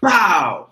[0.00, 0.70] Wow!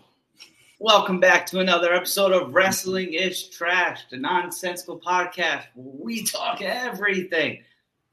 [0.79, 7.65] Welcome back to another episode of Wrestling is Trash, the nonsensical podcast we talk everything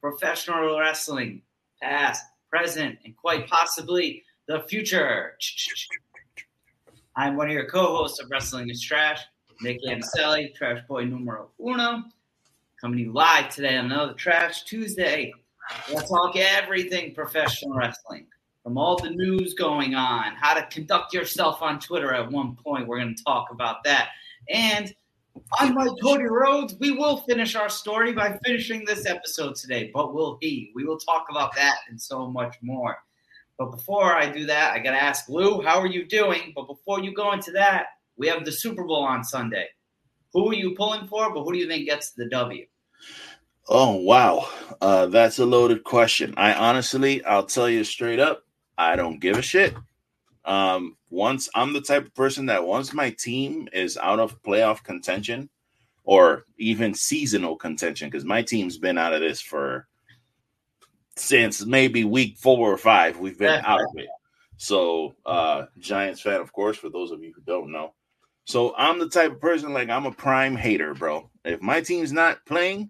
[0.01, 1.43] professional wrestling,
[1.79, 5.37] past, present, and quite possibly the future.
[7.15, 9.21] I'm one of your co hosts of Wrestling is Trash,
[9.61, 12.05] Nick Anicelli, Trash Boy numero uno,
[12.81, 15.31] coming to you live today on another Trash Tuesday.
[15.91, 18.25] We'll talk everything professional wrestling
[18.63, 22.87] from all the news going on, how to conduct yourself on Twitter at one point.
[22.87, 24.09] We're going to talk about that.
[24.49, 24.93] And
[25.59, 30.37] unlike Cody Rhodes, we will finish our story by finishing this episode today, but will
[30.41, 30.71] he?
[30.75, 32.97] We will talk about that and so much more.
[33.57, 36.53] But before I do that, I got to ask Lou, how are you doing?
[36.55, 39.67] But before you go into that, we have the Super Bowl on Sunday.
[40.33, 42.65] Who are you pulling for, but who do you think gets the W?
[43.69, 44.49] Oh wow,
[44.81, 46.33] uh, that's a loaded question.
[46.35, 48.43] I honestly, I'll tell you straight up,
[48.77, 49.75] I don't give a shit.
[50.45, 54.83] Um, once I'm the type of person that once my team is out of playoff
[54.83, 55.49] contention
[56.03, 59.87] or even seasonal contention, because my team's been out of this for
[61.15, 64.09] since maybe week four or five, we've been out of it.
[64.57, 67.93] So, uh, Giants fan, of course, for those of you who don't know.
[68.45, 71.29] So, I'm the type of person like I'm a prime hater, bro.
[71.45, 72.89] If my team's not playing,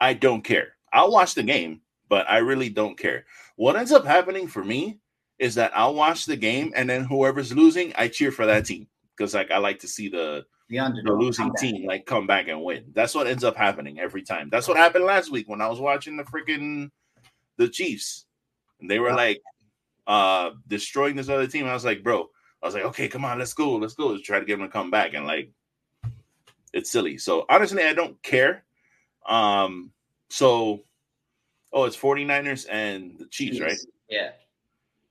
[0.00, 0.74] I don't care.
[0.92, 3.24] I'll watch the game, but I really don't care.
[3.56, 5.00] What ends up happening for me
[5.38, 8.86] is that I'll watch the game and then whoever's losing, I cheer for that team
[9.16, 12.62] because like I like to see the The the losing team like come back and
[12.62, 12.86] win.
[12.92, 14.48] That's what ends up happening every time.
[14.50, 16.90] That's what happened last week when I was watching the freaking
[17.56, 18.26] the Chiefs.
[18.80, 19.40] And they were like
[20.06, 21.66] uh destroying this other team.
[21.66, 22.28] I was like, bro,
[22.62, 24.08] I was like, okay, come on, let's go, let's go.
[24.08, 25.14] Let's try to get them to come back.
[25.14, 25.50] And like
[26.72, 27.18] it's silly.
[27.18, 28.64] So honestly, I don't care.
[29.28, 29.92] Um
[30.30, 30.82] so
[31.72, 33.78] oh, it's 49ers and the Chiefs, right?
[34.08, 34.30] Yeah.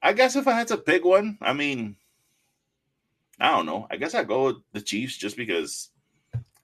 [0.05, 1.95] I guess if I had to pick one, I mean,
[3.39, 3.87] I don't know.
[3.89, 5.89] I guess I go with the Chiefs just because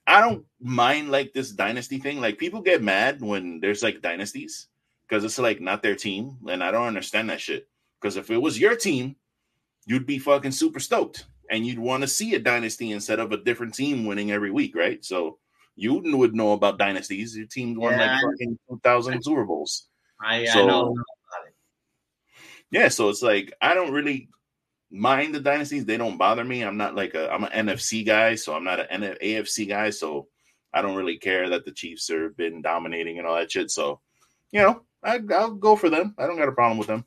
[0.06, 2.20] I don't mind like this dynasty thing.
[2.20, 4.68] Like people get mad when there's like dynasties
[5.08, 7.68] because it's like not their team, and I don't understand that shit.
[8.00, 9.16] Because if it was your team,
[9.86, 13.38] you'd be fucking super stoked, and you'd want to see a dynasty instead of a
[13.42, 15.04] different team winning every week, right?
[15.04, 15.38] So
[15.74, 17.36] you would know about dynasties.
[17.36, 18.12] Your team won Yeah.
[18.12, 19.88] like fucking two thousand Super Bowls.
[20.20, 20.94] I, I know.
[22.72, 24.30] Yeah, so it's like I don't really
[24.90, 25.84] mind the dynasties.
[25.84, 26.62] They don't bother me.
[26.62, 29.90] I'm not like a I'm an NFC guy, so I'm not an AFC guy.
[29.90, 30.26] So
[30.72, 33.70] I don't really care that the Chiefs have been dominating and all that shit.
[33.70, 34.00] So
[34.50, 36.14] you know, I, I'll go for them.
[36.18, 37.04] I don't got a problem with them.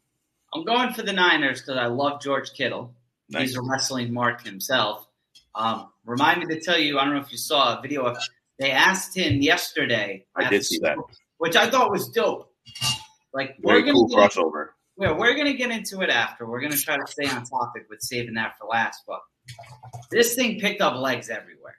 [0.53, 2.93] I'm going for the Niners because I love George Kittle.
[3.29, 3.49] Nice.
[3.49, 5.07] He's a wrestling mark himself.
[5.55, 8.17] Um, remind me to tell you, I don't know if you saw a video of
[8.59, 10.25] they asked him yesterday.
[10.35, 10.97] I did see Super that.
[11.37, 12.53] Which I thought was dope.
[13.33, 14.69] Like Very we're gonna cool crossover.
[14.97, 16.45] Yeah, we're gonna get into it after.
[16.47, 19.19] We're gonna try to stay on topic with saving that for last, but
[20.11, 21.75] this thing picked up legs everywhere.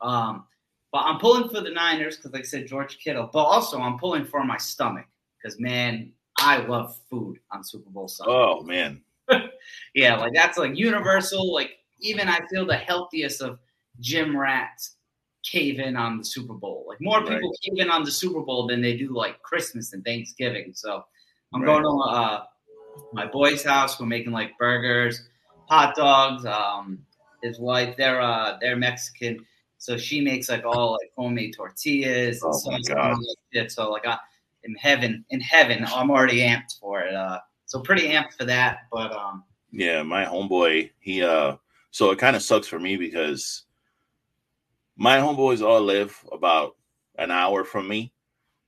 [0.00, 0.44] Um,
[0.92, 3.30] but I'm pulling for the Niners because, like I said, George Kittle.
[3.32, 5.06] But also, I'm pulling for my stomach
[5.40, 8.32] because, man, I love food on Super Bowl Sunday.
[8.32, 9.02] Oh man,
[9.94, 11.52] Yeah, like that's like universal.
[11.52, 13.58] Like even I feel the healthiest of
[14.00, 14.96] gym rats
[15.42, 16.84] cave in on the Super Bowl.
[16.88, 17.28] Like more Right.
[17.30, 20.72] people cave in on the Super Bowl than they do like Christmas and Thanksgiving.
[20.74, 21.04] So
[21.54, 21.66] I'm Right.
[21.66, 22.44] going to uh,
[23.12, 23.98] my boy's house.
[24.00, 25.28] We're making like burgers,
[25.68, 26.44] hot dogs.
[26.44, 27.00] Um,
[27.42, 29.44] his wife, they're uh, they're Mexican,
[29.78, 32.42] so she makes like all like homemade tortillas.
[32.42, 33.16] and Oh, my God.
[33.52, 33.70] shit.
[33.72, 34.18] So like I,
[34.64, 37.14] in heaven, in heaven, I'm already amped for it.
[37.14, 38.80] Uh, so pretty amped for that.
[38.92, 40.90] But um, yeah, my homeboy.
[41.00, 41.56] He uh,
[41.92, 43.64] so it kind of sucks for me because
[44.96, 46.76] my homeboys all live about
[47.16, 48.12] an hour from me.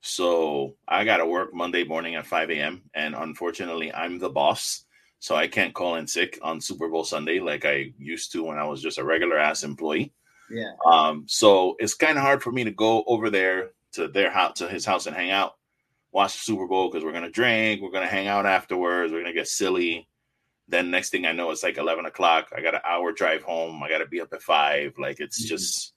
[0.05, 2.81] So I got to work Monday morning at 5 a.m.
[2.93, 4.83] And unfortunately, I'm the boss.
[5.19, 8.57] So I can't call in sick on Super Bowl Sunday like I used to when
[8.57, 10.11] I was just a regular ass employee.
[10.49, 10.71] yeah.
[10.85, 14.57] Um, so it's kind of hard for me to go over there to their house,
[14.57, 15.53] to his house and hang out,
[16.11, 19.13] watch the Super Bowl because we're going to drink, we're going to hang out afterwards,
[19.13, 20.09] we're going to get silly.
[20.67, 22.49] Then next thing I know, it's like 11 o'clock.
[22.53, 23.81] I got an hour drive home.
[23.81, 24.95] I got to be up at five.
[24.97, 25.47] Like it's Mhm.
[25.47, 25.92] just,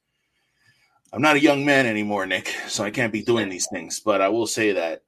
[1.16, 2.48] I'm not a young man anymore, Nick.
[2.68, 4.00] So I can't be doing these things.
[4.00, 5.02] But I will say that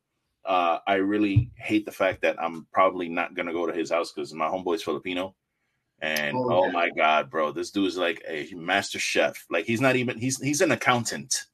[0.47, 4.11] uh, I really hate the fact that I'm probably not gonna go to his house
[4.11, 5.35] because my homeboy's Filipino,
[6.01, 6.73] and Oh, oh, yeah.
[6.73, 9.45] my god, bro, this dude is like a master chef.
[9.51, 11.45] Like he's not even he's he's an accountant,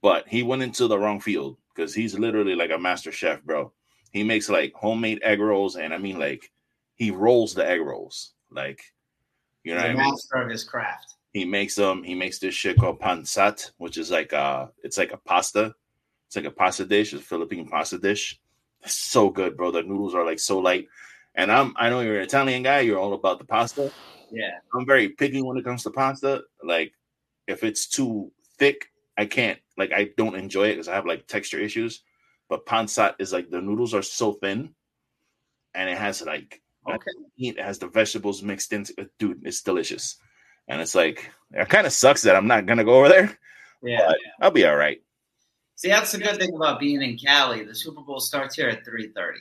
[0.00, 3.72] but he went into the wrong field because he's literally like a master chef, bro.
[4.10, 6.50] He makes like homemade egg rolls, and I mean like
[6.96, 8.82] he rolls the egg rolls, like
[9.62, 10.10] you know He's what I mean.
[10.10, 11.14] master of his craft.
[11.32, 12.02] He makes them.
[12.02, 15.74] he makes this shit called pancit, which is like uh it's like a pasta.
[16.26, 18.38] It's like a pasta dish, it's a Philippine pasta dish.
[18.82, 19.70] It's so good, bro.
[19.70, 20.88] The noodles are like so light.
[21.34, 23.90] And I'm I know you're an Italian guy, you're all about the pasta.
[24.30, 24.50] Yeah.
[24.74, 26.42] I'm very picky when it comes to pasta.
[26.64, 26.92] Like,
[27.46, 28.86] if it's too thick,
[29.18, 29.58] I can't.
[29.76, 32.02] Like, I don't enjoy it because I have like texture issues.
[32.48, 34.74] But pancit is like the noodles are so thin,
[35.74, 37.10] and it has like Okay.
[37.38, 39.10] it has the vegetables mixed into it.
[39.18, 40.16] Dude, it's delicious.
[40.68, 43.38] And it's like it kind of sucks that I'm not gonna go over there.
[43.82, 44.06] Yeah.
[44.06, 45.02] But I'll be all right.
[45.76, 47.64] See, that's the good thing about being in Cali.
[47.64, 49.40] The Super Bowl starts here at three thirty.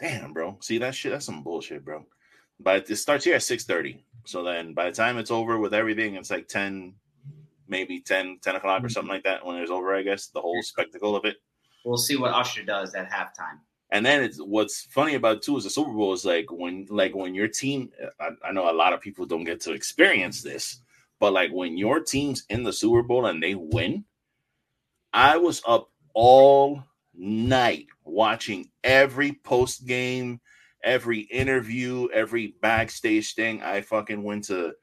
[0.00, 0.58] Damn, bro.
[0.60, 1.12] See that shit?
[1.12, 2.04] That's some bullshit, bro.
[2.60, 4.02] But it starts here at 6:30.
[4.24, 6.94] So then by the time it's over with everything, it's like 10,
[7.68, 8.92] maybe 10, 10 o'clock or mm-hmm.
[8.92, 11.36] something like that when it's over, I guess, the whole spectacle of it.
[11.84, 13.60] We'll see what Usher does at halftime.
[13.90, 17.14] And then it's what's funny about too is the Super Bowl is like when like
[17.14, 17.90] when your team
[18.20, 20.80] I, I know a lot of people don't get to experience this,
[21.20, 24.04] but like when your team's in the Super Bowl and they win,
[25.12, 26.82] I was up all
[27.14, 30.40] night watching every post game,
[30.82, 33.62] every interview, every backstage thing.
[33.62, 34.74] I fucking went to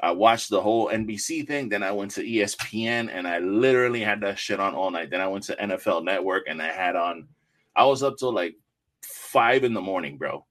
[0.00, 4.20] I watched the whole NBC thing, then I went to ESPN and I literally had
[4.22, 5.10] that shit on all night.
[5.10, 7.28] Then I went to NFL Network and I had on
[7.76, 8.54] I was up till like
[9.02, 10.46] five in the morning, bro,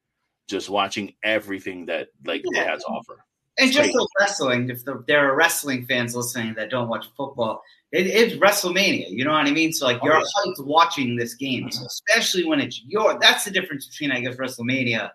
[0.47, 3.23] just watching everything that like they had to offer.
[3.59, 4.07] And just Great.
[4.19, 7.61] wrestling, if the, there are wrestling fans listening that don't watch football,
[7.91, 9.09] it, it's WrestleMania.
[9.09, 9.71] You know what I mean?
[9.71, 10.23] So like Oh, you're yeah.
[10.45, 13.19] hyped watching this game, so especially when it's your.
[13.19, 15.11] That's the difference between I guess WrestleMania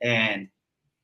[0.00, 0.48] and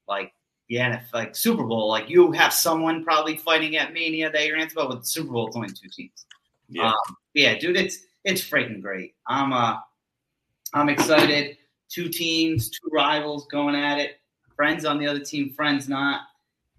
[0.07, 0.33] like
[0.69, 1.89] the NFL, like Super Bowl.
[1.89, 5.33] Like you have someone probably fighting at Mania that you're into, but with the Super
[5.33, 6.25] Bowl, it's only two teams.
[6.69, 6.89] Yeah.
[6.91, 9.15] Um, yeah, dude, it's it's freaking great.
[9.27, 9.77] I'm uh
[10.75, 11.57] I'm excited.
[11.89, 14.19] Two teams, two rivals going at it.
[14.55, 16.23] Friends on the other team, friends not.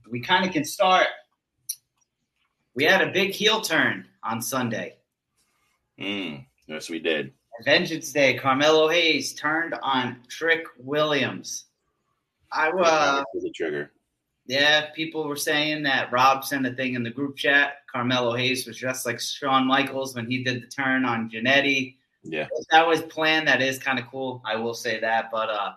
[0.10, 1.08] We kind of can start.
[2.76, 4.98] We had a big heel turn on Sunday.
[6.00, 7.34] Mm, yes, we did.
[7.66, 11.66] Vengeance Day, Carmelo Hayes turned on Trick Williams.
[12.52, 13.92] I uh Pull the trigger.
[14.46, 17.78] yeah, people were saying that Rob sent a thing in the group chat.
[17.92, 21.97] Carmelo Hayes was just like Shawn Michaels when he did the turn on Jannetty.
[22.30, 22.48] Yeah.
[22.52, 24.42] if that was planned, that is kind of cool.
[24.46, 25.74] I will say that, but uh,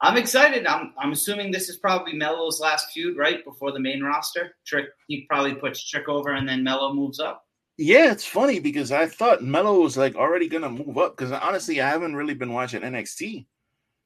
[0.00, 0.66] I'm excited.
[0.66, 4.56] I'm I'm assuming this is probably Melo's last feud, right before the main roster.
[4.66, 7.46] Trick, he probably puts Trick over, and then Melo moves up.
[7.78, 11.80] Yeah, it's funny because I thought Melo was like already gonna move up because honestly,
[11.80, 13.46] I haven't really been watching NXT.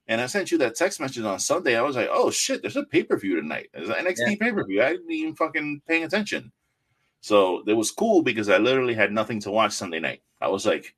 [0.08, 1.76] And I sent you that text message on Sunday.
[1.76, 3.70] I was like, "Oh shit, there's a pay per view tonight.
[3.74, 4.36] There's an NXT Yeah.
[4.40, 4.82] pay per view.
[4.82, 6.52] I didn't even fucking paying attention."
[7.22, 10.22] So it was cool because I literally had nothing to watch Sunday night.
[10.40, 10.94] I was like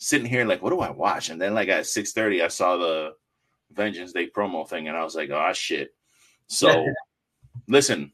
[0.00, 2.76] sitting here like, "What do I watch?" And then like at six thirty, I saw
[2.76, 3.14] the
[3.70, 5.94] Vengeance Day promo thing, and I was like, "Oh shit."
[6.48, 6.86] So
[7.68, 8.12] listen,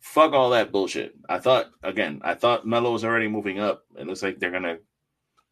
[0.00, 1.14] fuck all that bullshit.
[1.28, 3.84] I thought again, I thought Melo was already moving up.
[3.96, 4.78] It looks like they're gonna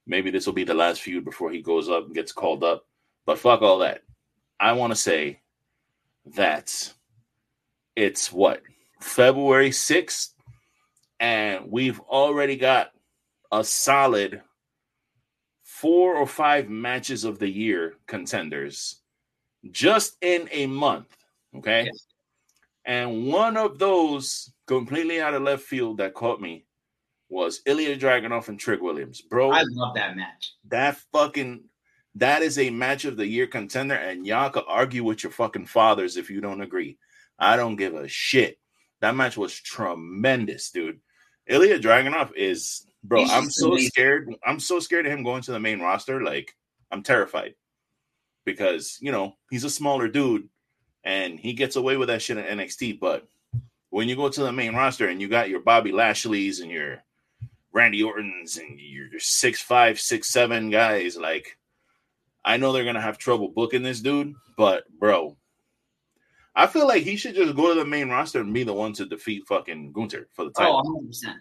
[0.06, 2.87] maybe this will be the last feud before he goes up and gets called up.
[3.27, 4.03] But fuck all that.
[4.59, 5.41] I want to say
[6.35, 6.93] that
[7.97, 8.62] it's what
[9.00, 10.31] February 6th,
[11.21, 12.93] and we've already got
[13.53, 14.43] a solid
[15.81, 19.00] four or five matches of the year contenders
[19.70, 21.14] just in a month.
[21.55, 21.84] Okay.
[21.84, 22.06] Yes.
[22.84, 26.64] And one of those completely out of left field that caught me
[27.28, 29.20] was Ilja Dragunov and Trick Williams.
[29.20, 30.55] Bro, I love that match.
[30.69, 31.64] that fucking
[32.14, 35.67] that is a match of the year contender, and y'all could argue with your fucking
[35.67, 36.97] fathers if you don't agree.
[37.38, 38.59] I don't give a shit.
[39.00, 41.00] That match was tremendous, dude.
[41.50, 43.22] Ilja Dragunov is bro.
[43.22, 43.88] He's I'm so amazing.
[43.88, 44.34] scared.
[44.44, 46.22] I'm so scared of him going to the main roster.
[46.22, 46.54] Like
[46.90, 47.54] I'm terrified
[48.44, 50.48] because you know he's a smaller dude
[51.04, 53.00] and he gets away with that shit in NXT.
[53.00, 53.26] But
[53.90, 57.02] when you go to the main roster and you got your Bobby Lashley's and your
[57.72, 61.56] Randy Orton's and your six five, six seven guys, like
[62.44, 65.36] I know they're gonna have trouble booking this dude, but bro,
[66.54, 68.92] I feel like he should just go to the main roster and be the one
[68.94, 70.82] to defeat fucking Gunther for the oh, title.
[70.84, 71.38] Oh, 100 percent.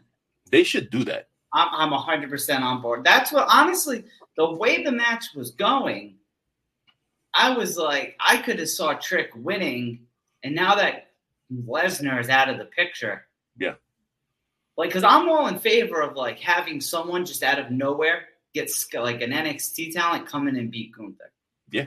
[0.52, 1.30] They should do that.
[1.56, 3.04] I'm I'm 100 percent on board.
[3.04, 4.04] That's what honestly
[4.38, 6.16] the way the match was going.
[7.34, 10.06] I was like, I could have saw Trick winning,
[10.44, 11.12] and now that
[11.54, 13.74] Lesnar is out of the picture, Yeah.
[14.78, 18.72] like, because I'm all in favor of like having someone just out of nowhere get
[18.94, 21.32] like an NXT talent come in and beat Gunther.
[21.72, 21.86] Yeah.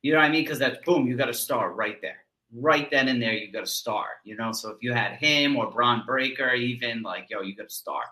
[0.00, 0.44] you know what I mean?
[0.44, 3.64] Because that's boom, you got a star right there, right then and there, you got
[3.64, 4.06] a star.
[4.24, 7.66] You know, so if you had him or Bron Breakker, even like, yo, you got
[7.66, 8.02] a star.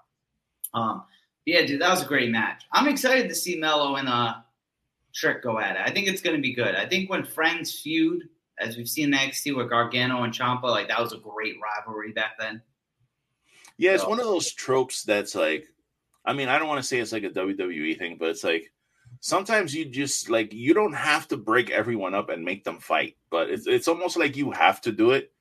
[0.75, 1.05] Um,
[1.47, 2.63] yeah, dude, that was a great match.
[2.73, 4.35] I'm excited to see Melo and uh
[5.15, 5.83] Trick go at it.
[5.85, 6.75] I think it's going to be good.
[6.75, 8.25] I think when friends feud,
[8.59, 12.13] as we've seen in NXT with Gargano and Ciampa, like that was a great rivalry
[12.13, 12.61] back then.
[13.77, 15.69] Yeah, it's So- one of those tropes that's like,
[16.25, 18.73] I mean, I don't want to say it's like a WWE thing, but it's like
[19.21, 23.17] sometimes you just like you don't have to break everyone up and make them fight,
[23.31, 25.33] but it's it's almost like you have to do it.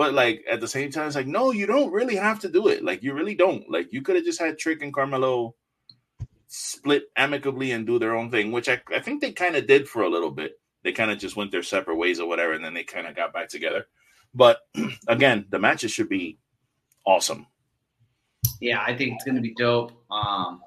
[0.00, 2.68] But like at the same time, it's like no, you don't really have to do
[2.68, 2.82] it.
[2.82, 3.70] Like you really don't.
[3.70, 5.54] Like you could have just had Trick and Carmelo
[6.48, 9.86] split amicably and do their own thing, which I, I think they kind of did
[9.86, 10.58] for a little bit.
[10.84, 13.14] They kind of just went their separate ways or whatever, and then they kind of
[13.14, 13.88] got back together.
[14.34, 14.60] But
[15.06, 16.38] again, the matches should be
[17.04, 17.46] awesome.
[18.58, 19.92] Yeah, I think it's going to be dope.
[20.10, 20.62] Um,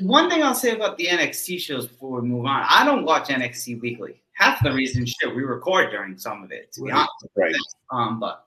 [0.00, 3.28] one thing I'll say about the NXT shows before we move on, I don't watch
[3.28, 4.22] NXT weekly.
[4.38, 6.98] Half the reason, shit, we record during some of it, to be right.
[6.98, 7.34] honest.
[7.36, 7.54] Right.
[7.90, 8.44] Um, but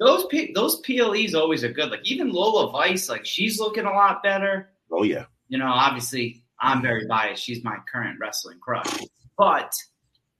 [0.00, 1.90] those P- those PLEs always are good.
[1.90, 4.70] Like even Lola Vice, like she's looking a lot better.
[4.90, 5.26] Oh yeah.
[5.48, 7.42] You know, obviously I'm very biased.
[7.44, 8.86] She's my current wrestling crush,
[9.36, 9.70] but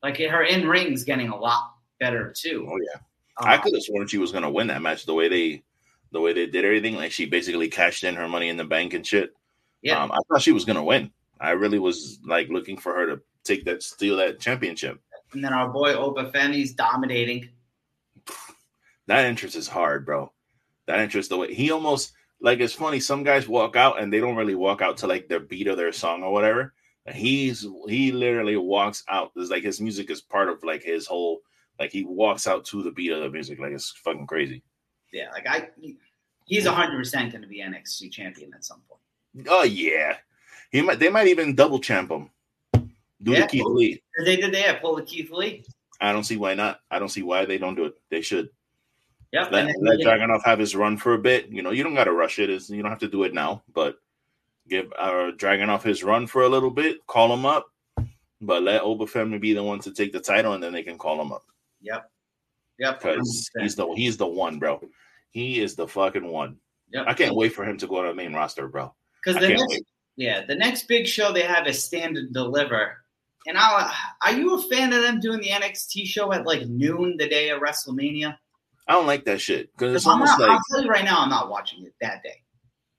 [0.02, 2.66] like her in ring's getting a lot better too.
[2.66, 3.00] Oh yeah.
[3.36, 5.64] Um, I could have sworn she was gonna win that match the way they
[6.12, 6.94] the way they did everything.
[6.96, 9.34] Like she basically cashed in her money in the bank and shit.
[9.82, 11.10] yeah, Um, I thought she was gonna win.
[11.38, 15.00] I really was like looking for her to take that steal that championship.
[15.32, 17.48] and then our boy Oba Femi's dominating.
[19.06, 20.32] That interest is hard, bro.
[20.86, 23.00] That interest the way he almost like it's funny.
[23.00, 25.76] Some guys walk out and they don't really walk out to like their beat of
[25.76, 26.74] their song or whatever.
[27.12, 29.32] He's he literally walks out.
[29.36, 31.40] It's like his music is part of like his whole
[31.78, 33.58] like he walks out to the beat of the music.
[33.58, 34.62] Like it's fucking crazy.
[35.12, 35.68] Yeah, like I,
[36.46, 39.46] he's hundred percent going to be NXT champion at some point.
[39.48, 40.16] Oh yeah.
[40.70, 42.30] He might they might even double champ him.
[43.24, 43.40] Do Yeah.
[43.40, 44.02] the Keith Lee.
[44.24, 44.80] They did that.
[44.80, 45.64] Pull the Keith Lee.
[46.00, 46.80] I don't see why not.
[46.90, 47.94] I don't see why they don't do it.
[48.10, 48.50] They should.
[49.32, 49.48] Yeah.
[49.50, 51.48] Let, then let Dragunov have his run for a bit.
[51.48, 52.50] You know, you don't got to rush it.
[52.50, 53.96] It's, you don't have to do it now, but
[54.68, 57.04] give uh, Dragunov his run for a little bit.
[57.06, 57.66] Call him up,
[58.40, 61.20] but let Obafemi be the one to take the title, and then they can call
[61.20, 61.42] him up
[61.80, 62.10] Yep.
[62.78, 63.00] Yep.
[63.00, 64.80] because he's the he's the one, bro.
[65.30, 66.56] He is the fucking one.
[66.92, 67.04] Yep.
[67.08, 68.94] I can't wait for him to go to the main roster, bro.
[69.24, 69.86] Because the next, wait.
[70.16, 73.03] yeah, the next big show they have is Stand and Deliver.
[73.46, 77.16] And I, are you a fan of them doing the NXT show at like noon
[77.18, 78.36] the day of WrestleMania?
[78.88, 81.04] I don't like that shit because it's I'm almost not, like I'll tell you right
[81.04, 82.42] now, I'm not watching it that day.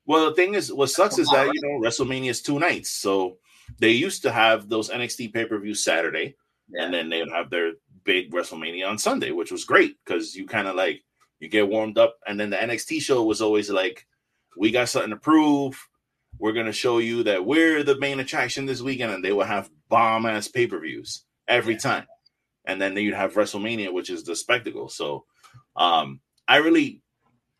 [0.05, 3.37] Well, the thing is, what sucks is that you know WrestleMania is two nights, so
[3.79, 6.35] they used to have those NXT pay per views Saturday,
[6.73, 7.73] and then they would have their
[8.03, 11.03] big WrestleMania on Sunday, which was great because you kind of like
[11.39, 14.05] you get warmed up, and then the NXT show was always like,
[14.57, 15.79] we got something to prove.
[16.39, 19.69] We're gonna show you that we're the main attraction this weekend, and they will have
[19.89, 21.79] bomb ass pay per views every Yeah.
[21.79, 22.07] time,
[22.65, 24.89] and then you'd have WrestleMania, which is the spectacle.
[24.89, 25.25] So,
[25.75, 27.01] um, I really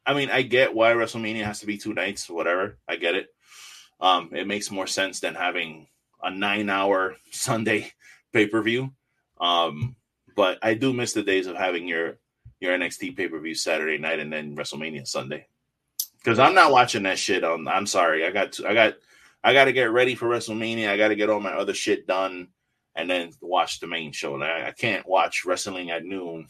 [0.07, 2.77] I mean, I get why WrestleMania has to be two nights, whatever.
[2.87, 3.27] I get it.
[3.99, 5.87] Um, it makes more sense than having
[6.21, 7.91] a nine-hour Sunday
[8.31, 8.93] pay-per-view.
[9.41, 9.95] Um,
[10.35, 12.19] but I do miss the days of having your
[12.59, 15.47] your NXT pay-per-view Saturday night and then WrestleMania Sunday.
[16.25, 17.43] Because I'm not watching that shit.
[17.43, 18.95] On I'm sorry, I got to, I got
[19.43, 20.89] I got to get ready for WrestleMania.
[20.89, 22.47] I got to get all my other shit done
[22.95, 24.33] and then watch the main show.
[24.33, 26.47] Like, I can't watch wrestling at noon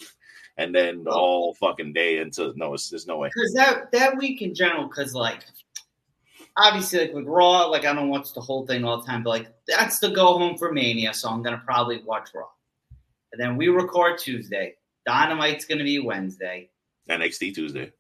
[0.58, 3.30] and then all fucking day until no, it's, there's no way.
[3.36, 5.44] Because that that week in general, because like
[6.56, 9.32] obviously like with Raw, like I don't watch the whole thing all the time, but
[9.32, 12.48] like that's the go home for Mania, so I'm gonna probably watch Raw.
[13.34, 14.76] And then we record Tuesday.
[15.06, 16.70] Dynamite's gonna be Wednesday.
[17.10, 17.92] NXT Tuesday.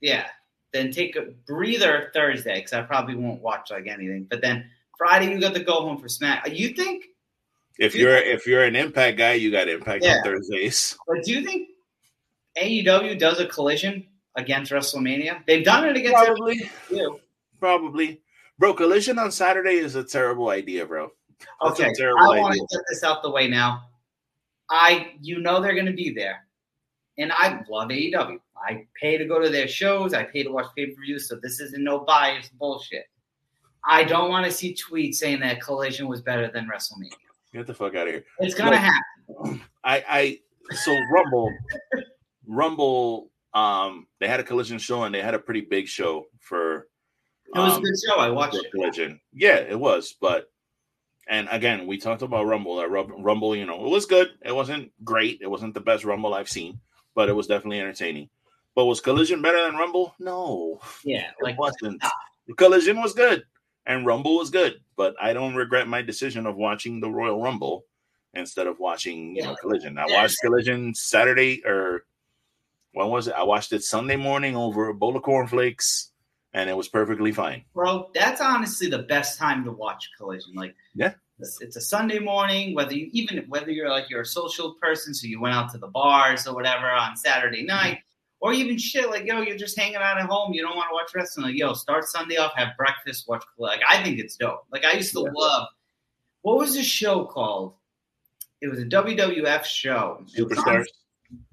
[0.00, 0.26] Yeah.
[0.72, 4.26] Then take a breather Thursday because I probably won't watch like anything.
[4.30, 6.48] But then Friday you got to go home for Smack.
[6.50, 7.06] You think?
[7.78, 10.18] If you're if you're an Impact guy, you got Impact Yeah.
[10.18, 10.96] on Thursdays.
[11.08, 11.70] But do you think
[12.60, 15.44] AEW does a collision against WrestleMania?
[15.46, 16.70] They've done it against Probably,
[17.58, 18.20] probably,
[18.58, 18.74] bro.
[18.74, 21.10] Collision on Saturday is a terrible idea, bro.
[21.62, 23.88] That's Okay, I want to get this out the way now.
[24.68, 26.46] I, you know, they're going to be there,
[27.18, 28.38] and I love AEW.
[28.66, 30.14] I pay to go to their shows.
[30.14, 33.04] I pay to watch pay per views, so this isn't no bias bullshit.
[33.84, 37.12] I don't want to see tweets saying that Collision was better than WrestleMania.
[37.52, 38.24] Get the fuck out of here.
[38.38, 39.60] It's gonna happen.
[39.82, 40.38] I, I,
[40.76, 41.52] so Rumble,
[42.46, 46.86] Rumble, um, they had a collision show and they had a pretty big show for.
[47.54, 48.16] It was a um, good show.
[48.16, 48.70] I watched it.
[48.70, 49.20] collision.
[49.32, 50.50] Yeah, it was, but.
[51.28, 52.76] And again, we talked about Rumble.
[52.76, 54.30] That Rumble, you know, it was good.
[54.44, 55.38] It wasn't great.
[55.40, 56.80] It wasn't the best Rumble I've seen,
[57.14, 58.28] but it was definitely entertaining.
[58.74, 60.14] But was Collision better than Rumble?
[60.18, 61.98] No, Yeah, like wasn't.
[62.02, 62.10] Ah.
[62.56, 63.44] Collision was good
[63.86, 67.84] and Rumble was good, but I don't regret my decision of watching the Royal Rumble
[68.34, 69.56] instead of watching you know Yeah.
[69.60, 69.98] Collision.
[69.98, 70.22] I Yeah.
[70.22, 72.04] watched Collision Saturday or
[72.92, 73.34] when was it?
[73.34, 76.10] I watched it Sunday morning over a bowl of cornflakes,
[76.52, 77.64] and it was perfectly fine.
[77.74, 80.54] bro, that's honestly the best time to watch Collision.
[80.54, 81.14] Like, Yeah.
[81.38, 82.74] it's, it's a Sunday morning.
[82.74, 85.78] Whether you even whether you're like you're a social person, so you went out to
[85.78, 87.98] the bars or whatever on Saturday night,
[88.40, 90.52] or even shit like yo, you're just hanging out at home.
[90.52, 91.46] You don't want to watch wrestling.
[91.46, 93.44] Like yo, start Sunday off, have breakfast, watch.
[93.58, 94.64] Like I think it's dope.
[94.72, 95.30] Like I used to Yeah.
[95.34, 95.68] love
[96.42, 97.74] what was the show called?
[98.60, 100.24] It was a WWF show.
[100.36, 100.84] Superstars.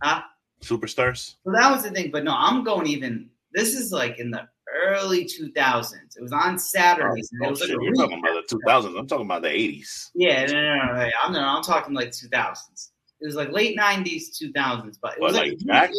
[0.01, 0.21] Huh?
[0.61, 1.35] Superstars.
[1.43, 2.11] So that was the thing.
[2.11, 3.29] But no, I'm going even.
[3.53, 4.47] This is like in the
[4.83, 5.93] early 2000s.
[6.17, 7.29] It was on Saturdays.
[7.43, 8.99] Oh, was shit, like a you're talking about the 2000s.
[8.99, 10.09] I'm talking about the 80s.
[10.15, 11.09] Yeah, no, no, no, no.
[11.23, 12.89] I'm, no, I'm talking like 2000s.
[13.19, 14.97] It was like late 90s, 2000s.
[15.01, 15.91] But it was like like?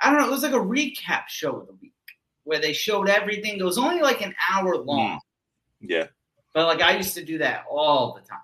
[0.00, 0.28] I don't know.
[0.28, 1.92] It was like a recap show of the week
[2.44, 3.58] where they showed everything.
[3.58, 5.20] It was only like an hour long.
[5.80, 6.06] Yeah,
[6.54, 8.40] But like I used to do that all the time.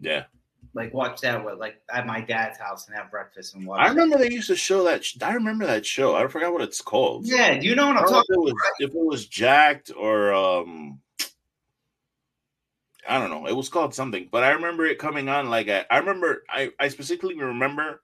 [0.00, 0.24] yeah.
[0.74, 3.80] Like watch that with like at my dad's house and have breakfast and watch.
[3.82, 5.04] I remember they used to show that.
[5.04, 6.14] sh- I remember that show.
[6.16, 7.26] I forgot what it's called.
[7.26, 8.34] Yeah, you know what I'm if talking?
[8.34, 10.98] it was if it was jacked or um
[13.06, 13.46] I don't know.
[13.46, 16.70] It was called something, but I remember it coming on like I, I remember I,
[16.80, 18.00] I specifically remember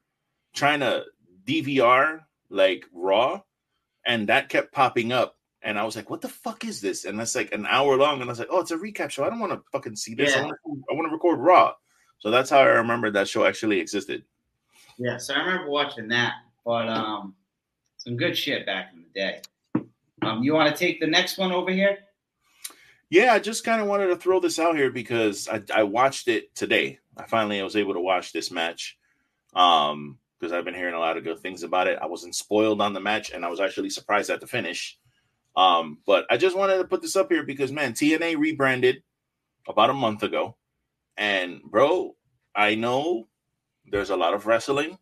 [0.55, 1.05] trying to
[1.47, 3.41] DVR like Raw
[4.07, 7.05] and that kept popping up and I was like, what the fuck is this?
[7.05, 9.25] And that's like an hour long and I was like, oh, it's a recap show.
[9.25, 10.35] I don't want to fucking see this.
[10.35, 10.45] I Yeah.
[10.47, 11.75] want to I want to record Raw.
[12.21, 14.25] So that's how I remember that show actually existed.
[14.99, 16.33] Yeah, so I remember watching that,
[16.65, 17.35] but um,
[17.99, 19.41] some good shit back in the day.
[20.23, 21.99] Um, you want to take the next one over here?
[23.09, 26.27] Yeah, I just kind of wanted to throw this out here because I, I watched
[26.27, 26.99] it today.
[27.17, 28.99] I finally was able to watch this match
[29.55, 31.99] um, because I've been hearing a lot of good things about it.
[32.01, 34.99] I wasn't spoiled on the match, and I was actually surprised at the finish.
[35.57, 39.03] Um, but I just wanted to put this up here because man, TNA rebranded
[39.67, 40.57] about a month ago,
[41.17, 42.15] and bro,
[42.55, 43.29] I know
[43.87, 44.99] there's a lot of wrestling.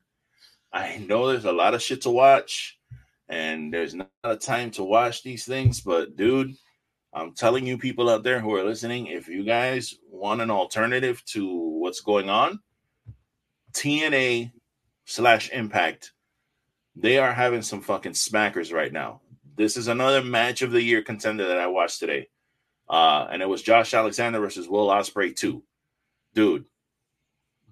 [0.72, 2.78] I know there's a lot of shit to watch,
[3.28, 5.80] and there's not a time to watch these things.
[5.80, 6.54] But dude,
[7.12, 11.22] I'm telling you, people out there who are listening, if you guys want an alternative
[11.26, 11.46] to
[11.80, 12.60] what's going on,
[13.72, 14.52] TNA
[15.06, 16.12] slash Impact,
[16.94, 19.22] they are having some fucking smackers right now.
[19.56, 22.28] This is another match of the year contender that I watched today.
[22.88, 25.62] Uh, and it was Josh Alexander versus Will Ospreay 2.
[26.34, 26.66] Dude,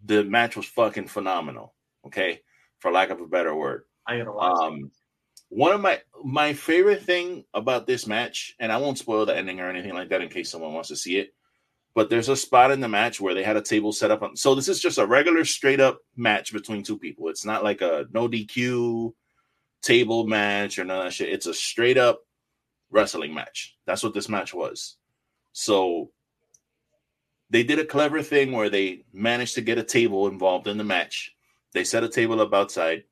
[0.05, 1.75] the match was fucking phenomenal.
[2.07, 2.41] Okay.
[2.79, 3.83] For lack of a better word.
[4.07, 4.63] I gotta watch.
[4.63, 4.91] Um,
[5.49, 9.61] one of my my favorite thing about this match, and I won't spoil the ending
[9.61, 11.35] or anything like that in case someone wants to see it.
[11.95, 14.23] But there's a spot in the match where they had a table set up.
[14.23, 17.29] On, so this is just a regular straight up match between two people.
[17.29, 19.13] It's not like a no DQ
[19.81, 21.33] table match or none of that shit.
[21.33, 22.21] It's a straight up
[22.91, 23.77] wrestling match.
[23.87, 24.97] That's what this match was.
[25.53, 26.11] So
[27.51, 30.85] they did a clever thing where they managed to get a table involved in the
[30.85, 31.33] match.
[31.75, 33.05] They set a table up outside.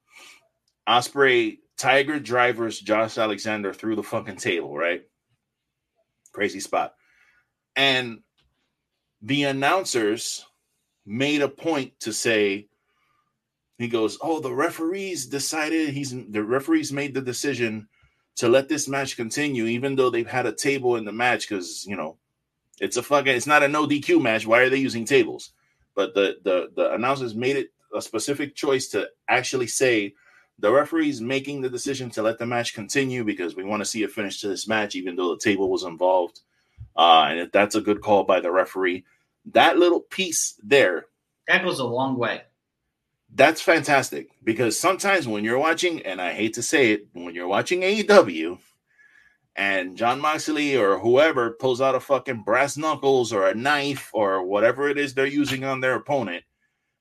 [0.89, 5.03] Ospreay Tiger drivers Josh Alexander through the fucking table, right?
[6.33, 6.95] Crazy spot.
[7.77, 8.21] And
[9.23, 10.45] the announcers
[11.07, 12.69] made a point to say,
[13.79, 17.89] he goes, Oh, the referees decided he's the referees made the decision
[18.37, 21.85] to let this match continue, even though they've had a table in the match, because
[21.87, 22.17] you know,
[22.81, 24.47] it's a fucking it's not a no DQ match.
[24.47, 25.53] Why are they using tables?
[25.95, 30.15] But the the the announcers made it a specific choice to actually say
[30.59, 34.03] the referee's making the decision to let the match continue because we want to see
[34.03, 36.41] a finish to this match, even though the table was involved.
[36.97, 39.05] Uh, and if that's a good call by the referee,
[39.53, 41.07] that little piece there,
[41.49, 42.43] that goes a long way.
[43.35, 47.49] that's fantastic because sometimes when you're watching, and I hate to say it, when you're
[47.49, 48.59] watching AEW
[49.57, 54.43] and Jon Moxley or whoever pulls out a fucking brass knuckles or a knife or
[54.45, 56.45] whatever it is they're using on their opponent,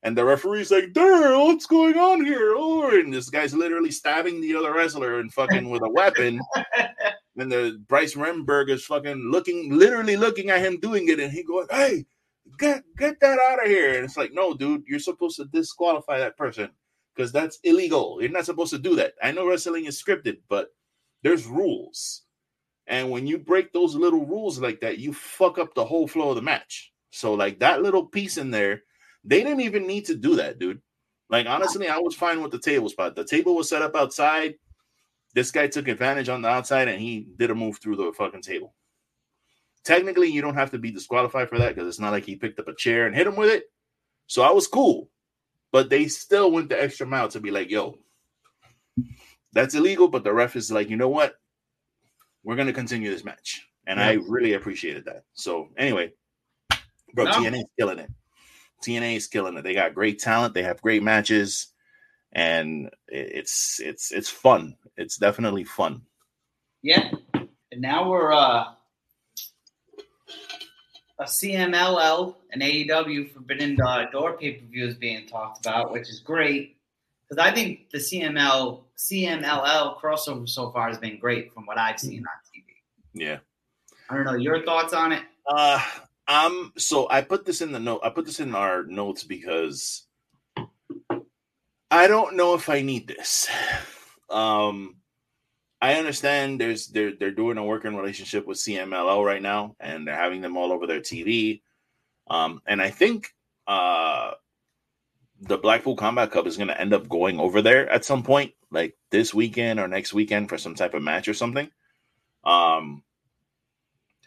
[0.03, 4.41] and the referee's like, "Darn, what's going on here?" Oh, and this guy's literally stabbing
[4.41, 6.39] the other wrestler and fucking with a weapon.
[7.37, 11.43] and the Bryce Remsburg is fucking looking, literally looking at him doing it, and he
[11.43, 12.05] going, "Hey,
[12.57, 16.19] get get that out of here!" And it's like, "No, dude, you're supposed to disqualify
[16.19, 16.69] that person
[17.15, 18.17] because that's illegal.
[18.21, 19.13] You're not supposed to do that.
[19.21, 20.69] I know wrestling is scripted, but
[21.23, 22.23] there's rules."
[22.87, 26.31] And when you break those little rules like that, you fuck up the whole flow
[26.31, 26.91] of the match.
[27.11, 28.83] So, like that little piece in there,
[29.23, 30.81] they didn't even need to do that, dude.
[31.29, 33.15] Like, honestly, I was fine with the table spot.
[33.15, 34.55] The table was set up outside.
[35.33, 38.41] This guy took advantage on the outside and he did a move through the fucking
[38.41, 38.73] table.
[39.83, 42.59] Technically, you don't have to be disqualified for that because it's not like he picked
[42.59, 43.63] up a chair and hit him with it.
[44.27, 45.09] So I was cool.
[45.71, 47.97] But they still went the extra mile to be like, yo,
[49.53, 50.09] that's illegal.
[50.09, 51.35] But the ref is like, you know what?
[52.43, 53.67] We're going to continue this match.
[53.87, 55.23] And I really appreciated that.
[55.33, 56.13] So, anyway,
[57.13, 57.31] bro, No.
[57.31, 58.09] TNA is killing it.
[58.85, 59.63] TNA is killing it.
[59.63, 60.53] They got great talent.
[60.53, 61.67] They have great matches,
[62.31, 64.75] and it's it's it's fun.
[64.97, 66.03] It's definitely fun.
[66.81, 67.11] Yeah.
[67.71, 68.73] And now we're uh
[71.19, 76.19] a CMLL and AEW Forbidden Door pay per view is being talked about, which is
[76.19, 76.77] great
[77.29, 81.99] because I think the CML CMLL crossover so far has been great from what I've
[81.99, 82.63] seen on TV.
[83.13, 83.39] Yeah.
[84.09, 85.23] I don't know your thoughts on it.
[85.45, 85.83] Uh
[86.27, 88.01] Um, so I put this in the note.
[88.03, 90.03] I put this in our notes because
[91.91, 93.49] I don't know if I need this.
[94.29, 94.95] Um,
[95.81, 100.15] I understand there's they're they're doing a working relationship with CMLL right now, and they're
[100.15, 101.61] having them all over their TV.
[102.29, 103.33] Um, and I think
[103.67, 104.31] uh
[105.41, 108.53] the Blackpool Combat Club is going to end up going over there at some point,
[108.69, 111.69] like this weekend or next weekend for some type of match or something.
[112.43, 113.03] Um,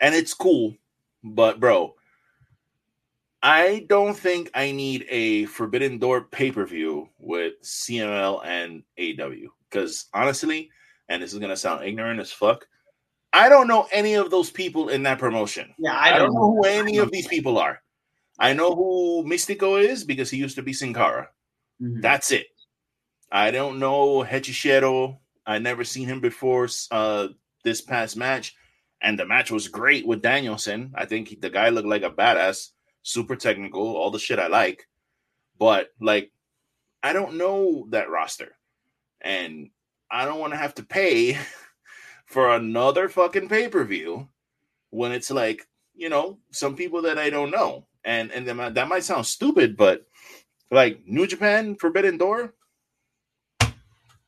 [0.00, 0.74] and it's cool,
[1.22, 1.94] but bro,
[3.46, 9.50] I don't think I need a Forbidden Door pay per view with CMLL and AW
[9.68, 10.70] because honestly,
[11.10, 12.66] and this is gonna sound ignorant as fuck,
[13.34, 15.74] I don't know any of those people in that promotion.
[15.78, 17.82] Yeah, I don't know who any of these people are.
[18.38, 21.28] I know who Místico is because he used to be Sin Cara.
[21.82, 22.00] Mhm.
[22.00, 22.46] That's it.
[23.30, 25.18] I don't know Hechicero.
[25.44, 27.28] I never seen him before uh,
[27.62, 28.56] this past match,
[29.02, 30.92] and the match was great with Danielson.
[30.94, 32.70] I think he- the guy looked like a badass,
[33.04, 34.88] super technical, all the shit I like.
[35.58, 36.32] But like,
[37.04, 38.56] I don't know that roster,
[39.20, 39.70] and
[40.10, 41.38] I don't want to have to pay
[42.26, 44.28] for another fucking pay per view
[44.90, 48.74] when it's like you know some people that I don't know, and and that might-
[48.74, 50.06] that might sound stupid, but
[50.70, 52.54] like New Japan Forbidden Door.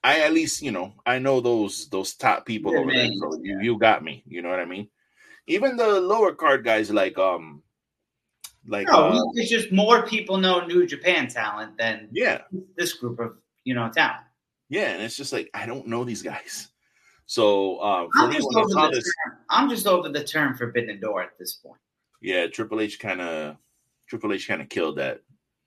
[0.05, 3.09] I at least you know I know those those top people Yeah, over there.
[3.21, 4.23] So you, you got me.
[4.27, 4.89] You know what I mean?
[5.49, 7.63] Even the lower card guys like um
[8.67, 12.43] like No, uh, it's just more people know New Japan talent than yeah
[12.77, 14.25] this group of you know talent.
[14.69, 16.69] yeah, and it's just like I don't know these guys.
[17.27, 21.23] So uh, I'm just, over the this, term, I'm just over the term Forbidden Door
[21.23, 21.81] at this point.
[22.23, 23.57] yeah, Triple H kind of
[24.09, 25.23] Triple H kind of killed that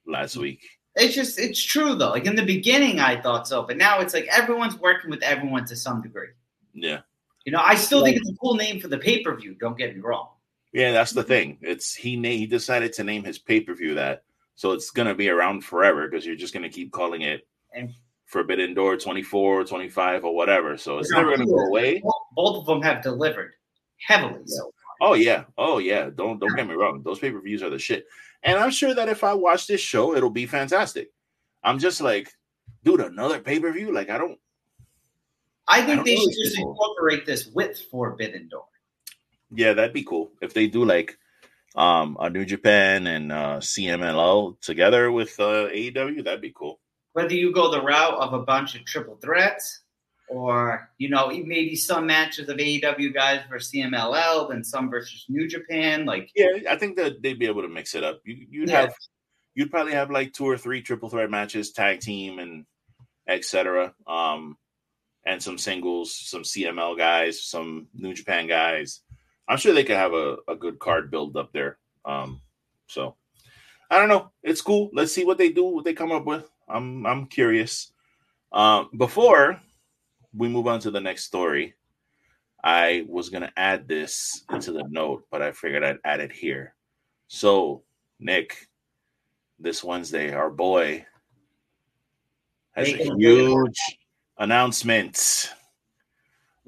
[0.08, 0.66] last week.
[0.96, 2.12] It's just it's true though.
[2.12, 5.66] Like in the beginning, I thought so, but now it's like everyone's working with everyone
[5.66, 6.30] to some degree.
[6.74, 7.00] Yeah,
[7.46, 9.56] You know, I still think it's a cool name for the pay per view.
[9.60, 10.30] Don't get me wrong.
[10.74, 11.28] Yeah, that's the mm-hmm.
[11.28, 11.58] thing.
[11.62, 14.24] It's he na- he decided to name his pay per view that,
[14.56, 17.94] so it's gonna be around forever because you're just gonna keep calling it And-
[18.26, 20.78] Forbidden Door 24, 25, or whatever.
[20.78, 22.02] So it's never gonna go away.
[22.36, 23.54] Both- of them have delivered
[23.98, 24.44] heavily.
[24.46, 26.10] So Oh yeah, oh yeah.
[26.14, 27.02] Don't don't get me wrong.
[27.04, 28.06] Those pay per views are the shit,
[28.44, 31.12] and I'm sure that if I watch this show, it'll be fantastic.
[31.64, 32.32] I'm just like,
[32.84, 33.94] dude, another pay per view.
[33.94, 34.38] Like I don't.
[35.68, 38.66] I I think don't they should just incorporate this with Forbidden Door.
[39.52, 41.18] Yeah, that'd be cool if they do like
[41.76, 46.24] um a New Japan and uh CMLL together with uh AEW.
[46.24, 46.80] That'd be cool.
[47.14, 49.82] Whether you go the route of a bunch of triple threats,
[50.28, 55.48] or you know maybe some matches of AEW guys versus CMLL, then some versus New
[55.48, 56.06] Japan.
[56.06, 58.22] Like Yeah, I think that they'd be able to mix it up.
[58.26, 58.82] You, you'd Yeah.
[58.82, 58.94] have,
[59.56, 62.66] you'd probably have like two or three triple threat matches, tag team, and
[63.28, 63.94] etc.
[64.08, 64.58] Um,
[65.26, 69.02] and some singles, some CMLL guys, some New Japan guys.
[69.50, 71.80] I'm sure they could have a, a good card build up there.
[72.06, 72.40] Um,
[72.88, 73.16] so
[73.90, 74.32] I don't know.
[74.44, 74.92] It's cool.
[74.94, 76.50] Let's see what they do, what they come up with.
[76.68, 77.92] I'm I'm curious.
[78.52, 79.60] Um, before
[80.34, 81.74] we move on to the next story,
[82.64, 86.76] I was gonna add this into the note, but I figured I'd add it here.
[87.28, 87.84] So,
[88.20, 88.70] Nick,
[89.58, 91.06] this Wednesday, our boy
[92.72, 93.80] has a huge
[94.38, 95.52] announcement.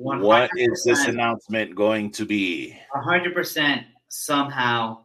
[0.02, 2.78] What is this announcement going to be?
[2.96, 5.00] 100% somehow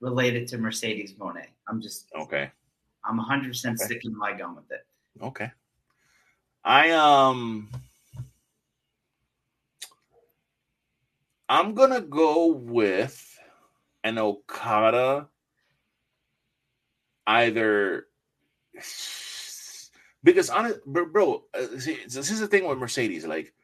[0.00, 1.46] related to Mercedes Moné.
[1.68, 2.50] I'm just, Okay.
[3.04, 4.86] I'm 100% sticking my gun with it.
[5.22, 5.50] Okay.
[6.64, 7.70] I um
[11.48, 13.38] I'm gonna go with
[14.02, 15.28] an Okada
[17.28, 18.06] either
[20.24, 23.54] because honest bro, bro uh, see, this is the thing with Mercedes like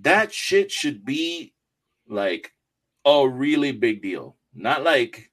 [0.00, 1.54] that shit should be
[2.08, 2.52] like
[3.04, 5.30] a really big deal not like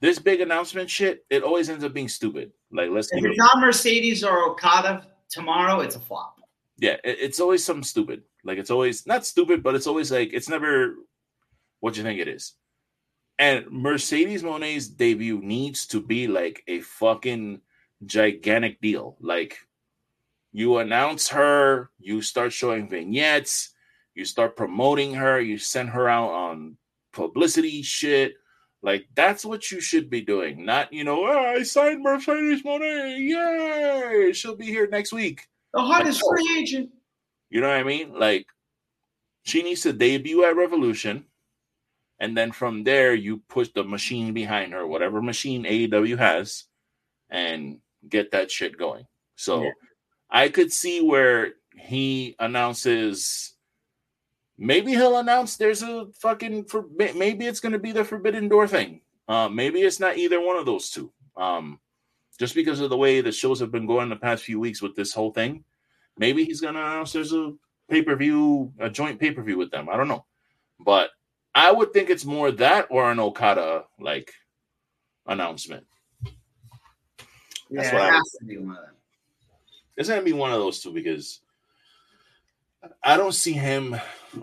[0.00, 3.60] this big announcement shit it always ends up being stupid like let's If it's not
[3.60, 6.40] Mercedes or Okada tomorrow, it's a flop.
[6.78, 8.22] yeah, it, it's always something stupid.
[8.44, 10.94] Like it's always not stupid, but it's always like it's never
[11.80, 12.54] what you think it is.
[13.38, 17.60] And Mercedes Moné's debut needs to be like a fucking
[18.06, 19.16] gigantic deal.
[19.20, 19.58] Like
[20.52, 23.71] you announce her, you start showing vignettes,
[24.14, 26.76] you start promoting her, you send her out on
[27.12, 28.34] publicity shit.
[28.82, 30.64] Like that's what you should be doing.
[30.64, 33.16] Not, you know, "Oh, I signed Mercedes Moné.
[33.18, 34.32] Yay!
[34.32, 35.46] She'll be here next week.
[35.72, 36.90] The hottest free agent.
[37.48, 38.18] You know what I mean?
[38.18, 38.46] Like
[39.44, 41.26] she needs to debut at Revolution,
[42.18, 46.64] and then from there you push the machine behind her, whatever machine AEW has,
[47.30, 49.06] and get that shit going.
[49.36, 49.70] So Yeah.
[50.30, 53.54] I could see where he announces,
[54.62, 58.68] maybe he'll announce there's a fucking for maybe it's going to be the Forbidden Door
[58.68, 59.00] thing.
[59.28, 61.12] Uh, maybe it's not either one of those two.
[61.36, 61.80] Um,
[62.38, 64.94] just because of the way the shows have been going the past few weeks with
[64.94, 65.64] this whole thing,
[66.16, 67.52] maybe he's going to announce there's a
[67.90, 69.88] pay per view, a joint pay per view with them.
[69.90, 70.24] I don't know,
[70.78, 71.10] but
[71.54, 74.32] I would think it's more that or an Okada like
[75.26, 75.86] announcement.
[77.70, 78.78] That's yeah, what to be one.
[79.96, 81.40] It's gonna be one of those two because
[83.02, 83.96] I don't see him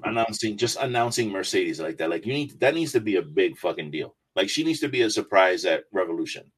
[0.03, 2.09] announcing just announcing Mercedes like that.
[2.09, 4.15] Like you need that needs to be a big fucking deal.
[4.35, 6.51] Like she needs to be a surprise at Revolution.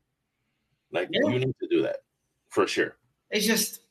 [0.92, 1.32] Like yeah.
[1.32, 1.98] you need to do that
[2.50, 2.98] for sure.
[3.30, 3.82] It's just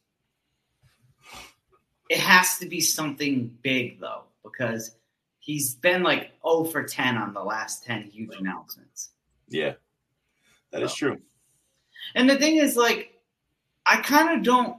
[2.11, 4.97] it has to be something big though, because
[5.39, 9.11] he's been like 0 for 10 on the last 10 huge announcements.
[9.49, 9.75] Yeah.
[10.73, 10.85] that so.
[10.85, 11.19] is true.
[12.15, 13.15] And the thing is, like,
[13.87, 14.77] I kind of don't.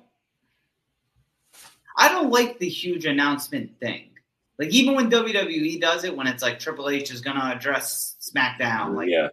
[1.97, 4.10] I don't like the huge announcement thing.
[4.58, 8.95] Like even when WWE does it, when it's like Triple H is gonna address SmackDown,
[8.95, 9.30] like yeah,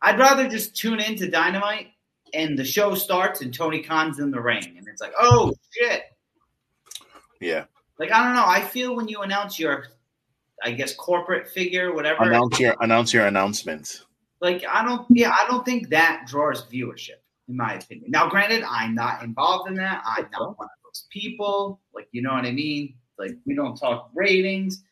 [0.00, 1.88] I'd rather just tune into Dynamite
[2.34, 6.02] and the show starts and Tony Khan's in the ring and it's like, oh shit.
[7.40, 7.64] Yeah.
[7.98, 8.44] Like I don't know.
[8.46, 9.86] I feel when you announce your,
[10.64, 12.24] I guess corporate figure, whatever.
[12.24, 14.04] Announce your announce your announcements.
[14.40, 15.06] Like I don't.
[15.10, 18.10] Yeah, I don't think that draws viewership in my opinion.
[18.10, 20.02] Now, granted, I'm not involved in that.
[20.04, 21.80] I'm not one of those people.
[21.94, 22.94] Like, you know what I mean?
[23.18, 24.82] Like, we don't talk ratings,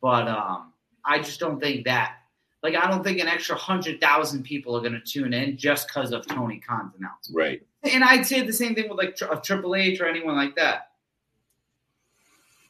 [0.00, 0.72] but um,
[1.04, 2.16] I just don't think that.
[2.62, 5.88] Like, I don't think an extra hundred thousand people are going to tune in just
[5.88, 7.36] because of Tony Khan's announcement.
[7.36, 7.66] Right.
[7.82, 10.92] And I'd say the same thing with like a Triple H or anyone like that.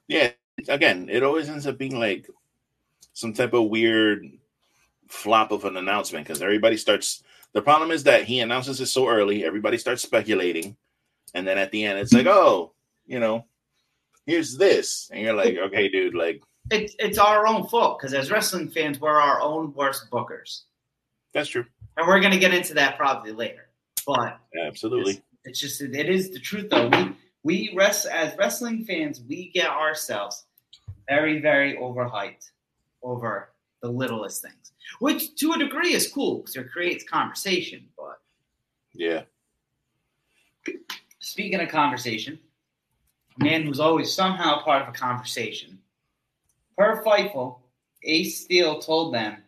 [0.09, 0.33] Yeah.
[0.69, 2.29] Again, it always ends up being like
[3.13, 4.29] some type of weird
[5.09, 9.09] flop of an announcement because everybody starts the problem is that he announces it so
[9.09, 10.77] early, everybody starts speculating,
[11.35, 12.73] and then at the end, it's like, oh,
[13.07, 13.45] you know,
[14.27, 18.31] here's this, and you're like, okay, dude, like, it's it's our own fault because as
[18.31, 20.63] wrestling fans, we're our own worst bookers.
[21.33, 21.65] That's true,
[21.97, 23.69] and we're gonna get into that probably later.
[24.07, 26.89] But absolutely, it's, it's just it is the truth though.
[26.89, 30.45] We we rest as wrestling fans, we get ourselves
[31.09, 32.51] very very overhyped
[33.03, 33.51] over
[33.83, 34.65] the littlest things
[34.99, 37.87] which to a degree is cool because it creates conversation.
[37.97, 38.21] But
[38.93, 39.23] yeah.
[41.25, 42.39] Speaking of conversation,
[43.41, 45.79] a man who's always somehow part of a conversation.
[46.77, 47.61] Per Fightful,
[48.03, 49.39] Ace Steel told them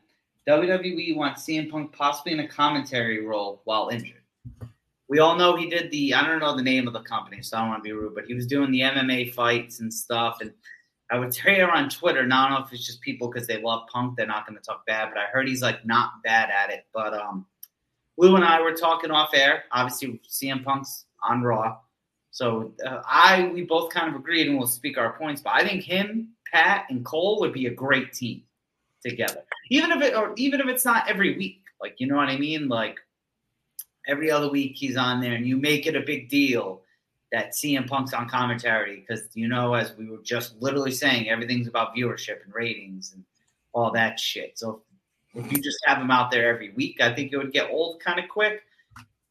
[0.48, 4.22] WWE wants CM Punk possibly in a commentary role while injured.
[5.08, 7.58] We all know he did the I don't know the name of the company, so
[7.58, 10.38] I don't want to be rude, but he was doing the MMA fights and stuff,
[10.40, 10.54] and
[11.10, 12.20] I would hear on Twitter.
[12.20, 14.64] i don't know if it's just people because they love Punk, they're not going to
[14.64, 15.10] talk bad.
[15.12, 16.86] But I heard he's like not bad at it.
[16.94, 17.44] But um,
[18.16, 19.64] Lou and I were talking off air.
[19.72, 21.78] Obviously, CM Punk's on Raw,
[22.36, 25.40] so uh, I we both kind of agreed, and we'll speak our points.
[25.40, 28.42] But I think him, Pat, and Cole would be a great team
[29.02, 29.42] together.
[29.70, 32.36] Even if it or even if it's not every week, like you know what I
[32.36, 32.98] mean, like
[34.06, 36.82] every other week he's on there, and you make it a big deal
[37.32, 41.68] that CM Punk's on commentary because you know, as we were just literally saying, everything's
[41.68, 43.24] about viewership and ratings and
[43.72, 44.58] all that shit.
[44.58, 44.82] So
[45.34, 48.00] if you just have him out there every week, I think it would get old
[48.00, 48.60] kind of quick.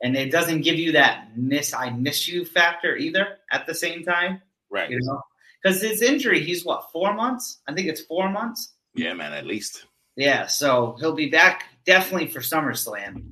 [0.01, 4.03] And it doesn't give you that miss I miss you factor either at the same
[4.03, 4.41] time.
[4.69, 4.89] Right.
[4.89, 5.21] You know?
[5.61, 7.59] Because his injury, he's what, four months?
[7.67, 8.73] I think it's four months.
[8.93, 9.85] Yeah, man, at least.
[10.15, 13.31] Yeah, so he'll be back definitely for SummerSlam.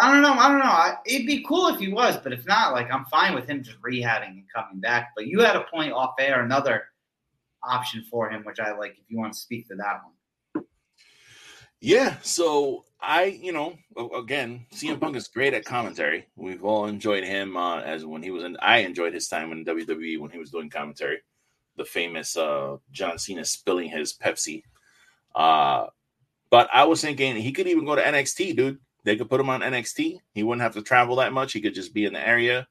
[0.00, 0.32] I don't know.
[0.32, 0.94] I don't know.
[1.06, 3.80] It'd be cool if he was, but if not, like I'm fine with him just
[3.80, 5.12] rehabbing and coming back.
[5.16, 6.84] But you had a point off air, another
[7.62, 8.92] option for him, which I like.
[8.92, 10.64] If you want to speak to that one.
[11.80, 12.16] Yeah.
[12.22, 13.76] So I, you know,
[14.14, 16.26] again, CM Punk is great at commentary.
[16.34, 18.56] We've all enjoyed him uh, as when he was in.
[18.60, 21.18] I enjoyed his time in WWE when he was doing commentary.
[21.76, 24.62] The famous uh, John Cena spilling his Pepsi.
[25.34, 25.86] Uh,
[26.48, 29.48] but I was thinking he could even go to NXT, dude they could put him
[29.48, 30.18] on NXT.
[30.34, 31.52] He wouldn't have to travel that much.
[31.52, 32.66] He could just be in the area.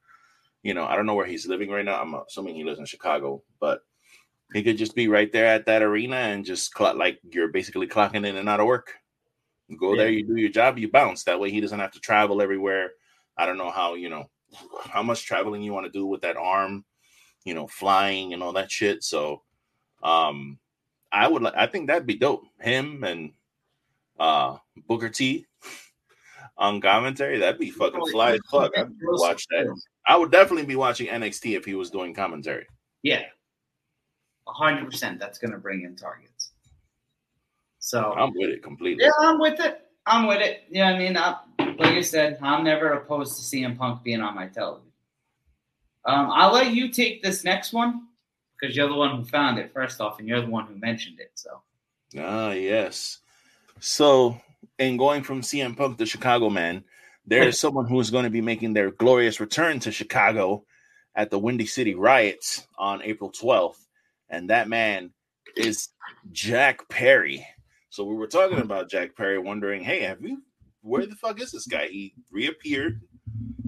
[0.64, 2.00] You know, I don't know where he's living right now.
[2.00, 3.80] I'm assuming he lives in Chicago, but
[4.54, 7.88] he could just be right there at that arena and just clock like you're basically
[7.88, 8.96] clocking in and out of work.
[9.68, 10.04] You go yeah.
[10.04, 11.24] there, you do your job, you bounce.
[11.24, 12.92] That way he doesn't have to travel everywhere.
[13.38, 14.30] I don't know how, you know,
[14.84, 16.86] how much traveling you want to do with that arm,
[17.44, 19.04] you know, flying and all that shit.
[19.04, 19.42] So
[20.04, 20.60] um
[21.12, 22.44] I would like I think that'd be dope.
[22.60, 23.34] Him and
[24.20, 25.46] uh Booker T
[26.58, 28.72] on commentary, that'd be fucking fly as fuck.
[28.78, 29.76] I'd watch that.
[30.08, 32.68] I would definitely be watching NXT if he was doing commentary.
[33.02, 33.24] Yeah,
[34.48, 35.20] hundred percent.
[35.20, 36.35] That's gonna bring in targets.
[37.86, 39.04] So I'm with it completely.
[39.04, 39.80] Yeah, I'm with it.
[40.08, 40.64] I'm with it.
[40.72, 44.34] Yeah, I mean, I, like I said, I'm never opposed to CM Punk being on
[44.34, 44.92] my television.
[46.04, 48.08] Um, I'll let you take this next one.
[48.60, 51.20] because you're the one who found it first off, and you're the one who mentioned
[51.20, 51.32] it.
[51.36, 51.62] So
[52.18, 53.20] Ah, yes.
[53.80, 54.42] So,
[54.80, 56.84] in going from CM Punk to Chicago Man,
[57.28, 60.66] there is someone who is going to be making their glorious return to Chicago
[61.16, 63.78] at the Windy City Riots on April 12th.
[64.28, 65.12] And that man
[65.56, 65.90] is
[66.32, 67.46] Jack Perry.
[67.96, 70.44] So, we were talking about Jack Perry, wondering, hey, have you,
[70.82, 71.88] where the fuck is this guy?
[71.88, 73.00] He reappeared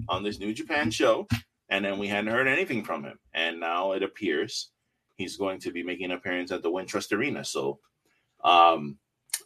[0.06, 1.26] on this New Japan show,
[1.70, 3.18] and then we hadn't heard anything from him.
[3.32, 4.70] And now it appears
[5.16, 7.42] he's going to be making an appearance at the Wintrust Arena.
[7.42, 7.78] So,
[8.44, 8.98] um,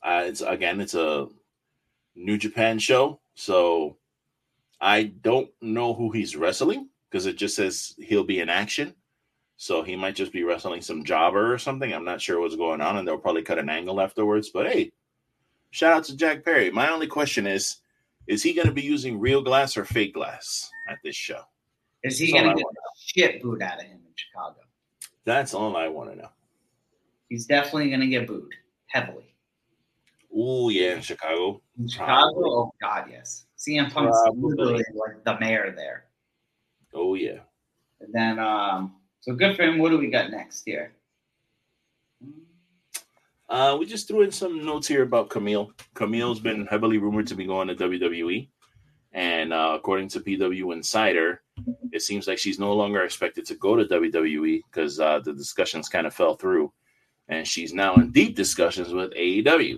[0.02, 1.28] uh, it's again, it's a
[2.16, 3.98] New Japan show, so
[4.80, 8.96] I don't know who he's wrestling because it just says he'll be in action.
[9.62, 11.94] So he might just be wrestling some jobber or something.
[11.94, 14.50] I'm not sure what's going on, and they'll probably cut an angle afterwards.
[14.50, 14.90] But hey,
[15.70, 16.72] shout out to Jack Perry.
[16.72, 17.76] My only question is:
[18.26, 21.42] Is he going to be using real glass or fake glass at this show?
[22.02, 22.66] is he going to get
[22.98, 24.56] shit booed out of him in Chicago?
[25.24, 26.30] That's all I want to know.
[27.28, 28.52] He's definitely going to get booed
[28.88, 29.32] heavily.
[30.34, 31.62] Oh yeah, in Chicago.
[31.78, 33.46] In Chicago, oh god, yes.
[33.56, 34.56] CM Punk's Probably.
[34.56, 36.06] literally like the mayor there.
[36.92, 37.38] Oh yeah.
[38.00, 39.78] And then, um, so good for him.
[39.78, 40.92] What do we got next here?
[43.48, 45.72] Uh, we just threw in some notes here about Kamille.
[45.94, 48.48] Kamille's been heavily rumored to be going to WWE,
[49.12, 51.42] and uh, according to PW Insider,
[51.92, 55.88] it seems like she's no longer expected to go to WWE because uh, the discussions
[55.88, 56.72] kind of fell through,
[57.28, 59.76] and she's now in deep discussions with AEW,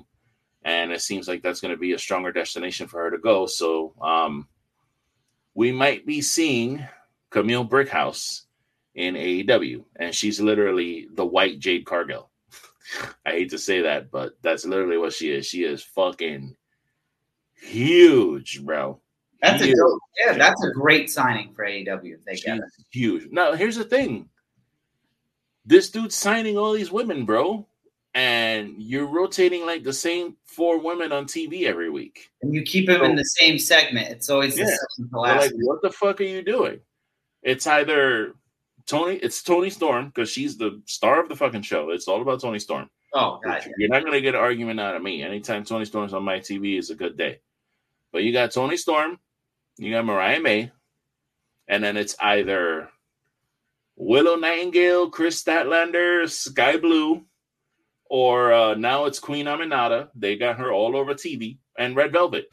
[0.64, 3.44] and it seems like that's going to be a stronger destination for her to go.
[3.46, 4.46] So, um,
[5.54, 6.86] we might be seeing
[7.32, 8.43] Kamille Brickhouse
[8.94, 12.30] in AEW, and she's literally the white Jade Cargill.
[13.26, 15.46] I hate to say that, but that's literally what she is.
[15.46, 16.54] She is fucking
[17.60, 19.00] huge, bro.
[19.42, 22.64] That's a dope, yeah, that's a great signing for AEW if they She's get it.
[22.90, 23.28] huge.
[23.30, 24.28] Now, here's the thing.
[25.66, 27.66] This dude's signing all these women, bro,
[28.14, 32.30] and you're rotating like the same four women on TV every week.
[32.42, 34.08] And you keep him in the same segment.
[34.10, 34.64] It's always Yeah.
[34.98, 36.80] the to like, what the fuck are you doing?
[37.42, 38.34] It's either
[38.86, 41.90] Toni, it's Toni Storm because she's the star of the fucking show.
[41.90, 42.88] It's all about Toni Storm.
[43.14, 45.22] oh god, You're not gonna get an argument out of me.
[45.22, 47.40] Anytime Toni Storm's on my TV is a good day.
[48.12, 49.18] But you got Toni Storm,
[49.78, 50.70] you got Mariah May,
[51.66, 52.90] and then it's either
[53.96, 57.24] Willow Nightingale, Kris Statlander, Skye Blue,
[58.06, 60.08] or uh, now it's Queen Aminata.
[60.14, 62.46] They got her all over TV and Red Velvet.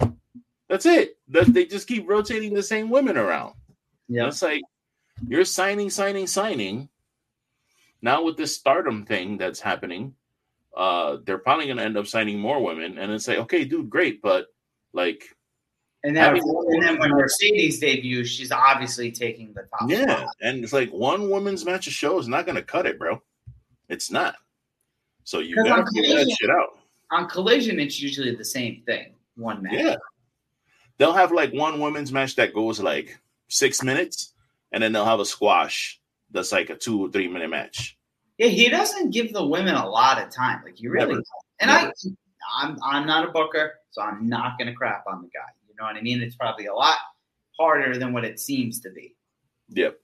[0.70, 1.18] That's it.
[1.28, 3.54] That they just keep rotating the same women around.
[4.08, 4.28] yeah.
[4.28, 4.62] It's like
[5.28, 6.90] you're signing, signing, signing.
[8.02, 10.16] Now with this stardom thing that's happening,
[10.76, 14.22] uh, they're probably gonna end up signing more women, and it's like, okay, dude, great,
[14.22, 14.48] but
[14.94, 15.36] like,
[16.04, 19.90] And then, and then when Mercedes debuts, she's obviously taking the top.
[19.90, 20.36] yeah, spot.
[20.42, 23.22] and it's like one women's match a show is not gonna cut it, bro.
[23.90, 24.36] It's not.
[25.24, 26.80] So you gotta on figure that shit out.
[27.12, 29.14] On Collision, it's usually the same thing.
[29.36, 29.74] One match.
[29.74, 29.96] Yeah,
[30.98, 34.34] they'll have like one women's match that goes like six minutes,
[34.72, 36.00] and then they'll have a squash
[36.32, 37.98] that's like a two or three minute match.
[38.38, 40.62] Yeah, he doesn't give the women a lot of time.
[40.64, 41.14] Like you really, Never.
[41.16, 41.26] don't.
[41.60, 41.88] and Never.
[41.88, 45.48] I, I'm I'm not a booker, so I'm not gonna crap on the guy.
[45.68, 46.22] You know what I mean?
[46.22, 46.98] It's probably a lot
[47.60, 49.16] harder than what it seems to be.
[49.70, 49.98] Yep.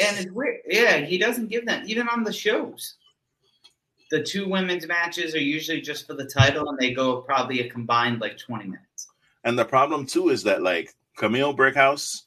[0.00, 0.60] And it's weird.
[0.68, 2.96] Yeah, he doesn't give them even on the shows.
[4.10, 7.68] The two women's matches are usually just for the title, and they go probably a
[7.68, 9.08] combined like 20 minutes.
[9.44, 12.22] And the problem too is that like Kamille Brickhouse,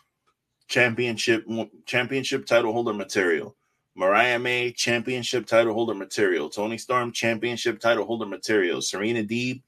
[0.67, 1.45] championship
[1.86, 3.56] championship title holder material.
[3.95, 6.49] Mariah May, championship title holder material.
[6.49, 8.82] Toni Storm, championship title holder material.
[8.82, 9.62] Serena Deeb,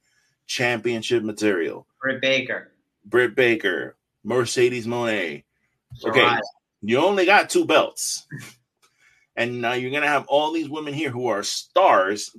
[0.45, 1.87] championship material.
[1.99, 2.73] Britt Baker,
[3.05, 5.43] Britt Baker, Mercedes Moné.
[6.05, 6.29] Okay.
[6.81, 8.27] You only got two belts.
[9.35, 12.35] And now you're gonna have all these women here who are stars.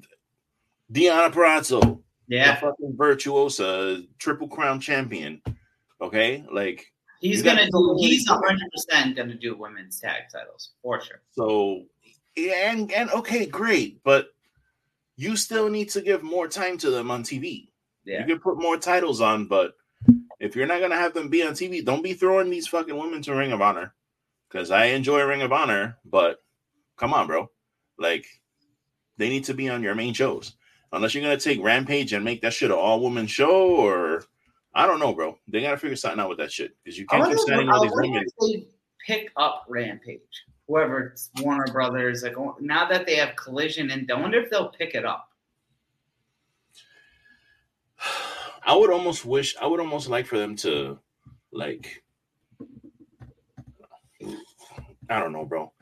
[0.92, 5.40] Deonna Purrazzo, the yeah, fucking virtuosa, triple crown champion.
[6.00, 7.96] Okay, like he's you gonna do.
[7.98, 11.20] He's 100 percent gonna do women's tag titles for sure.
[11.30, 11.84] so,
[12.36, 14.30] yeah, and and okay, great, but
[15.16, 17.68] you still need to give more time to them on TV.
[18.04, 19.74] Yeah, You can put more titles on, but
[20.38, 23.20] if you're not gonna have them be on TV, don't be throwing these fucking women
[23.22, 23.94] to Ring of Honor.
[24.48, 26.42] Because I enjoy Ring of Honor, but
[26.96, 27.50] come on, bro,
[27.98, 28.26] like
[29.18, 30.54] they need to be on your main shows.
[30.92, 34.24] Unless you're gonna take Rampage and make that shit an all woman show, or
[34.74, 35.38] I don't know, bro.
[35.48, 37.92] They gotta figure something out with that shit because you can't keep signing all these
[37.94, 38.24] women.
[39.04, 40.44] pick up Rampage.
[40.68, 44.50] Whoever it's Warner Brothers, like oh, now that they have Collision, and I wonder if
[44.50, 45.28] they'll pick it up.
[48.64, 50.98] I would almost wish I would almost like for them to
[51.52, 52.04] like
[55.10, 55.72] I don't know, bro.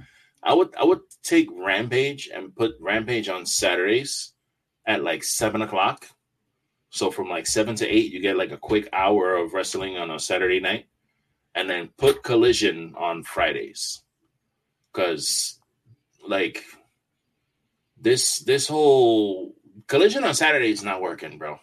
[0.42, 4.32] I would I would take Rampage and put Rampage on Saturdays
[4.86, 6.06] at like seven o'clock.
[6.90, 10.10] So from like seven to eight, you get like a quick hour of wrestling on
[10.10, 10.86] a Saturday night,
[11.54, 14.02] and then put Collision on Fridays,
[14.92, 15.58] because
[16.26, 16.64] like
[18.00, 19.54] this this whole
[19.86, 21.58] Collision on Saturday is not working, bro.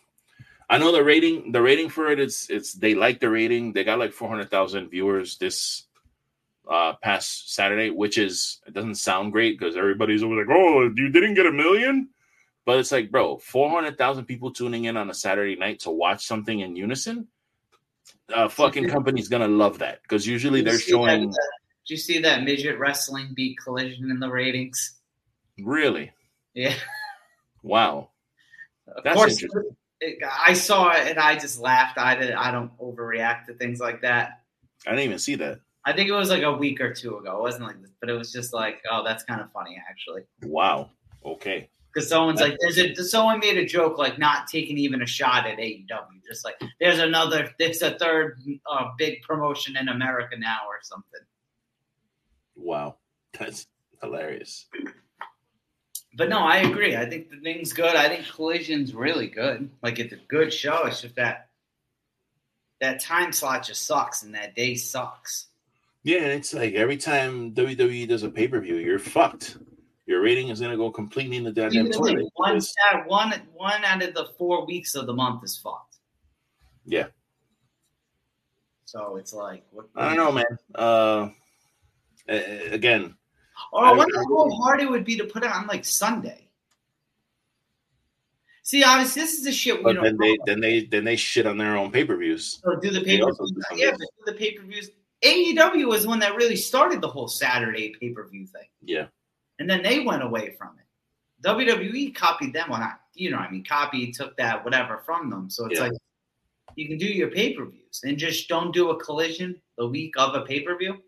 [0.70, 3.74] I know the rating the rating for it it's it's they like the rating.
[3.74, 5.86] They got like four hundred thousand viewers this
[6.70, 11.10] uh past Saturday, which is it doesn't sound great because everybody's always like, oh, you
[11.10, 12.10] didn't get a million.
[12.66, 16.60] But it's like, bro, 400,000 people tuning in on a Saturday night to watch something
[16.60, 17.28] in unison.
[18.34, 21.30] Uh, fucking company's gonna love that because usually they're showing.
[21.30, 21.50] That,
[21.88, 25.00] did you see that midget wrestling beat Collision in the ratings?
[25.60, 26.12] Really?
[26.54, 26.74] Yeah.
[27.62, 28.10] Wow.
[28.88, 29.76] Of That's course, interesting.
[30.02, 31.98] it- I saw it and I just laughed.
[31.98, 32.32] I did.
[32.32, 34.42] I don't overreact to things like that.
[34.86, 35.62] I didn't even see that.
[35.84, 37.38] I think it was like a week or two ago.
[37.38, 40.24] It wasn't like this, but it was just like, oh, that's kind of funny actually.
[40.44, 40.92] Wow.
[41.26, 41.70] Okay.
[41.96, 45.48] Because someone's like, there's a someone made a joke like not taking even a shot
[45.48, 45.88] at AEW,
[46.28, 48.38] just like there's another, there's a third
[48.70, 51.22] uh, big promotion in America now or something.
[52.58, 52.98] Wow.
[53.40, 53.68] That's
[54.02, 54.66] hilarious.
[56.18, 56.96] But no, I agree.
[56.96, 57.96] I think the thing's good.
[57.96, 59.70] I think Collision's really good.
[59.82, 60.86] Like it's a good show.
[60.86, 61.50] It's just that
[62.80, 65.48] that time slot just sucks, and that day sucks.
[66.04, 69.58] Yeah, and it's like every time WWE does a pay per view, you're fucked.
[70.06, 72.28] Your rating is gonna go completely in the goddamn if toilet.
[72.36, 75.98] one, sat- one, one out of the four weeks of the month is fucked.
[76.86, 77.08] Yeah.
[78.86, 79.88] So it's like, what?
[79.96, 80.58] I don't know, man.
[80.76, 81.30] Uh,
[82.28, 83.16] again,
[83.72, 86.50] Or I wonder how hard it would be to put it on like Sunday.
[88.62, 91.16] See, obviously, this is the shit we but don't then they then they then they
[91.16, 92.60] shit on their own pay per views.
[92.64, 93.54] So do the pay per views?
[93.76, 94.90] Yeah, but do the pay per views.
[95.24, 98.68] AEW was the one that really started the whole Saturday pay per view thing.
[98.82, 99.08] Yeah,
[99.60, 101.48] and then they went away from it.
[101.48, 105.50] WWE copied them, well, not you know, I mean, copied, took that whatever from them.
[105.50, 105.86] So it's Yeah.
[105.88, 105.94] like
[106.76, 110.14] you can do your pay per views and just don't do a collision the week
[110.18, 111.02] of a pay per view.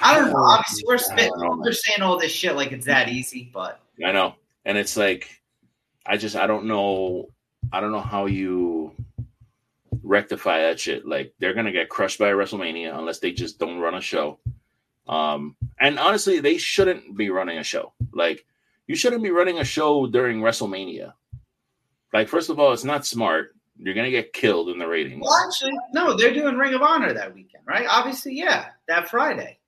[0.00, 0.38] I don't know.
[0.38, 1.60] Obviously, we're I spit, don't know, man.
[1.60, 4.34] we're saying all this shit like it's that easy, but I know,
[4.64, 5.40] and it's like,
[6.06, 7.28] I just I don't know,
[7.72, 8.94] I don't know how you
[10.02, 11.06] rectify that shit.
[11.06, 14.38] Like they're gonna get crushed by WrestleMania unless they just don't run a show.
[15.08, 17.92] Um, and honestly, they shouldn't be running a show.
[18.12, 18.44] Like
[18.86, 21.12] you shouldn't be running a show during WrestleMania.
[22.12, 23.56] Like first of all, it's not smart.
[23.76, 25.22] You're gonna get killed in the ratings.
[25.24, 27.86] well, actually, no, they're doing Ring of Honor that weekend, right?
[27.88, 29.58] Obviously, yeah, that Friday.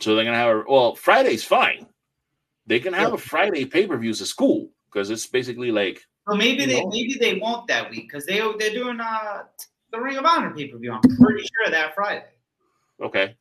[0.00, 1.86] So they're gonna have a well, Friday's fine.
[2.66, 3.14] They can have Yeah.
[3.14, 6.88] a Friday pay per views at school because it's basically like Well, maybe they know?
[6.90, 9.42] maybe they won't that week because they they're doing uh
[9.92, 10.92] the Ring of Honor pay per view.
[10.92, 12.24] I'm pretty sure that Friday.
[13.02, 13.36] okay.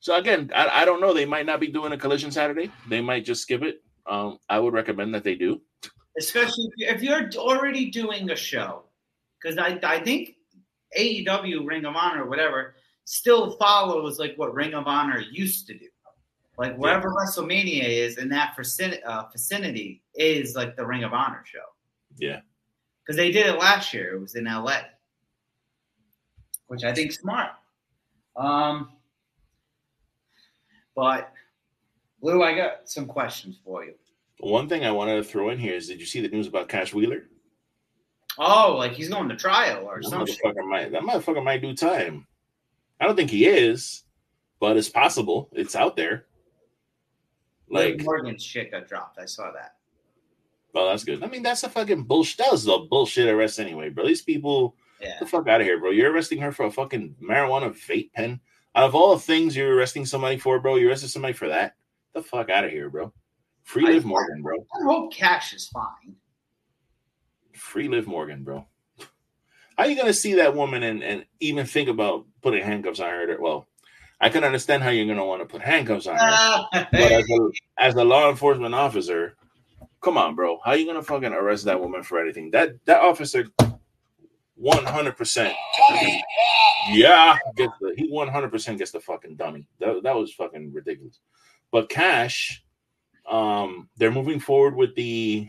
[0.00, 1.12] So again, I, I don't know.
[1.12, 2.70] They might not be doing a collision Saturday.
[2.88, 3.82] They might just skip it.
[4.06, 5.60] Um, I would recommend that they do.
[6.18, 8.84] especially if you're, if you're already doing a show,
[9.40, 10.36] because I I think
[10.98, 12.74] AEW Ring of Honor whatever
[13.04, 15.86] still follows like what Ring of Honor used to do,
[16.58, 21.42] like wherever WrestleMania is in that vicin- uh, vicinity is like the Ring of Honor
[21.44, 21.58] show.
[22.18, 22.40] Yeah.
[23.04, 24.14] because they did it last year.
[24.14, 24.80] It was in LA,
[26.66, 27.50] which I think smart.
[28.36, 28.90] Um,
[31.00, 31.32] but
[32.20, 33.94] Lou, I got some questions for you.
[34.40, 36.68] One thing I wanted to throw in here is, did you see the news about
[36.68, 37.22] Cash Wheeler?
[38.38, 40.36] Oh, like he's going to trial or That something.
[40.44, 42.26] motherfucker might that motherfucker might do time.
[43.00, 44.04] I don't think he is,
[44.60, 45.48] but it's possible.
[45.52, 46.26] It's out there.
[47.70, 49.18] Like, Morgan's shit got dropped.
[49.18, 49.76] I saw that.
[50.74, 51.22] well, that's good.
[51.22, 52.38] I mean, that's a fucking bullshit.
[52.38, 54.06] That was a bullshit arrest anyway, bro.
[54.06, 55.08] These people, Yeah.
[55.12, 55.90] get the fuck out of here, bro.
[55.90, 58.40] You're arresting her for a fucking marijuana vape pen.
[58.74, 61.74] Out of all the things you're arresting somebody for, bro, you arrested somebody for that.
[62.14, 63.12] Get the fuck out of here, bro.
[63.64, 64.56] Free I- Liv Morgan, bro.
[64.58, 66.14] I hope Cash is fine.
[67.54, 68.66] Free Liv Morgan, bro.
[69.76, 73.36] How you gonna see that woman and, and even think about putting handcuffs on her?
[73.40, 73.66] Well,
[74.20, 77.50] I can understand how you're gonna want to put handcuffs on her, but as a,
[77.78, 79.36] as a law enforcement officer,
[80.02, 80.58] come on, bro.
[80.64, 82.50] How you gonna fucking arrest that woman for anything?
[82.50, 83.46] That that officer,
[84.60, 85.54] one hundred percent,
[86.90, 89.66] yeah, gets the he one hundred percent gets the fucking dummy.
[89.78, 91.18] That that was fucking ridiculous.
[91.72, 92.62] But Cash,
[93.28, 95.48] um, they're moving forward with the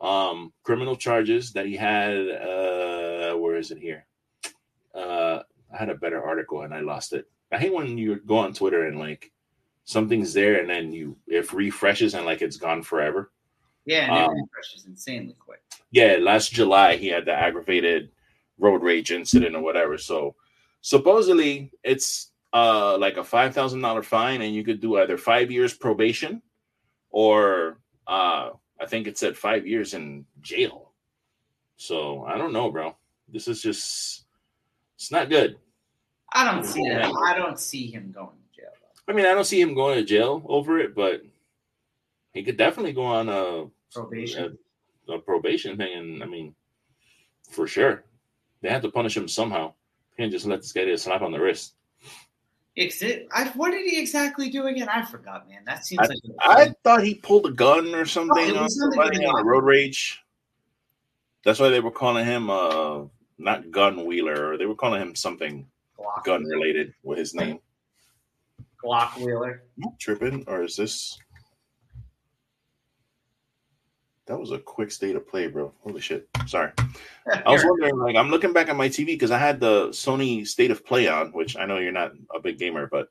[0.00, 2.28] um criminal charges that he had.
[2.28, 4.06] Uh, where is it here?
[4.94, 5.40] Uh,
[5.72, 7.26] I had a better article and I lost it.
[7.50, 9.32] I hate when you go on Twitter and like
[9.84, 13.30] something's there and then you it refreshes and like it's gone forever.
[13.86, 15.60] Yeah, and Um, it insanely quick.
[15.90, 18.10] Yeah, last July he had the aggravated
[18.58, 19.98] road rage incident or whatever.
[19.98, 20.34] So
[20.80, 25.50] supposedly it's uh like a five thousand dollar fine, and you could do either five
[25.50, 26.42] years probation
[27.10, 30.92] or uh I think it said five years in jail.
[31.76, 32.96] So I don't know, bro.
[33.28, 34.24] This is just
[34.96, 35.56] it's not good.
[36.32, 37.12] I don't see that.
[37.24, 38.70] I don't see him going to jail.
[39.06, 41.22] I mean, I don't see him going to jail over it, but
[42.34, 44.58] he could definitely go on a Probation.
[45.08, 46.54] a, a probation thing, and I mean,
[47.50, 48.04] for sure,
[48.60, 49.72] they have to punish him somehow.
[50.16, 51.74] Can't just let this guy get a slap on the wrist.
[52.76, 54.88] I, what did he exactly do again?
[54.88, 55.62] I forgot, man.
[55.64, 59.40] That seems like I thought he pulled a gun or something Oh, on somebody on
[59.40, 60.20] a road rage.
[61.44, 63.02] That's why they were calling him uh
[63.38, 65.66] not gun wheeler, or they were calling him something
[65.98, 67.60] Glock, gun related with his name.
[68.84, 69.62] Glock Wheeler.
[69.84, 71.16] Am tripping, or is this?
[74.26, 75.72] That was a quick state of play, bro.
[75.82, 76.28] Holy shit!
[76.46, 76.72] Sorry.
[77.46, 80.46] I was wondering, like, I'm looking back at my TV because I had the Sony
[80.46, 83.08] State of Play on, which I know you're not a big gamer, but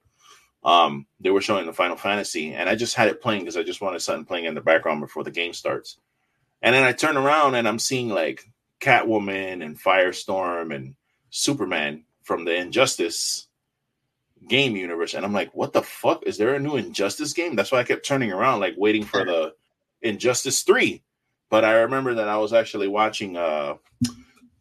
[0.64, 3.64] um, they were showing the Final Fantasy, and I just had it playing because I
[3.64, 5.98] just wanted something playing in the background before the game starts.
[6.62, 8.46] And then I turn around and I'm seeing like
[8.80, 10.96] Catwoman and Firestorm and
[11.30, 13.48] Superman from the Injustice
[14.48, 16.24] game universe, and I'm like, what the fuck?
[16.26, 17.56] Is there a new Injustice game?
[17.56, 19.54] That's why I kept turning around, like waiting for the
[20.04, 21.04] Injustice Three.
[21.50, 23.76] But I remember that I was actually watching uh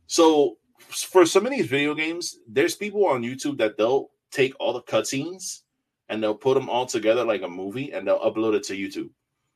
[0.06, 4.72] so for some of these video games, there's people on YouTube that they'll take all
[4.72, 5.60] the cutscenes
[6.08, 9.10] and they'll put them all together like a movie and they'll upload it to YouTube.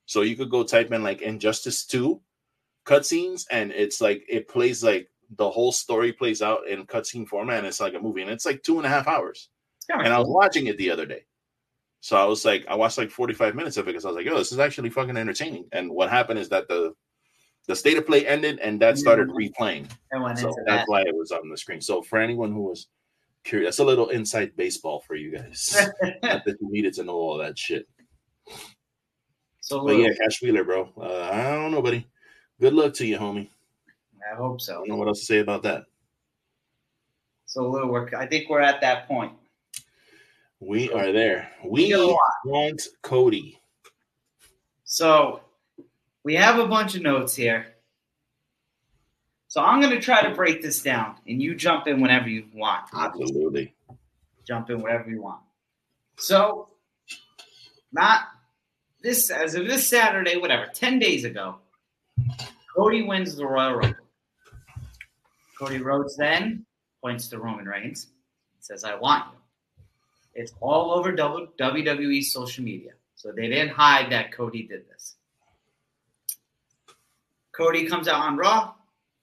[0.07, 2.20] So you could go type in like Injustice 2
[2.87, 7.59] cutscenes and it's like it plays like the whole story plays out in cutscene format
[7.59, 9.49] and it's like a movie and it's like two and a half hours.
[10.05, 11.26] And I was watching it the other day.
[12.07, 14.27] So I was like, I watched like 45 minutes of it because I was like,
[14.27, 15.65] yo, this is actually fucking entertaining.
[15.73, 16.95] And what happened is that the
[17.67, 19.91] the state of play ended and that started replaying.
[20.15, 20.85] I went So that's that.
[20.87, 21.81] why it was on the screen.
[21.81, 22.87] So for anyone who was
[23.43, 25.77] curious, that's a little inside baseball for you guys.
[26.23, 27.89] Not that you needed to know all that shit.
[29.61, 30.89] so But yeah, Cash Wheeler, bro.
[30.97, 32.07] Uh, I don't know, buddy.
[32.61, 33.49] Good luck to you, homie.
[34.33, 34.73] I hope I so.
[34.75, 35.87] don't know what else to say about that.
[37.47, 39.33] So Lou, we're, I think we're at that point.
[40.61, 41.51] We are there.
[41.65, 42.19] We what?
[42.45, 43.61] want Cody.
[44.85, 45.41] So
[46.25, 47.67] we have a bunch of notes here.
[49.49, 52.47] So I'm going to try to break this down, and you jump in whenever you
[52.55, 52.85] want.
[52.93, 53.75] Absolutely.
[54.47, 55.41] jump in wherever you want.
[56.19, 56.69] So,
[57.93, 58.23] not
[59.03, 61.57] this as of this Saturday, whatever, ten days ago,
[62.75, 63.97] Cody wins the Royal Rumble.
[65.59, 66.67] Cody Rhodes then
[67.03, 68.09] points to Roman Reigns,
[68.55, 69.39] and says, "I want you."
[70.37, 75.14] It's all over WWE social media, so they didn't hide that Cody did this.
[77.53, 78.74] Cody comes out on Raw.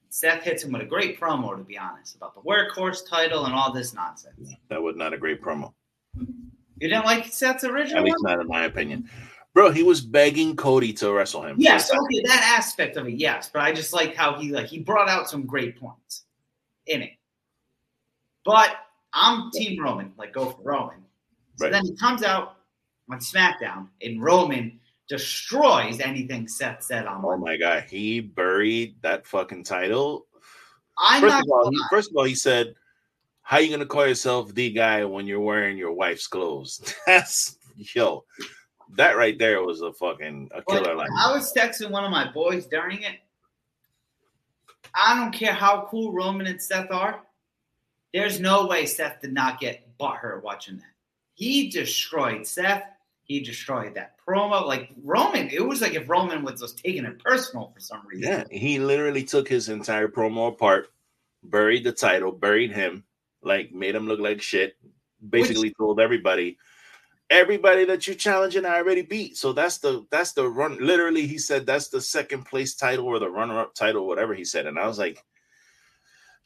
[0.09, 3.53] Seth hits him with a great promo, to be honest, about the workhorse title and
[3.53, 4.53] all this nonsense.
[4.69, 5.73] That was not a great promo.
[6.15, 8.31] You didn't like Seth's original At least one?
[8.33, 9.09] not in my opinion.
[9.53, 11.57] Bro, he was begging Cody to wrestle him.
[11.59, 13.51] Yes, okay, that aspect of it, yes.
[13.53, 16.23] But I just like how he like he brought out some great points
[16.87, 17.11] in it.
[18.43, 18.75] But
[19.13, 21.02] I'm Team Roman, like go for Roman.
[21.55, 21.71] So Right.
[21.71, 22.57] then he comes out
[23.09, 29.27] on SmackDown and Roman destroys anything Seth said on Oh my god, he buried that
[29.27, 30.25] fucking title.
[30.97, 32.75] I'm First of all, he, first of all, he said,
[33.41, 38.25] "How you gonna call yourself the guy when you're wearing your wife's clothes?" That's yo,
[38.95, 41.09] that right there was a fucking a Like, killer line.
[41.19, 43.19] I was texting one of my boys during it.
[44.95, 47.23] I don't care how cool Roman and Seth are.
[48.13, 50.92] There's no way Seth did not get butthurt watching that.
[51.33, 52.83] He destroyed Seth.
[53.23, 54.65] He destroyed that promo.
[54.65, 58.29] Like Roman, it was like if Roman was just taking it personal for some reason.
[58.29, 60.89] Yeah, he literally took his entire promo apart,
[61.43, 63.03] buried the title, buried him,
[63.41, 64.75] like made him look like shit.
[65.27, 66.57] Basically told everybody,
[67.29, 69.37] everybody that you're challenging, I already beat.
[69.37, 70.77] So that's the that's the run.
[70.79, 74.43] Literally, he said that's the second place title or the runner up title, whatever he
[74.43, 74.67] said.
[74.67, 75.23] And I was like,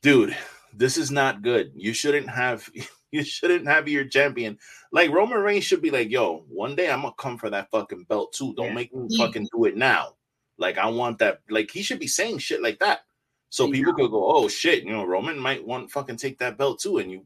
[0.01, 0.35] dude,
[0.73, 1.71] this is not good.
[1.75, 2.69] You shouldn't have
[3.17, 4.57] you shouldn't have your champion.
[4.91, 8.03] Like Roman Reigns should be like, yo, one day I'm gonna come for that fucking
[8.05, 8.53] belt too.
[8.55, 8.73] Don't Yeah.
[8.73, 10.15] make me fucking do it now.
[10.57, 11.41] Like I want that.
[11.49, 13.01] Like he should be saying shit like that,
[13.49, 13.73] so Yeah.
[13.73, 16.97] people could go, "Oh shit," you know, Roman might want fucking take that belt too,
[16.99, 17.25] and you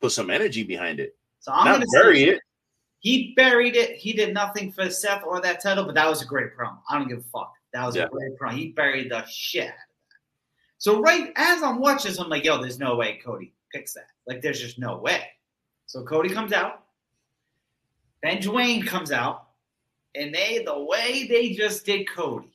[0.00, 1.16] put some energy behind it.
[1.40, 2.40] So I'm Not gonna bury say it.
[3.00, 3.96] he buried it.
[3.96, 6.78] He did nothing for Seth or that title, but that was a great promo.
[6.88, 7.52] I don't give a fuck.
[7.72, 8.04] That was Yeah.
[8.04, 8.52] a great promo.
[8.52, 10.18] He buried the shit out of that.
[10.78, 14.08] So right as I'm watching this, I'm like, yo, there's no way Cody picks that.
[14.26, 15.22] Like, there's just no way.
[15.86, 16.84] So Cody comes out.
[18.22, 19.48] Then Dwayne comes out.
[20.14, 22.52] And they, the way they just did Cody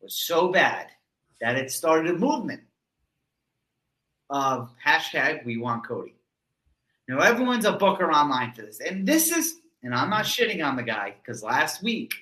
[0.00, 0.88] was so bad
[1.40, 2.62] that it started a movement
[4.30, 6.14] of hashtag we want Cody.
[7.08, 8.80] Now everyone's a booker online for this.
[8.80, 12.14] And this is, and I'm not shitting on the guy because last week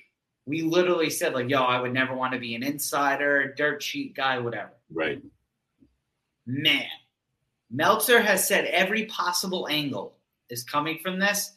[0.45, 4.15] we literally said, like, yo, I would never want to be an insider, dirt sheet
[4.15, 4.73] guy, whatever.
[4.91, 5.21] Right.
[6.45, 6.85] Man,
[7.73, 10.15] Meltzer has said every possible angle
[10.49, 11.53] is coming from this.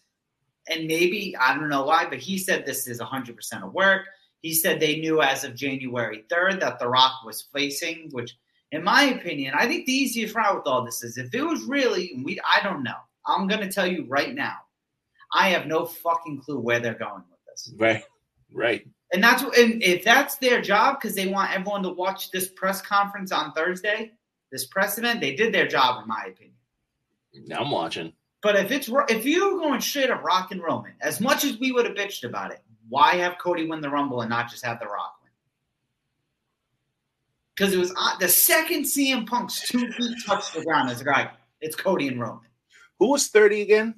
[0.69, 4.07] And maybe, I don't know why, but he said this is 100% of work.
[4.41, 8.35] He said they knew as of January 3rd that The Rock was facing, which,
[8.73, 11.63] in my opinion, I think the easiest route with all this is if it was
[11.65, 12.97] really, we, I don't know.
[13.27, 14.57] I'm going to tell you right now,
[15.33, 17.73] I have no fucking clue where they're going with this.
[17.77, 18.05] Right.
[18.53, 18.87] Right.
[19.13, 22.81] And that's and if that's their job because they want everyone to watch this press
[22.81, 24.13] conference on Thursday,
[24.57, 26.57] this press event, they did their job in my opinion.
[27.47, 28.15] Now I'm watching.
[28.43, 31.73] But if it's if you're going straight up Rock and Roman, as much as we
[31.73, 34.81] would have bitched about it, why have Cody win the Rumble and not just have
[34.81, 35.31] the Rock win?
[37.55, 41.05] Because it was uh, the second CM Punk's two feet touched the ground as a
[41.05, 41.31] guy.
[41.61, 42.49] It's Cody and Roman.
[42.99, 43.95] Who was 30 again?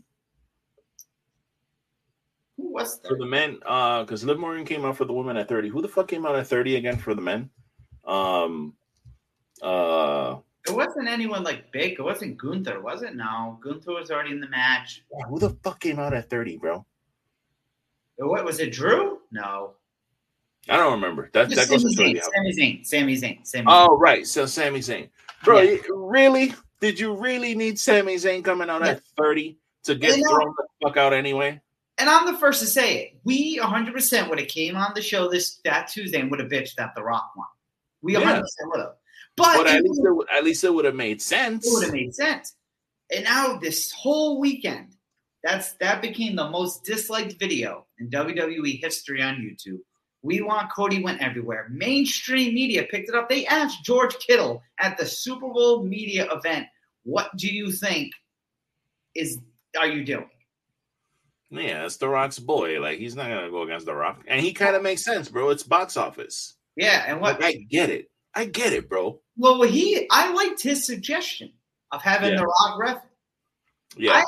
[2.57, 5.49] Who was For the men, uh, because Liv Morgan came out for the women at
[5.49, 5.69] 30.
[5.69, 7.51] Who the fuck came out at 30 again for the men?
[8.05, 8.75] Um
[9.63, 10.37] uh
[10.69, 11.93] It wasn't anyone like big.
[11.99, 13.15] It wasn't Gunther, was it?
[13.17, 15.05] No, Gunther was already in the match.
[15.13, 16.85] Yeah, who the fuck came out at 30, bro?
[18.23, 18.73] Uh, what was it?
[18.73, 19.19] Drew?
[19.31, 19.75] No.
[20.69, 21.31] I don't remember.
[21.33, 22.87] That that Sami goes to Zayn, the Sami Zayn.
[22.87, 23.47] Sami Zayn.
[23.47, 23.69] Sami Zayn.
[23.69, 24.27] Oh, right.
[24.27, 25.09] So Sami Zayn.
[25.45, 25.77] Bro, Yeah.
[25.95, 26.55] really?
[26.81, 28.93] Did you really need Sami Zayn coming out Yeah.
[28.93, 30.29] at 30 to get I know.
[30.31, 31.61] thrown the fuck out anyway?
[31.97, 33.19] And I'm the first to say it.
[33.25, 36.75] We 100% would have came on the show this that Tuesday and would have bitched
[36.77, 37.47] that The Rock won.
[38.03, 38.95] We 100% would have.
[39.39, 41.67] But, But at least it, would- at least it would have made sense.
[41.67, 42.55] It would have made sense.
[43.15, 44.95] And now this whole weekend,
[45.43, 49.79] that's that became the most disliked video in WWE history on YouTube.
[50.23, 51.69] We want Cody went everywhere.
[51.71, 53.29] Mainstream media picked it up.
[53.29, 56.67] They asked George Kittle at the Super Bowl media event,
[57.05, 58.13] "What do you think
[59.15, 59.39] is
[59.79, 60.29] are you doing?"
[61.51, 62.81] Yeah, it's The Rock's boy.
[62.81, 65.49] Like he's not gonna go against The Rock, and he kind of makes sense, bro.
[65.51, 66.57] It's box office.
[66.77, 68.11] Yeah, and what Like, I get it.
[68.35, 69.21] I get it, bro.
[69.39, 71.53] Well, he I liked his suggestion
[71.93, 72.41] of having Yeah.
[72.41, 73.03] the Rock ref.
[73.97, 74.23] Yeah,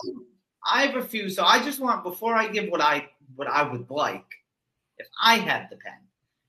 [0.64, 1.36] I, I refuse.
[1.36, 4.24] So I just want before I give what I what I would like,
[4.98, 5.92] if I had the pen,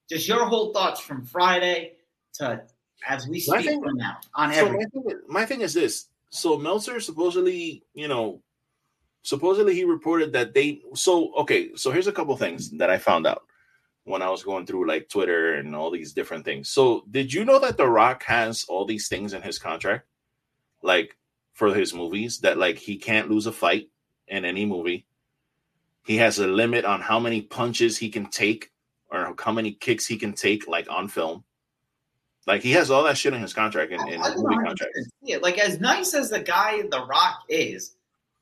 [0.09, 1.93] just your whole thoughts from Friday
[2.36, 2.64] to
[3.07, 4.89] as we speak thing- from now on so my everything.
[4.91, 6.07] thing, is- my thing is this.
[6.30, 8.41] So Meltzer supposedly, you know,
[9.24, 10.82] supposedly he reported that they.
[10.93, 13.43] So okay, so here's a couple things that I found out
[14.04, 16.70] when I was going through like Twitter and all these different things.
[16.70, 20.06] So did you know that The Rock has all these things in his contract,
[20.82, 21.16] like
[21.54, 23.89] for his movies, that like he can't lose a fight
[24.28, 25.06] in any movie.
[26.06, 28.72] He has a limit on how many punches he can take
[29.12, 31.43] or how many kicks he can take, like on film.
[32.47, 34.93] Like he has all that shit in his contract in, in his movie contract.
[35.24, 35.43] see it.
[35.43, 37.95] Like as nice as the guy The Rock is,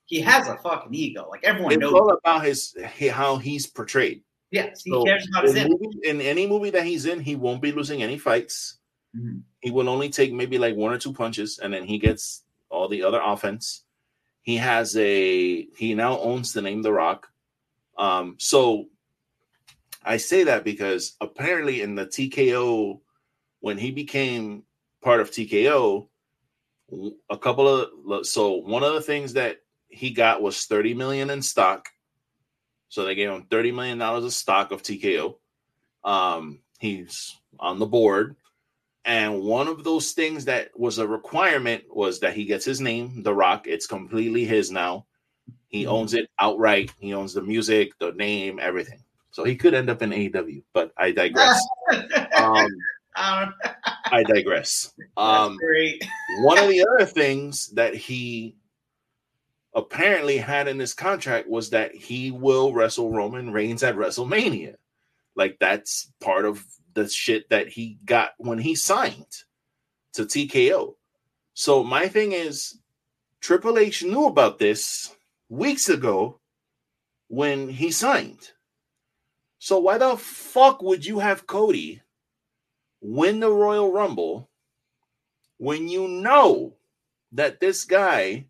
[0.06, 1.28] he has a fucking ego.
[1.30, 1.94] Like everyone It's knows.
[1.94, 2.76] all about his
[3.12, 4.22] how he's portrayed.
[4.52, 7.36] Yes, he So, cares about his in, movie, in any movie that he's in, he
[7.36, 8.80] won't be losing any fights.
[9.16, 9.44] Mhm.
[9.62, 12.88] He will only take maybe like one or two punches, and then he gets all
[12.88, 13.84] the other offense.
[14.42, 17.32] He has a he now owns the name The Rock.
[17.98, 18.88] Um, so
[20.04, 23.02] I say that because apparently in the TKO,
[23.60, 24.64] when he became
[25.02, 26.08] part of TKO,
[27.30, 29.58] a couple of so one of the things that
[29.90, 31.90] he got was 30 million in stock.
[32.90, 35.36] So they gave him 30 million dollars of stock of TKO.
[36.04, 38.36] Um, he's on the board.
[39.06, 43.24] And one of those things that was a requirement was that he gets his name,
[43.24, 43.66] The Rock.
[43.68, 45.06] It's completely his now.
[45.70, 45.88] He Mhm.
[45.90, 46.92] owns it outright.
[47.00, 49.04] He owns the music, the name, everything.
[49.32, 51.66] So he could end up in AEW, but I digress.
[52.38, 52.68] um,
[53.16, 53.54] Um,
[54.12, 54.94] I digress.
[55.18, 56.04] Um, great.
[56.44, 58.56] one of the other things that he
[59.80, 64.76] apparently had in his contract was that he will wrestle Roman Reigns at WrestleMania.
[65.36, 66.64] Like that's part of
[66.94, 69.44] the shit that he got when he signed
[70.14, 70.96] to TKO.
[71.54, 72.80] So my thing is
[73.42, 75.16] Triple H knew about this
[75.50, 76.40] weeks ago
[77.28, 78.52] when he signed.
[79.60, 82.02] So why the fuck would you have Cody
[83.02, 84.50] win the Royal Rumble
[85.58, 86.76] when you know
[87.32, 88.46] that this guy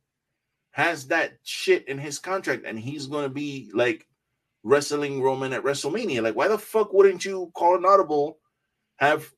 [0.79, 4.07] has that shit in his contract and he's going to be like
[4.63, 6.23] wrestling Roman at WrestleMania.
[6.23, 8.39] Like, why the fuck wouldn't you call an audible,
[8.95, 9.29] have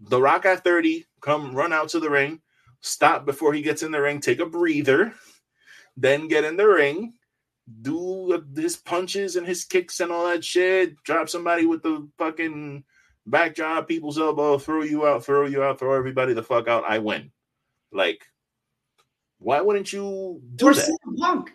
[0.00, 2.42] The Rock at 30 come run out to the ring,
[2.80, 5.14] stop before he gets in the ring, take a breather,
[5.96, 7.14] then get in the ring,
[7.80, 12.84] do his punches and his kicks and all that shit, drop somebody with the fucking
[13.26, 16.84] backdrop, people's elbow, throw you out, throw you out, throw everybody the fuck out.
[16.86, 17.30] I win.
[17.92, 18.26] Like,
[19.42, 20.88] why wouldn't you do that?
[20.88, 21.52] CM Punk.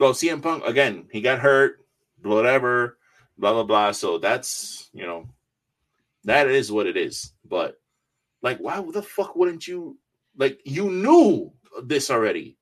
[0.00, 1.84] Well, CM Punk again, he got hurt,
[2.22, 2.98] whatever,
[3.38, 3.92] blah blah blah.
[3.92, 5.28] So that's you know,
[6.24, 7.32] that is what it is.
[7.48, 7.80] But
[8.42, 9.98] like, why the fuck wouldn't you?
[10.36, 12.56] Like, you knew this already.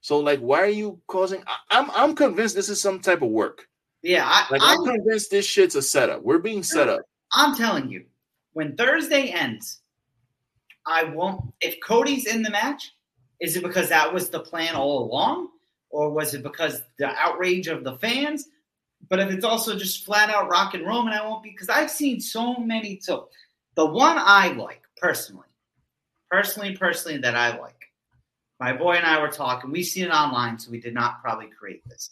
[0.00, 1.42] So like, why are you causing?
[1.46, 3.68] I, am I'm, I'm convinced this is some type of work.
[4.02, 6.22] Yeah, I, like I'm, I'm convinced this shit's a setup.
[6.22, 7.00] We're being set up.
[7.32, 8.04] I'm telling you,
[8.52, 9.80] when Thursday ends,
[10.86, 11.52] I won't.
[11.60, 12.92] If Cody's in the match,
[13.40, 15.48] is it because that was the plan all along,
[15.90, 18.48] or was it because the outrage of the fans?
[19.08, 21.90] But if it's also just flat out rock and Roman, I won't be because I've
[21.90, 23.00] seen so many.
[23.00, 23.28] So
[23.74, 25.48] the one I like personally,
[26.30, 27.74] personally, personally that I like,
[28.60, 29.70] my boy and I were talking.
[29.70, 32.10] We've seen it online, so we did not probably create this.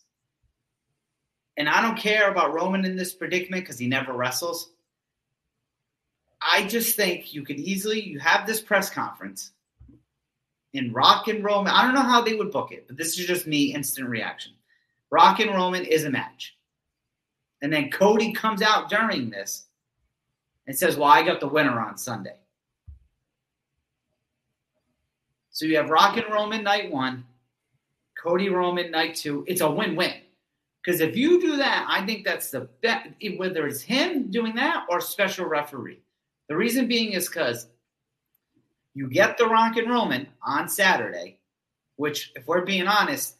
[1.57, 4.72] And I don't care about Roman in this predicament because he never wrestles.
[6.51, 9.53] I just think you could easily you have this press conference
[10.73, 11.73] in Rock and Roman.
[11.73, 14.53] I don't know how they would book it, but this is just me instant reaction.
[15.11, 16.57] Rock and Roman is a match.
[17.61, 19.67] And then Cody comes out during this
[20.67, 22.37] and says, Well, I got the winner on Sunday.
[25.51, 27.25] So you have Rock and Roman night one,
[28.21, 29.45] Cody Roman night two.
[29.47, 30.15] It's a win win.
[30.83, 34.87] Because if you do that, I think that's the best, whether it's him doing that
[34.89, 36.01] or special referee.
[36.53, 37.67] The reason being is because
[38.93, 41.39] you get the Rock and Roman on Saturday,
[41.97, 43.37] which, if we're being honest,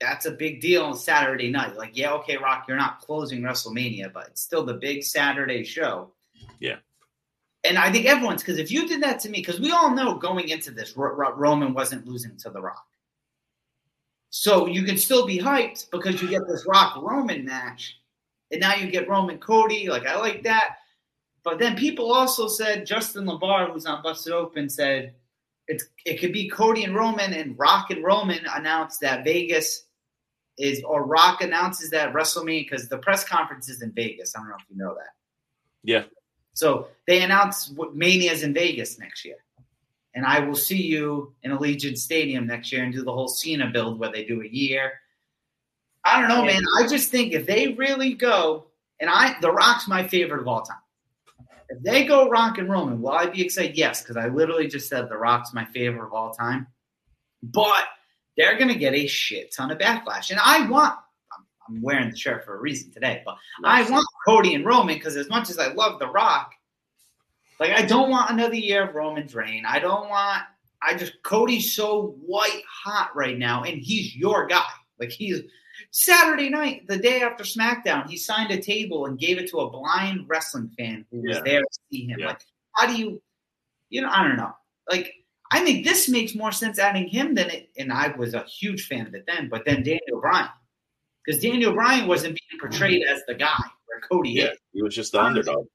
[0.00, 1.76] that's a big deal on Saturday night.
[1.76, 6.10] Like, yeah, okay, Rock, you're not closing WrestleMania, but it's still the big Saturday show.
[6.58, 6.78] Yeah.
[7.62, 10.16] And I think everyone's because if you did that to me, because we all know
[10.16, 12.84] going into this, R- R- Roman wasn't losing to The Rock.
[14.30, 18.00] So you can still be hyped because you get this Rock Roman match,
[18.50, 19.88] and now you get Roman Cody.
[19.88, 20.78] Like I like that,
[21.46, 25.14] but then people also said Justin LaBar, who's on Busted Open, said
[25.68, 29.84] it's it could be Cody and Roman, and Rock and Roman announced that Vegas
[30.58, 34.34] is or Rock announces that WrestleMania because the press conference is in Vegas.
[34.34, 35.14] I don't know if you know that.
[35.84, 36.02] Yeah.
[36.54, 39.36] So they announced what Mania's in Vegas next year
[40.16, 43.68] and I will see you in Allegiant Stadium next year and do the whole Cena
[43.70, 44.94] build where they do a year.
[46.06, 46.62] I don't know, man.
[46.78, 48.64] I just think if they really go,
[48.98, 50.78] and I, The Rock's my favorite of all time.
[51.68, 53.76] If they go Rock and Roman, will I be excited?
[53.76, 56.68] Yes, because I literally just said The Rock's my favorite of all time.
[57.42, 57.84] But
[58.36, 60.30] they're going to get a shit ton of backlash.
[60.30, 60.94] And I want,
[61.68, 65.16] I'm wearing the shirt for a reason today, but I want Cody and Roman because
[65.16, 66.52] as much as I love The Rock,
[67.58, 69.64] like I don't want another year of Roman's reign.
[69.66, 70.42] I don't want.
[70.82, 74.62] I just Cody's so white hot right now, and he's your guy.
[75.00, 75.40] Like he's
[75.90, 79.70] Saturday night, the day after SmackDown, he signed a table and gave it to a
[79.70, 82.20] blind wrestling fan who was there to see him.
[82.20, 82.28] Yeah.
[82.28, 82.40] Like,
[82.74, 83.22] how do you,
[83.88, 84.52] you know, I don't know.
[84.90, 85.12] Like,
[85.50, 87.70] I think this makes more sense adding him than it.
[87.78, 90.48] And I was a huge fan of it then, but then Daniel Bryan,
[91.24, 94.58] because Daniel Bryan wasn't being portrayed as the guy where Cody yeah, is.
[94.72, 95.66] He was just the underdog.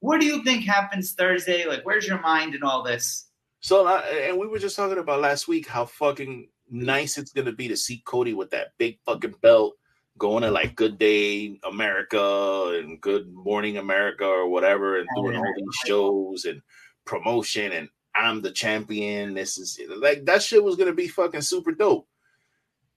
[0.00, 1.66] What do you think happens Thursday?
[1.66, 3.26] Like, where's your mind in all this?
[3.60, 7.52] So, uh, and we were just talking about last week how fucking nice it's gonna
[7.52, 9.76] be to see Cody with that big fucking belt
[10.20, 15.54] going to like Good Day America and Good Morning America or whatever, and doing all
[15.56, 16.62] these shows and
[17.04, 19.34] promotion and I'm the champion.
[19.34, 22.06] This is like that shit was gonna be fucking super dope.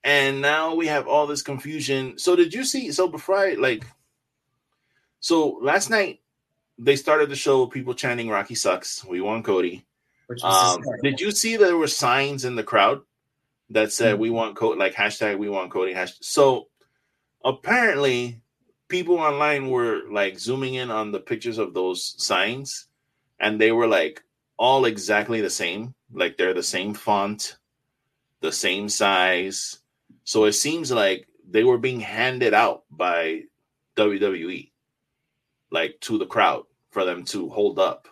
[0.03, 2.17] And now we have all this confusion.
[2.17, 2.91] So did you see?
[2.91, 3.85] So before I like,
[5.19, 6.19] so last night
[6.77, 9.85] they started the show with people chanting "Rocky sucks." We want Cody.
[10.43, 13.01] Um, did you see there were signs in the crowd
[13.69, 14.21] that said mm-hmm.
[14.21, 16.23] "We want code like hashtag "We want coding Hashtag.
[16.23, 16.67] So
[17.43, 18.41] apparently,
[18.87, 22.87] people online were like zooming in on the pictures of those signs,
[23.39, 24.23] and they were like
[24.57, 25.93] all exactly the same.
[26.11, 27.57] Like they're the same font,
[28.41, 29.79] the same size.
[30.23, 33.43] So it seems like they were being handed out by
[33.97, 34.71] WWE
[35.71, 38.07] like to the crowd for them to hold up.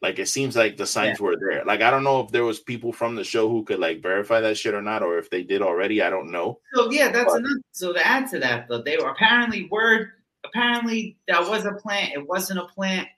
[0.00, 1.26] Like it seems like the signs yeah.
[1.26, 1.64] were there.
[1.64, 4.40] Like I don't know if there was people from the show who could like verify
[4.40, 6.02] that shit or not, or if they did already.
[6.02, 6.60] I don't know.
[6.74, 7.58] So yeah, that's but, enough.
[7.72, 10.10] So to add to that, though, they were apparently word.
[10.44, 12.12] Apparently that was a plant.
[12.14, 13.08] It wasn't a plant.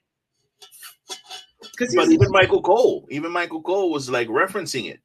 [1.61, 4.99] Because even Michael Cole, even Michael Cole was like referencing it.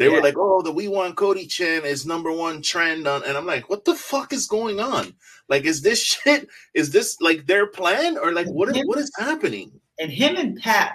[0.00, 0.12] They yeah.
[0.12, 3.44] were like, "Oh, the We Want Cody Chan is number one trend on," and I'm
[3.44, 5.14] like, "What the fuck is going on?
[5.48, 6.48] Like, is this shit?
[6.74, 8.74] Is this like their plan, or like what?
[8.74, 10.94] Is, what is happening?" And him and Pat,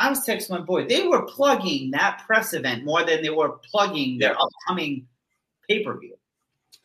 [0.00, 0.86] I was texting my boy.
[0.86, 5.06] They were plugging that press event more than they were plugging their upcoming
[5.68, 6.16] pay per view.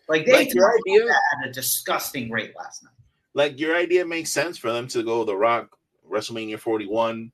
[0.09, 2.91] Like they like your idea at a disgusting rate last night.
[3.33, 5.77] Like your idea makes sense for them to go the Rock
[6.09, 7.31] WrestleMania 41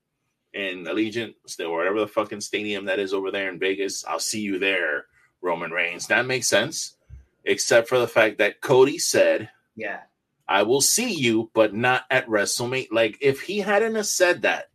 [0.54, 4.06] in Allegiant, still whatever the fucking stadium that is over there in Vegas.
[4.06, 5.06] I'll see you there,
[5.42, 6.08] Roman Reigns.
[6.08, 6.96] That makes sense.
[7.44, 10.02] except for the fact that Cody said, Yeah.
[10.48, 12.92] I will see you, but not at WrestleMania.
[12.92, 14.71] Like, if he hadn't said that,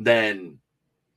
[0.00, 0.58] then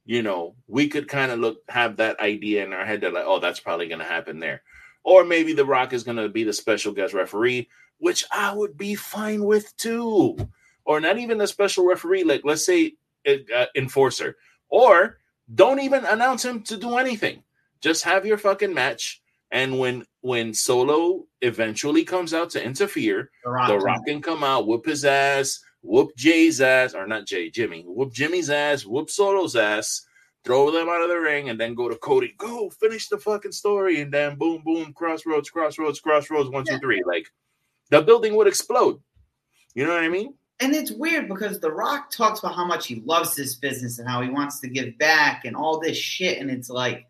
[0.06, 3.24] you know, we could kind of look have that idea in our head that like,
[3.26, 4.62] oh, that's probably gonna happen there.
[5.04, 7.70] Or maybe The Rock is gonna be the special guest referee,
[8.00, 10.38] which I would be fine with too.
[10.86, 14.36] Or not even a special referee, like let's say uh, enforcer.
[14.70, 15.20] Or
[15.56, 17.44] don't even announce him to do anything.
[17.80, 19.22] Just have your fucking match.
[19.52, 23.68] And when when Solo eventually comes out to interfere, The Rock.
[23.70, 27.84] the Rock can come out, whoop his ass, whoop Jay's ass, or not Jay, Jimmy,
[27.86, 30.06] whoop Jimmy's ass, whoop Solo's ass,
[30.44, 33.52] throw them out of the ring, and then go to Cody, go finish the fucking
[33.52, 37.04] story, and then boom, boom, Cross Rhodes, crossroads, Cross Rhodes, one, two, three.
[37.06, 37.28] Like
[37.90, 39.00] the building would explode.
[39.76, 40.34] You know what I mean?
[40.60, 44.08] And it's weird because The Rock talks about how much he loves this business and
[44.08, 46.38] how he wants to give back and all this shit.
[46.38, 47.08] And it's like,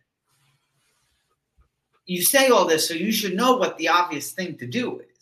[2.05, 5.12] you say all this, so you should know what the obvious thing to do is.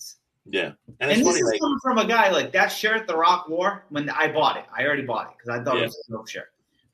[0.45, 0.71] Yeah.
[0.99, 3.15] And And, it's this funny, is like, coming from a guy like that shirt The
[3.15, 4.65] Rock wore when I bought it.
[4.75, 5.83] I already bought it because I thought Yeah.
[5.83, 6.51] it was a dope shirt.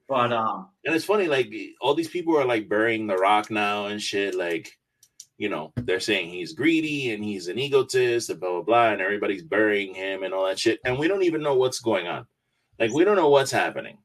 [0.09, 3.87] But um, and it's funny, like all these people are like burying the rock now
[3.87, 4.35] and shit.
[4.35, 4.71] Like,
[5.37, 9.01] you know, they're saying he's greedy and he's an egotist and blah blah blah, and
[9.01, 10.79] everybody's burying him and all that shit.
[10.85, 12.25] And we don't even know what's going on.
[12.79, 13.97] Like, we don't know what's happening.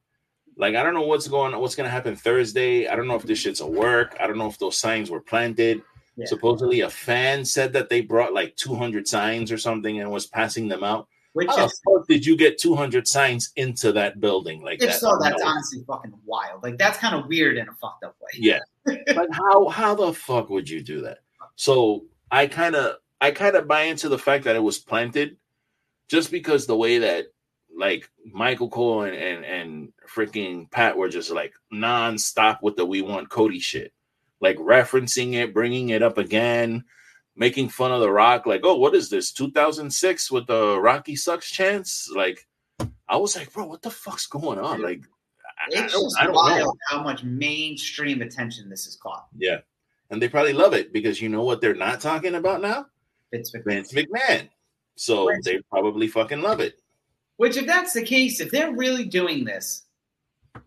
[0.56, 2.88] Like, I don't know what's going on, what's gonna happen Thursday.
[2.88, 4.16] I don't know if this shit's a work.
[4.18, 5.82] I don't know if those signs were planted.
[6.16, 6.26] Yeah.
[6.26, 10.68] Supposedly a fan said that they brought like 200 signs or something and was passing
[10.68, 11.08] them out.
[11.32, 15.00] which How the fuck did you get 200 signs into that building like if that?
[15.00, 15.48] so, that's No.
[15.48, 16.62] honestly fucking wild.
[16.62, 18.28] Like that's kind of weird in a fucked up way.
[18.34, 18.58] Yeah.
[18.86, 21.18] like how how the fuck would you do that?
[21.56, 25.36] So I kind of I kind of buy into the fact that it was planted,
[26.08, 27.26] just because the way that
[27.74, 33.00] like Michael Cole and and, and freaking Pat were just like nonstop with the we
[33.00, 33.92] want Cody shit,
[34.42, 36.84] like referencing it, bringing it up again,
[37.36, 38.44] making fun of the Rock.
[38.44, 39.32] Like, oh, what is this?
[39.32, 42.10] 2006 with the Rocky sucks chance?
[42.14, 42.46] Like,
[43.08, 44.82] I was like, bro, what the fuck's going on?
[44.82, 45.02] Like,
[45.72, 46.40] I, I It's don't, I don't know.
[46.40, 49.28] wild how much mainstream attention this has caught.
[49.36, 49.58] Yeah.
[50.10, 52.86] And they probably love it because you know what they're not talking about now?
[53.32, 53.64] Vince McMahon.
[53.64, 54.48] Vince McMahon.
[54.96, 55.38] So Right.
[55.42, 56.80] they probably fucking love it.
[57.38, 59.86] Which, if that's the case, if they're really doing this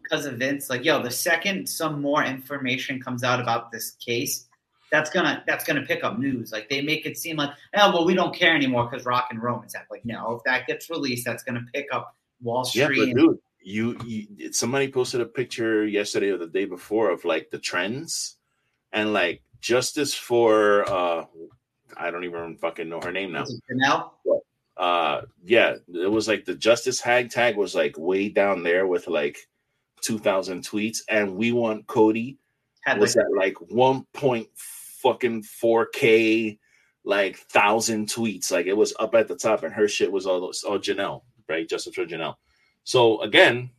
[0.01, 4.47] because of Vince, like, yo, the second some more information comes out about this case,
[4.91, 6.51] that's gonna that's gonna pick up news.
[6.51, 9.41] Like they make it seem like, oh, well, we don't care anymore because Rock and
[9.41, 9.85] Roman's have.
[9.89, 13.13] Like, no, if that gets released, that's gonna pick up Wall Yeah, Street.
[13.15, 17.49] but dude, you, you somebody posted a picture yesterday or the day before of like
[17.49, 18.37] the trends
[18.93, 21.25] and like justice for uh
[21.97, 23.45] I don't even fucking know her name now.
[23.69, 24.11] Janelle?
[24.77, 29.07] Uh yeah, it was like the justice hag tag was like way down there with
[29.07, 29.47] like
[30.01, 32.37] 2000 tweets and we want Cody
[32.83, 36.59] Had was like, at like one point fucking four k
[37.03, 38.51] like thousand tweets.
[38.51, 41.21] Like it was up at the top and her shit was all those all janelle
[41.47, 41.67] right?
[41.67, 42.35] Justice for janelle.
[42.83, 43.69] So again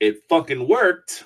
[0.00, 1.24] it fucking worked.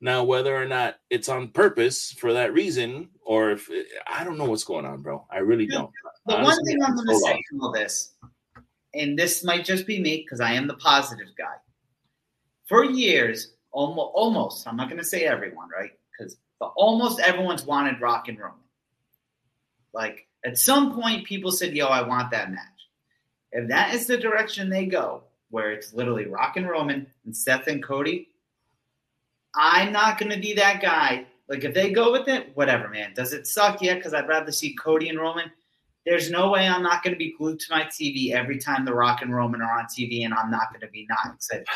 [0.00, 4.36] Now whether or not it's on purpose for that reason or if it, i don't
[4.38, 5.26] know what's going on bro.
[5.30, 5.90] I really don't.
[6.26, 8.12] the one thing I'm I'm gonna say from all this,
[8.94, 11.54] and this might just be me because I am the positive guy.
[12.66, 15.90] For years, almost, almost I'm not going to say everyone, right?
[16.16, 18.58] Because almost everyone's wanted Rock and Roman.
[19.92, 22.60] Like at some point, people said, "Yo, I want that match."
[23.52, 27.66] If that is the direction they go, where it's literally Rock and Roman and Seth
[27.66, 28.28] and Cody,
[29.54, 31.26] I'm not going to be that guy.
[31.48, 33.12] Like if they go with it, whatever, man.
[33.14, 33.82] Does it suck?
[33.82, 35.50] Yeah, because I'd rather see Cody and Roman.
[36.06, 38.94] There's no way I'm not going to be glued to my TV every time the
[38.94, 41.66] Rock and Roman are on TV, and I'm not going to be not excited.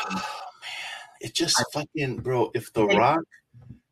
[1.19, 3.23] It just fucking bro if the rock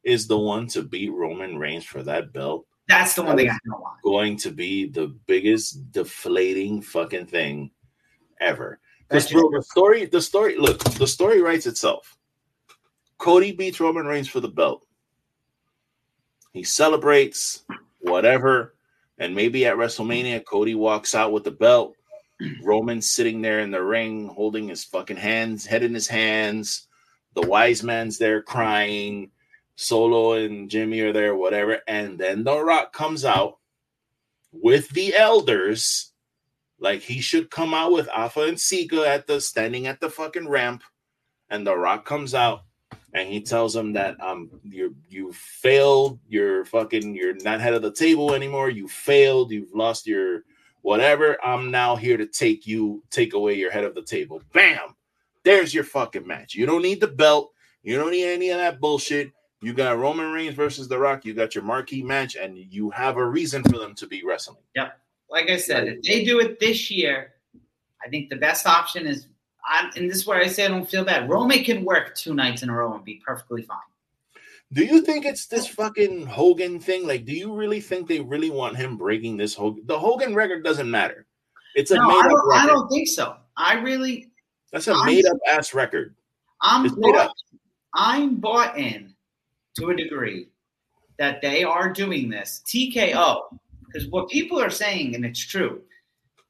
[0.03, 3.57] is the one to beat roman reigns for that belt That's the one thing I
[3.65, 7.71] don't going to be the biggest deflating fucking thing
[8.39, 8.80] ever.
[9.09, 12.17] Because bro, the story, the story, look, the story writes itself.
[13.17, 14.86] Cody beats Roman Reigns for the belt.
[16.53, 17.63] He celebrates,
[17.99, 18.75] whatever,
[19.17, 21.95] and maybe at WrestleMania, Cody walks out with the belt.
[22.63, 26.86] Roman's sitting there in the ring, holding his fucking hands, head in his hands.
[27.38, 29.29] The wise man's there crying.
[29.75, 31.81] Solo and Jimmy are there, whatever.
[31.88, 33.59] And then The Rock comes out
[34.51, 36.13] with the elders.
[36.79, 40.47] Like he should come out with Afa and Sika at the standing at the fucking
[40.47, 40.81] ramp.
[41.51, 42.61] And The Rock comes out
[43.13, 47.83] and he tells them that um you you failed, you're fucking you're not head of
[47.83, 50.41] the table anymore, you failed, you've lost your
[50.81, 51.38] whatever.
[51.45, 54.41] I'm now here to take you, take away your head of the table.
[54.53, 54.96] Bam!
[55.47, 56.55] There's your fucking match.
[56.55, 59.31] You don't need the belt, you don't need any of that bullshit.
[59.61, 61.23] You got Roman Reigns versus The Rock.
[61.23, 64.57] You got your marquee match, and you have a reason for them to be wrestling.
[64.75, 64.99] Yep.
[65.29, 67.33] Like I said, if they do it this year,
[68.05, 69.27] I think the best option is.
[69.65, 71.29] I, and this is where I say I don't feel bad.
[71.29, 73.77] Roman can work two nights in a row and be perfectly fine.
[74.73, 77.07] Do you think it's this fucking Hogan thing?
[77.07, 79.83] Like, do you really think they really want him breaking this Hogan?
[79.85, 81.25] The Hogan record doesn't matter.
[81.73, 82.53] It's a No, I don't.
[82.53, 83.37] I don't think so.
[83.55, 84.29] I really,
[84.72, 86.15] That's a made up ass record.
[86.61, 87.32] I'm It's bought.
[87.93, 89.13] I'm bought in
[89.78, 90.49] to a degree
[91.18, 95.82] that they are doing this TKO because what people are saying, and it's true,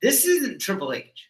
[0.02, 1.30] this isn't Triple H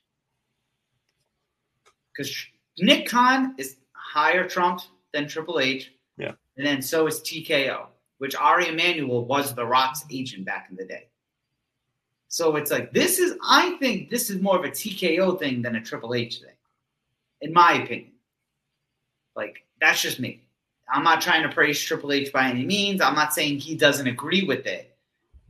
[2.11, 2.33] because
[2.79, 4.81] Nick Khan is higher Trump
[5.13, 6.33] than Triple H, Yeah.
[6.57, 10.85] and then so is TKO, which Ari Emanuel was The Rock's agent back in the
[10.85, 11.09] day.
[12.29, 15.75] So it's like this is, I think this is more of a TKO thing than
[15.75, 16.55] a Triple H thing,
[17.41, 18.11] in my opinion.
[19.35, 20.43] Like that's just me.
[20.89, 23.01] I'm not trying to praise Triple H by any means.
[23.01, 24.95] I'm not saying he doesn't agree with it,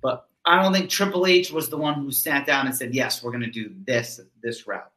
[0.01, 3.23] but I don't think Triple H was the one who sat down and said, "Yes,
[3.23, 4.91] we're going to do this this route."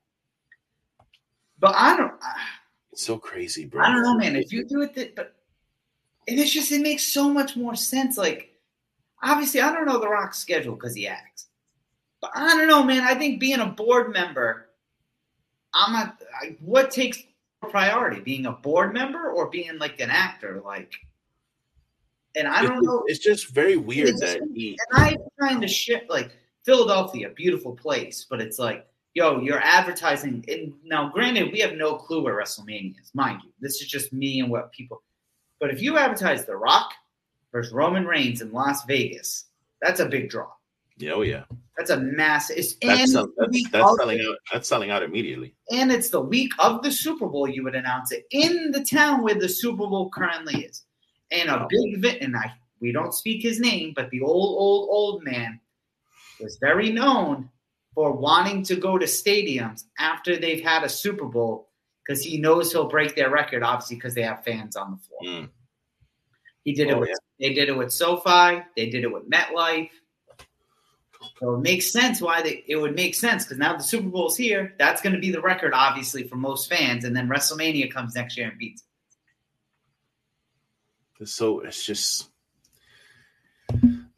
[1.59, 2.15] But I don't,
[2.91, 3.85] It's so crazy, bro.
[3.85, 4.35] I don't know, man.
[4.35, 5.35] If you do it, th- but
[6.27, 8.17] and it's just it makes so much more sense.
[8.17, 8.55] Like,
[9.23, 11.49] obviously, I don't know the Rock's schedule because he acts,
[12.23, 13.03] but I don't know, man.
[13.03, 14.70] I think being a board member,
[15.75, 16.23] I'm not.
[16.41, 17.23] I, what takes
[17.69, 20.63] priority, being a board member or being like an actor?
[20.65, 20.95] Like,
[22.37, 23.05] and I don't know.
[23.07, 24.79] It's just very weird that he.
[24.91, 26.31] And I kind of shit like
[26.65, 30.45] Philadelphia, beautiful place, but it's like, yo, you're advertising.
[30.49, 33.51] And now, granted, we have no clue where WrestleMania is, mind you.
[33.61, 35.03] This is just me and what people.
[35.59, 36.93] But if you advertise The Rock
[37.53, 39.47] versus Roman Reigns in Las Vegas,
[39.81, 40.49] that's a big draw.
[41.01, 41.45] Yeah, oh yeah,
[41.79, 42.59] That's a massive.
[42.59, 44.37] It's that's sell- that's, that's selling out.
[44.53, 45.55] That's selling out immediately.
[45.73, 47.49] and it's the week of the Super Bowl.
[47.49, 50.85] You would announce it in the town where the Super Bowl currently is,
[51.31, 52.19] and a big event.
[52.21, 55.59] And I we don't speak his name, but the old old old man
[56.39, 57.49] was very known
[57.95, 61.71] for wanting to go to stadiums after they've had a Super Bowl
[62.07, 63.63] because he knows he'll break their record.
[63.63, 65.21] Obviously, because they have fans on the floor.
[65.25, 65.49] Mm.
[66.65, 66.93] He did it.
[66.93, 68.63] Oh, with, They did it with SoFi.
[68.77, 69.89] They did it with MetLife.
[71.41, 72.65] So it makes sense why they.
[72.67, 74.75] It would make sense because now the Super Bowl's here.
[74.79, 78.37] That's going to be the record, obviously, for most fans, and then WrestleMania comes next
[78.37, 78.85] year and beats.
[81.19, 81.29] It.
[81.29, 82.29] So it's just.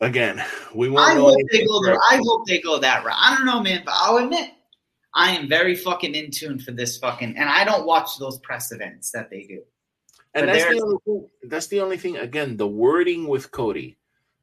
[0.01, 0.45] Again,
[0.75, 1.97] we won't I hope they go there.
[2.11, 3.17] I hope they go that route.
[3.17, 4.51] I don't know, man, but I'll admit,
[5.15, 8.73] I am very fucking in tune for this fucking, and I don't watch those press
[8.73, 9.63] events that they do.
[10.35, 11.29] And But that's the only thing.
[11.45, 12.17] That's the only thing.
[12.17, 13.97] Again, the wording with Cody,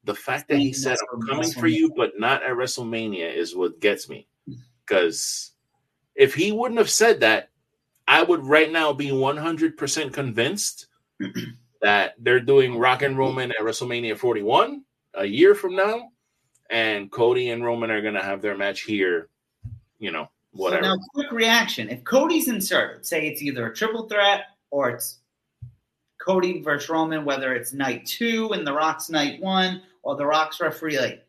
[0.03, 3.79] the fact that he said, "I'm coming for you, but not at WrestleMania," is what
[3.79, 4.27] gets me.
[4.85, 5.51] Because
[6.15, 7.49] if he wouldn't have said that,
[8.07, 10.87] I would right now be 100 percent convinced
[11.81, 14.83] that they're doing Rock and Roman at WrestleMania 41
[15.15, 16.11] a year from now,
[16.69, 19.29] and Cody and Roman are gonna have their match here.
[19.99, 20.83] You know, whatever.
[20.83, 25.19] So now, quick reaction: If Cody's inserted, say it's either a triple threat or it's
[26.19, 29.81] Cody versus Roman, whether it's night two and The Rock's night one,
[30.15, 31.25] The Rock's referee, like,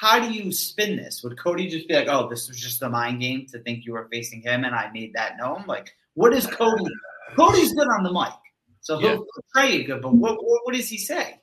[0.00, 1.22] how do you spin this?
[1.22, 3.92] Would Cody just be like, "Oh, this was just a mind game to think you
[3.92, 5.64] were facing him, and I made that known"?
[5.66, 6.84] Like, what is Cody?
[7.36, 8.32] Cody's good on the mic,
[8.80, 10.02] so he'll portray it good.
[10.02, 11.40] But what, what what does he say?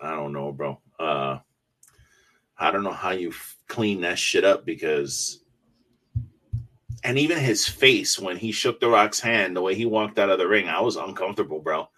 [0.00, 0.80] I don't know, bro.
[0.98, 1.38] Uh,
[2.56, 5.40] I don't know how you f- clean that shit up because,
[7.04, 10.30] and even his face when he shook the Rock's hand, the way he walked out
[10.30, 11.88] of the ring, I was uncomfortable, bro.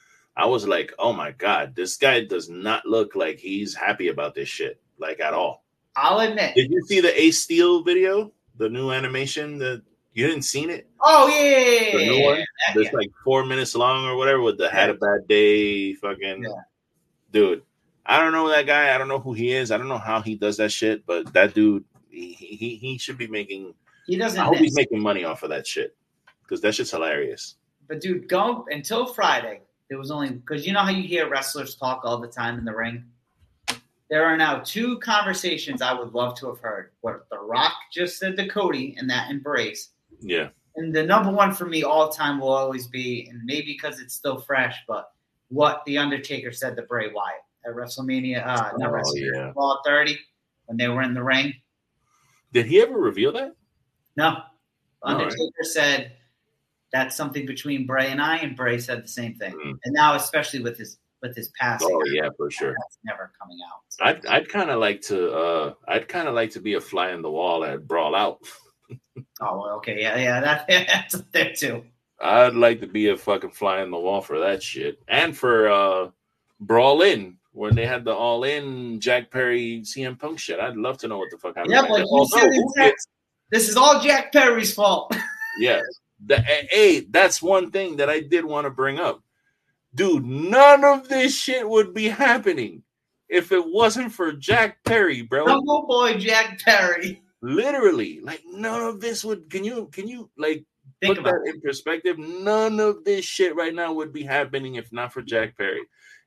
[0.40, 4.34] I was like, oh my god, this guy does not look like he's happy about
[4.34, 5.64] this shit, like at all.
[5.96, 6.54] I'll admit.
[6.54, 9.58] Did you see the Ace Steel video, the new animation?
[9.58, 9.82] That
[10.14, 10.88] you didn't seen it?
[11.02, 12.38] Oh yeah, yeah, yeah, The new one?
[12.38, 12.82] yeah.
[12.82, 16.62] It's like four minutes long or whatever with the had a bad day fucking Yeah.
[17.32, 17.62] dude.
[18.06, 18.94] I don't know that guy.
[18.94, 19.70] I don't know who he is.
[19.70, 23.18] I don't know how he does that shit, but that dude, he he, he should
[23.18, 23.74] be making.
[24.06, 24.40] He doesn't.
[24.40, 24.62] I hope miss.
[24.62, 25.94] he's making money off of that shit
[26.42, 27.56] because that shit's hilarious.
[27.88, 29.60] But dude, go until Friday.
[29.90, 32.64] There was only because you know how you hear wrestlers talk all the time in
[32.64, 33.04] the ring.
[34.08, 36.92] There are now two conversations I would love to have heard.
[37.00, 41.52] What The Rock just said to Cody in that embrace, Yeah, and the number one
[41.54, 45.10] for me all time will always be, and maybe because it's still fresh, but
[45.48, 49.52] what the Undertaker said to Bray Wyatt at WrestleMania, uh, not Oh, WrestleMania, yeah.
[49.56, 50.16] Raw 30
[50.66, 51.52] when they were in the ring.
[52.52, 53.54] did he ever reveal that?
[54.16, 54.38] No,
[55.02, 55.22] All right.
[55.22, 56.12] Undertaker said
[56.92, 59.52] that's something between Bray and I, and Bray said the same thing.
[59.54, 59.78] Mhm.
[59.84, 62.74] And now, especially with his with his passing, Oh yeah, for sure.
[62.78, 63.80] that's never coming out.
[64.00, 65.32] I'd I'd kind of like to.
[65.32, 68.38] uh I'd kind of like to be a fly in the wall at Brawl Out.
[69.42, 71.84] Oh, well, okay, yeah, yeah, that, that's up there too.
[72.20, 75.68] I'd like to be a fucking fly in the wall for that shit, and for
[75.70, 76.10] uh
[76.60, 80.58] Brawl In when they had the All In Jack Perry CM Punk shit.
[80.60, 81.72] I'd love to know what the fuck happened.
[81.72, 82.26] Yeah, like you
[82.76, 82.92] said
[83.50, 85.14] this is all Jack Perry's fault.
[85.58, 85.80] yeah,
[86.24, 89.22] the, hey, that's one thing that I did want to bring up,
[89.94, 90.24] dude.
[90.24, 92.82] None of this shit would be happening
[93.28, 95.46] if it wasn't for Jack Perry, bro.
[95.46, 97.22] Humble boy Jack Perry.
[97.42, 99.48] Literally, like none of this would.
[99.48, 99.86] Can you?
[99.92, 100.64] Can you like?
[101.00, 101.54] Think put that it.
[101.54, 102.18] in perspective.
[102.18, 105.80] None of this shit right now would be happening if not for Jack Perry.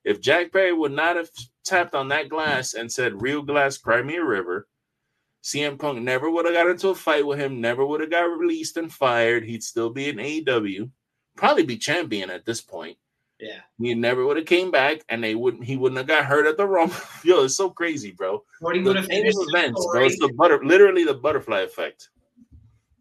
[0.03, 1.29] If Jack Perry would not have
[1.63, 4.67] tapped on that glass and said "Real glass, cry me a river,"
[5.43, 7.59] CM Punk never would have got into a fight with him.
[7.59, 9.43] Never would have got released and fired.
[9.43, 10.89] He'd still be in AEW,
[11.35, 12.97] probably be champion at this point.
[13.39, 15.65] Yeah, he never would have came back, and they wouldn't.
[15.65, 16.95] He wouldn't have got hurt at the Rumble.
[17.23, 18.43] Yo, it's so crazy, bro.
[18.61, 20.05] What he would have finished events, bro.
[20.05, 22.09] It's the butter, literally the butterfly effect.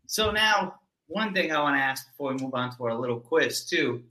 [0.06, 0.74] So now,
[1.06, 4.02] one thing I want to ask before we move on to our little quiz too.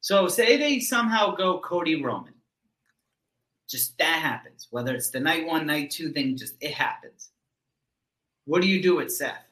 [0.00, 2.34] So say they somehow go Cody Roman.
[3.68, 4.68] Just that happens.
[4.70, 7.27] Whether it's the night one, night two thing, just it happens.
[8.48, 9.44] What do you do with Seth?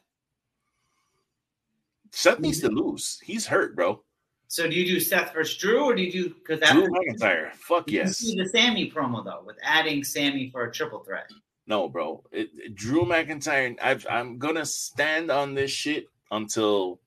[2.12, 3.20] Seth needs to lose.
[3.22, 4.02] He's hurt, bro.
[4.48, 7.52] So do you do Seth versus Drew, or do you do because Drew McIntyre?
[7.52, 8.20] Fuck yes.
[8.20, 11.30] the Sami promo though, with adding Sami for a triple threat.
[11.66, 12.24] No, bro.
[12.32, 13.76] It, it, Drew McIntyre.
[13.82, 16.98] I've, I'm gonna stand on this shit until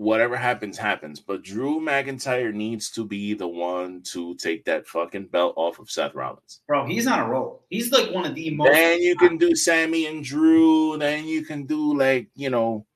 [0.00, 1.20] whatever happens, happens.
[1.20, 5.90] But Drew McIntyre needs to be the one to take that fucking belt off of
[5.90, 6.62] Seth Rollins.
[6.66, 7.66] Bro, he's on a roll.
[7.68, 8.72] He's like one of the most.
[8.72, 10.96] Then you can do Sami and Drew.
[10.96, 12.86] Then you can do like, you know,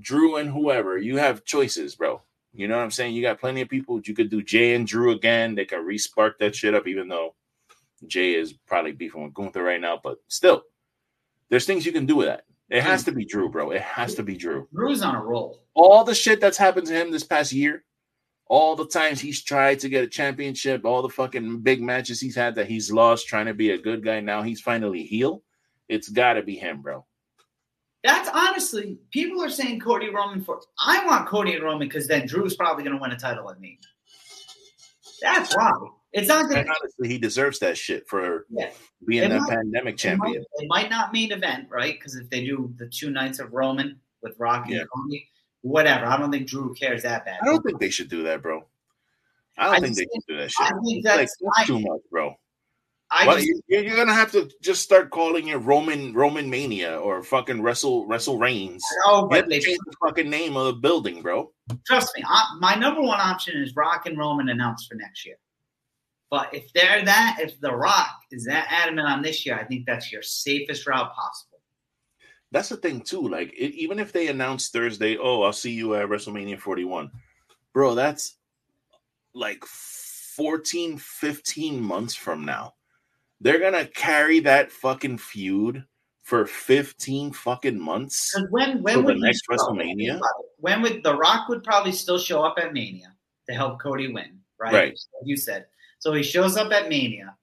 [0.00, 0.96] Drew and whoever.
[0.96, 2.22] You have choices, bro.
[2.54, 3.14] You know what I'm saying?
[3.14, 4.00] You got plenty of people.
[4.02, 5.54] You could do Jey and Drew again.
[5.54, 7.34] They can respark that shit up, even though
[8.06, 10.00] Jey is probably beefing with Gunther right now.
[10.02, 10.62] But still,
[11.50, 12.44] there's things you can do with that.
[12.68, 13.70] It has to be Drew, bro.
[13.70, 14.68] It has to be Drew.
[14.74, 15.62] Drew's on a roll.
[15.74, 17.84] All the shit that's happened to him this past year,
[18.48, 22.34] all the times he's tried to get a championship, all the fucking big matches he's
[22.34, 24.20] had that he's lost trying to be a good guy.
[24.20, 25.42] Now he's finally heel.
[25.88, 27.04] It's got to be him, bro.
[28.02, 30.60] That's honestly, people are saying Cody Roman for.
[30.78, 33.60] I want Cody and Roman because then Drew's probably going to win a title at
[33.60, 33.80] me.
[35.22, 35.72] That's why.
[36.16, 38.70] It's not that honestly he deserves that shit for yeah.
[39.06, 40.36] being it might, pandemic champion.
[40.36, 41.94] It might, it might, not main event, right?
[41.94, 44.80] Because if they do the two nights of Roman with Rocky yeah.
[44.80, 45.28] and Cody,
[45.60, 46.06] whatever.
[46.06, 47.38] I don't think Drew cares that bad.
[47.42, 48.64] I don't think they should do that, bro.
[49.58, 50.66] I don't I think they should do that shit.
[50.66, 52.34] I think that's, like, that's too much, bro.
[53.10, 56.98] I well, just, you're, you're, gonna have to just start calling it Roman Roman Mania
[56.98, 58.82] or fucking Wrestle Wrestle Reigns.
[59.04, 61.52] Oh, but they change the fucking name of the building, bro.
[61.86, 65.36] Trust me, I, my number one option is Rock and Roman announced for next year.
[66.30, 69.86] But if they're that, if The Rock is that adamant on this year, I think
[69.86, 71.60] that's your safest route possible.
[72.52, 73.28] That's the thing too.
[73.28, 77.10] Like it, even if they announce Thursday, oh, I'll see you at WrestleMania 41,
[77.72, 77.94] bro.
[77.94, 78.36] That's
[79.34, 82.74] like 14, 15 months from now.
[83.40, 85.84] They're gonna carry that fucking feud
[86.22, 88.34] for 15 fucking months.
[88.50, 90.20] when when would the next WrestleMania?
[90.58, 93.14] When would The Rock would probably still show up at Mania
[93.48, 94.72] to help Cody win, right?
[94.72, 94.98] Right.
[95.24, 95.66] you said
[95.98, 97.36] so he shows up at Mania.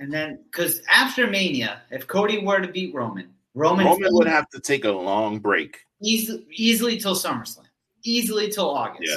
[0.00, 4.48] And then, because after Mania, if Cody were to beat Roman, Roman, Roman would have
[4.50, 5.78] to take a long break.
[6.00, 7.64] Easily, easily till SummerSlam.
[8.04, 9.10] Easily till August.
[9.10, 9.16] Yeah.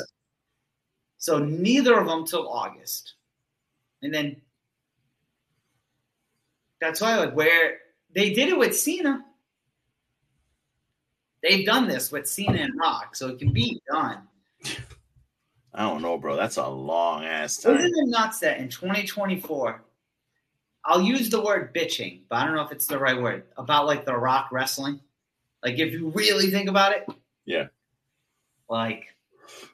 [1.18, 3.14] So neither of them till August.
[4.02, 4.42] And then
[6.80, 7.78] that's why, like, where
[8.16, 9.24] they did it with Cena.
[11.44, 14.28] They've done this with Cena and Rock, so it can be done.
[15.74, 16.36] I don't know, bro.
[16.36, 17.78] That's a long ass time.
[17.78, 19.82] Isn't it nuts that in 2024,
[20.84, 23.86] I'll use the word bitching, but I don't know if it's the right word about
[23.86, 25.00] like the Rock wrestling.
[25.64, 27.08] Like if you really think about it,
[27.46, 27.68] yeah.
[28.68, 29.16] Like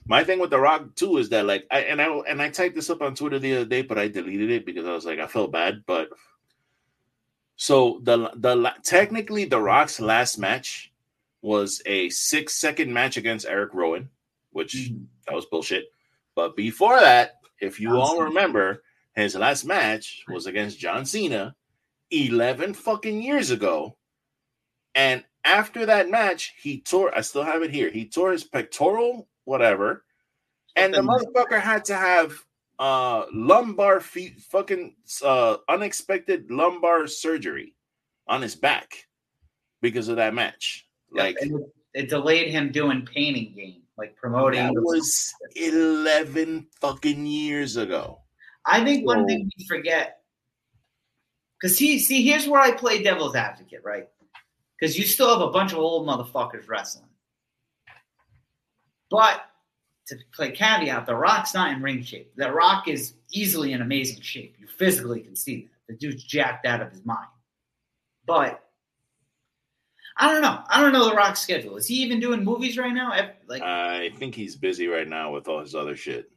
[0.05, 2.75] my thing with the Rock too is that like I and I and I typed
[2.75, 5.19] this up on Twitter the other day, but I deleted it because I was like
[5.19, 5.83] I felt bad.
[5.85, 6.09] But
[7.55, 10.91] so the the technically the Rock's last match
[11.41, 14.09] was a six second match against Eric Rowan,
[14.51, 14.75] which.
[14.75, 15.91] Mm-hmm that was bullshit.
[16.35, 18.23] But before that, if you John all Cena.
[18.25, 18.83] remember,
[19.15, 21.55] his last match was against John Cena
[22.11, 23.97] 11 fucking years ago.
[24.95, 29.27] And after that match, he tore, I still have it here, he tore his pectoral,
[29.45, 30.05] whatever.
[30.75, 32.33] And the motherfucker had to have
[32.79, 34.95] uh lumbar feet fucking
[35.25, 37.73] uh unexpected lumbar surgery
[38.27, 39.07] on his back
[39.81, 40.87] because of that match.
[41.11, 41.51] Like it,
[41.95, 44.73] it delayed him doing Pain and Gain like promoting.
[44.73, 48.19] That was eleven fucking years ago.
[48.65, 50.21] I think one thing we forget,
[51.59, 54.07] because see, see, here's where I play devil's advocate, right?
[54.79, 57.09] Because you still have a bunch of old motherfuckers wrestling,
[59.09, 59.41] but
[60.07, 62.31] to play caveat, The Rock's not in ring shape.
[62.35, 64.55] The Rock is easily in amazing shape.
[64.59, 65.71] You physically can see that.
[65.87, 67.27] The dude's jacked out of his mind.
[68.25, 68.66] But
[70.19, 70.59] I don't know.
[70.69, 71.77] I don't know The Rock's schedule.
[71.77, 73.13] Is he even doing movies right now?
[73.47, 76.31] Like I think he's busy right now with all his other shit.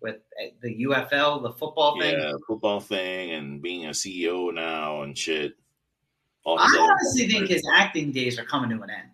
[0.00, 2.18] With uh, the UFL, the football thing.
[2.18, 5.52] Yeah, football thing, and being a CEO now and shit.
[6.44, 9.10] All I honestly think his acting days are coming to an end.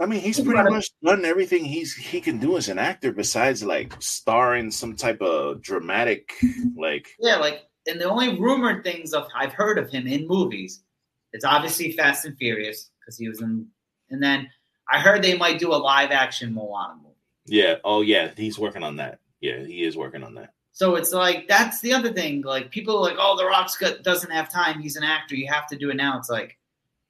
[0.00, 3.64] I mean, he's pretty much done everything he's he can do as an actor, besides
[3.64, 6.30] like starring some type of dramatic,
[6.76, 10.84] like yeah, like and the only rumored things of I've heard of him in movies,
[11.32, 13.66] it's obviously Fast and Furious because he was in,
[14.10, 14.48] and then
[14.90, 17.14] I heard they might do a live action Moana movie.
[17.46, 17.76] Yeah.
[17.84, 19.20] Oh yeah, he's working on that.
[19.40, 20.52] Yeah, he is working on that.
[20.72, 22.42] So it's like that's the other thing.
[22.42, 24.80] Like people are like, oh, The Rock's doesn't have time.
[24.80, 25.34] He's an actor.
[25.34, 26.18] You have to do it now.
[26.18, 26.58] It's like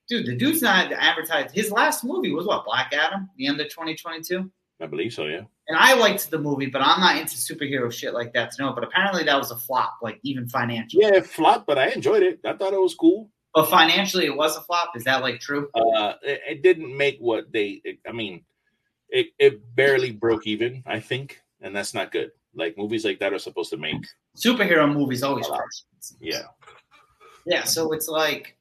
[0.09, 1.55] dude, the dude's not advertised.
[1.55, 4.51] His last movie was what Black Adam, the end of 2022.
[4.81, 5.43] I believe so, yeah.
[5.69, 8.73] And I liked the movie, but I'm not into superhero shit like that to know.
[8.73, 11.05] But apparently that was a flop, like even financially.
[11.05, 12.41] Yeah, flopped, but I enjoyed it.
[12.45, 13.29] I thought it was cool.
[13.59, 14.93] But financially, it was a flop.
[14.95, 15.69] Is that like true?
[15.75, 17.81] Uh, it, it didn't make what they.
[17.83, 18.45] It, I mean,
[19.09, 20.81] it it barely broke even.
[20.87, 22.31] I think, and that's not good.
[22.55, 23.97] Like movies like that are supposed to make
[24.37, 25.49] superhero movies always.
[26.21, 26.43] Yeah.
[27.47, 27.65] Yeah.
[27.65, 28.57] So it's like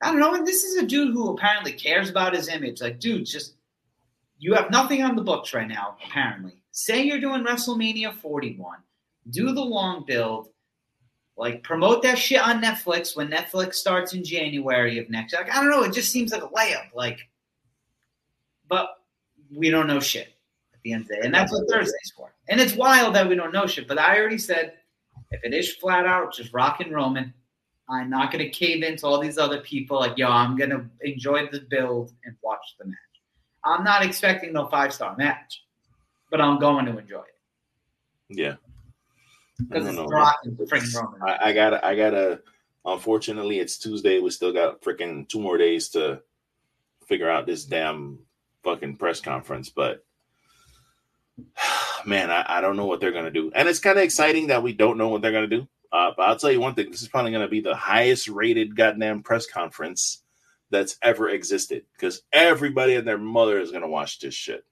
[0.00, 0.36] I don't know.
[0.36, 2.80] And this is a dude who apparently cares about his image.
[2.80, 3.56] Like, dude, just
[4.38, 6.62] you have nothing on the books right now, apparently.
[6.70, 8.78] Say you're doing WrestleMania 41.
[9.30, 10.50] Do the long build.
[11.40, 15.32] Like, promote that shit on Netflix when Netflix starts in January of next.
[15.32, 15.82] Like, I don't know.
[15.84, 16.94] It just seems like a layup.
[16.94, 17.18] Like,
[18.68, 18.90] but
[19.50, 20.34] we don't know shit
[20.74, 21.20] at the end of the day.
[21.24, 22.34] And that's what Thursday's for.
[22.50, 23.88] And it's wild that we don't know shit.
[23.88, 24.74] But I already said
[25.30, 27.32] if it is flat out, just Rock and Roman,
[27.88, 29.98] I'm not to cave into all these other people.
[29.98, 32.98] Like, yo, I'm to enjoy the build and watch the match.
[33.64, 35.64] I'm not expecting no five star match,
[36.30, 38.38] but I'm going to enjoy it.
[38.38, 38.56] Yeah.
[39.68, 41.22] Because it's Rock and freaking Roman.
[41.22, 42.40] I, I gotta, I gotta.
[42.84, 44.20] Unfortunately, it's Tuesday.
[44.20, 46.22] We still got freaking two more days to
[47.06, 48.20] figure out this damn
[48.62, 49.68] fucking press conference.
[49.68, 50.04] But
[52.06, 54.62] man, I, I don't know what they're gonna do, and it's kind of exciting that
[54.62, 55.68] we don't know what they're gonna do.
[55.92, 58.76] Uh, but I'll tell you one thing: this is probably to be the highest rated
[58.76, 60.22] goddamn press conference
[60.70, 64.64] that's ever existed because everybody and their mother is to watch this shit.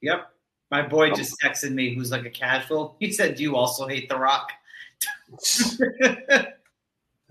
[0.00, 0.33] Yep.
[0.74, 1.14] My boy oh.
[1.14, 2.96] just texted me, who's like a casual.
[2.98, 4.50] He said, "Do you also hate The Rock?"
[5.78, 6.56] that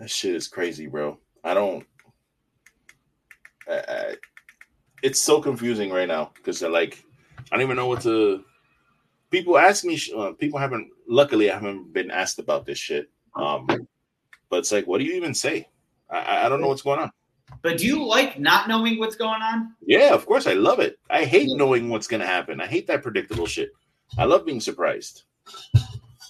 [0.06, 1.20] shit is crazy, bro.
[1.44, 1.86] I don't.
[3.70, 4.16] I, I,
[5.02, 7.04] it's so confusing right now because like
[7.52, 8.46] I don't even know what to
[9.30, 10.00] people ask me.
[10.18, 10.88] Uh, people haven't.
[11.10, 13.10] Luckily, I haven't been asked about this shit.
[13.36, 13.68] Um,
[14.50, 15.68] but it's like, what do you even say?
[16.10, 17.12] I, I don't know what's going on.
[17.62, 19.74] But do you like not knowing what's going on?
[19.86, 20.48] Yeah, of course.
[20.48, 20.98] I love it.
[21.10, 22.60] I hate knowing what's going to happen.
[22.60, 23.72] I hate that predictable shit.
[24.18, 25.24] I love being surprised.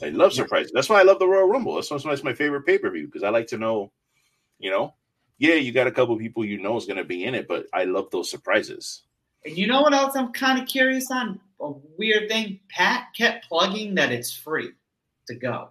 [0.02, 0.72] I love surprises.
[0.74, 1.76] That's why I love the Royal Rumble.
[1.76, 3.92] That's why it's my favorite pay per view because I like to know,
[4.60, 4.96] you know,
[5.38, 7.68] yeah, you got a couple people you know is going to be in it, but
[7.74, 9.04] I love those surprises.
[9.46, 11.40] And you know what else I'm kind of curious on?
[11.60, 12.60] A weird thing.
[12.70, 14.72] Pat kept plugging that it's free
[15.28, 15.70] to go.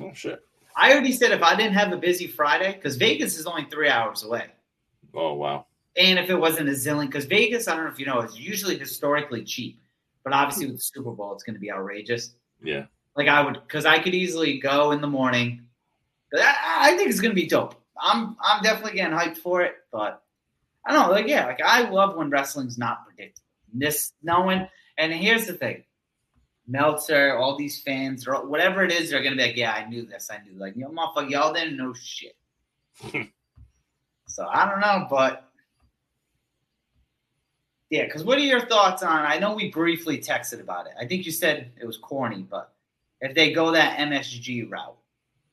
[0.00, 0.40] Oh shit!
[0.76, 3.88] I already said if I didn't have a busy Friday, because Vegas is only three
[3.88, 4.46] hours away.
[5.14, 5.66] Oh wow!
[5.96, 8.38] And if it wasn't a zillion, because Vegas, I don't know if you know, is
[8.38, 9.80] usually historically cheap,
[10.24, 12.34] but obviously with the Super Bowl, it's going to be outrageous.
[12.62, 12.86] Yeah.
[13.16, 15.66] Like I would, because I could easily go in the morning.
[16.34, 17.74] I, I think it's going to be dope.
[18.00, 20.22] I'm I'm definitely getting hyped for it, but
[20.86, 23.46] I don't know, like yeah, like I love when wrestling's not predictable.
[23.74, 24.66] This knowing,
[24.98, 25.84] and here's the thing,
[26.68, 30.06] Meltzer, all these fans, or whatever it is, they're gonna be like, yeah, I knew
[30.06, 32.36] this, I knew, like, you know, motherfucker, y'all didn't know shit.
[34.26, 35.48] so I don't know, but
[37.90, 39.26] yeah, because what are your thoughts on?
[39.26, 40.94] I know we briefly texted about it.
[40.98, 42.72] I think you said it was corny, but
[43.20, 44.96] if they go that MSG route,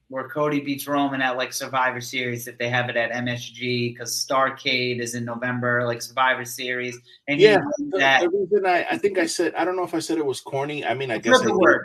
[0.10, 4.26] where Cody beats Roman at like Survivor Series if they have it at MSG because
[4.26, 6.98] Starrcade is in November, like Survivor Series.
[7.28, 7.60] And yeah,
[7.92, 10.26] that, the reason I, I think I said I don't know if I said it
[10.26, 10.84] was corny.
[10.84, 11.84] I mean, I guess I, word.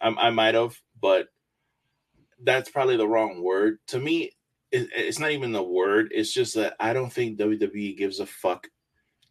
[0.00, 1.28] I, I might have, but
[2.42, 4.32] that's probably the wrong word to me.
[4.70, 6.12] It, it's not even the word.
[6.14, 8.68] It's just that I don't think WWE gives a fuck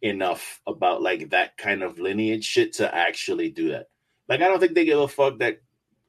[0.02, 3.86] enough about like that kind of lineage shit to actually do that.
[4.28, 5.60] Like I don't think they give a fuck that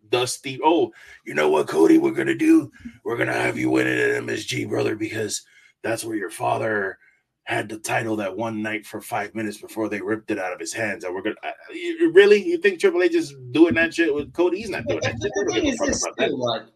[0.09, 0.59] Dusty.
[0.63, 0.91] Oh,
[1.25, 1.97] you know what, Cody?
[1.97, 2.71] We're gonna do.
[3.03, 5.43] We're gonna have you win it at MSG, brother, because
[5.83, 6.97] that's where your father
[7.43, 10.59] had the title that one night for five minutes before they ripped it out of
[10.59, 11.05] his hands.
[11.05, 12.43] And we're gonna uh, you, really.
[12.43, 14.57] You think Triple H is doing that shit with Cody?
[14.57, 15.15] He's not doing that.
[15.21, 15.31] Shit.
[15.47, 16.69] They, don't give a that.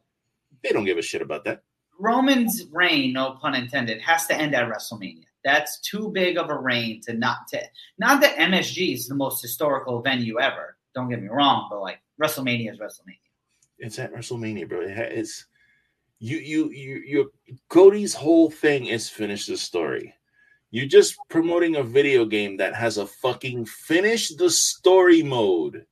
[0.63, 1.63] they don't give a shit about that.
[1.99, 5.25] Roman's reign, no pun intended, has to end at WrestleMania.
[5.43, 7.61] That's too big of a reign to not to
[7.97, 10.77] not that MSG is the most historical venue ever.
[10.95, 13.19] Don't get me wrong, but like WrestleMania is WrestleMania.
[13.79, 14.81] It's at WrestleMania, bro.
[14.81, 15.45] It's
[16.19, 17.31] you, you, you, you.
[17.69, 20.13] Cody's whole thing is finish the story.
[20.69, 25.85] You're just promoting a video game that has a fucking finish the story mode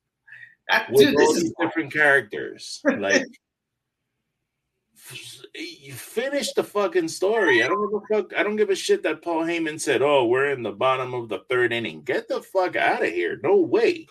[0.70, 2.80] That, with dude, all these is different characters.
[2.86, 3.26] Like,
[5.56, 7.64] you finish the fucking story.
[7.64, 8.38] I don't give a fuck.
[8.38, 11.28] I don't give a shit that Paul Heyman said, "Oh, we're in the bottom of
[11.28, 13.40] the third inning." Get the fuck out of here.
[13.44, 14.06] No way.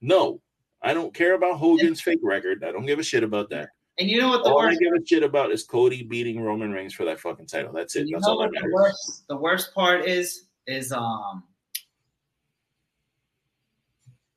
[0.00, 0.40] No,
[0.82, 2.64] I don't care about Hogan's fake record.
[2.64, 3.70] I don't give a shit about that.
[3.98, 6.40] and you know what the All I worst give a shit about is Cody beating
[6.40, 7.72] Roman Reigns for that fucking title.
[7.72, 8.08] That's it.
[8.10, 11.44] That's all that what the worst, the worst part is is um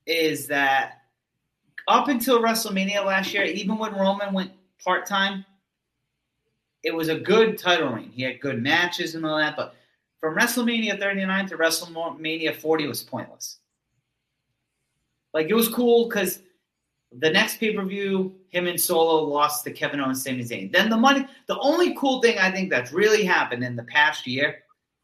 [0.05, 1.03] is that
[1.87, 4.51] up until WrestleMania last year, even when Roman went
[4.83, 5.45] part time,
[6.83, 8.11] it was a good title reign.
[8.11, 9.75] He had good matches and all that, but
[10.19, 13.59] from WrestleMania 39 to WrestleMania 40 was pointless.
[15.33, 16.39] Like it was cool because
[17.19, 20.71] the next pay per view, him and Solo lost to Kevin Owens, and Sami Zayn.
[20.71, 24.25] Then the money, the only cool thing I think that's really happened in the past
[24.27, 24.59] year,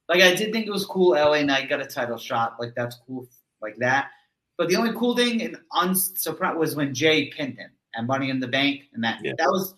[0.07, 1.11] like I did think it was cool.
[1.11, 3.27] LA Knight got a title shot, like that's cool,
[3.61, 4.09] like that.
[4.57, 8.39] But the only cool thing and unsurprised was when Jey pinned him and Money in
[8.39, 9.33] the Bank, and that Yeah.
[9.37, 9.73] that was.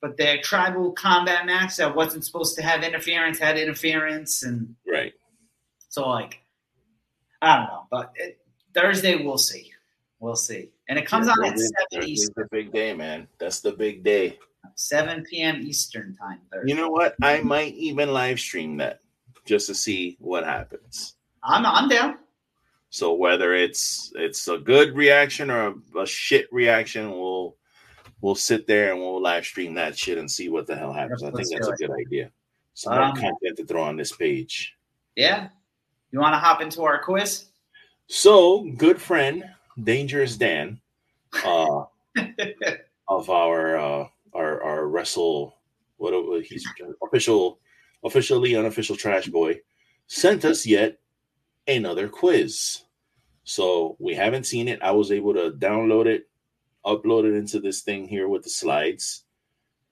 [0.00, 5.12] But their tribal combat match that wasn't supposed to have interference had interference, and Right.
[5.88, 6.40] so like,
[7.40, 7.86] I don't know.
[7.90, 8.40] But it,
[8.74, 9.71] Thursday we'll see,
[10.22, 12.94] we'll see, and it comes Yeah, on at Thursday- seven Thursday's Eastern, the big day,
[12.94, 13.28] man.
[13.38, 14.38] That's the big day.
[14.76, 15.60] seven p.m.
[15.62, 16.70] Eastern time Thursday.
[16.70, 17.14] You know what?
[17.20, 19.00] I might even live stream that
[19.44, 21.16] just to see what happens.
[21.42, 22.18] I'm I'm down.
[22.90, 27.56] So whether it's it's a good reaction or a, a shit reaction, we'll
[28.20, 31.22] we'll sit there and we'll live stream that shit and see what the hell happens.
[31.22, 32.30] I think that's do a good idea.
[32.74, 34.74] Some Um, content to throw on this page.
[35.16, 35.48] Yeah.
[36.12, 37.46] You want to hop into our quiz?
[38.06, 39.44] So, good friend,
[39.82, 40.80] Dangerous Dan,
[41.44, 41.84] uh,
[43.08, 45.56] of our uh, our our wrestle,
[45.96, 46.64] what he's
[47.02, 47.58] official,
[48.04, 49.60] officially unofficial trash boy,
[50.06, 50.98] sent us yet
[51.66, 52.82] another quiz.
[53.44, 54.82] So we haven't seen it.
[54.82, 56.28] I was able to download it,
[56.84, 59.24] upload it into this thing here with the slides,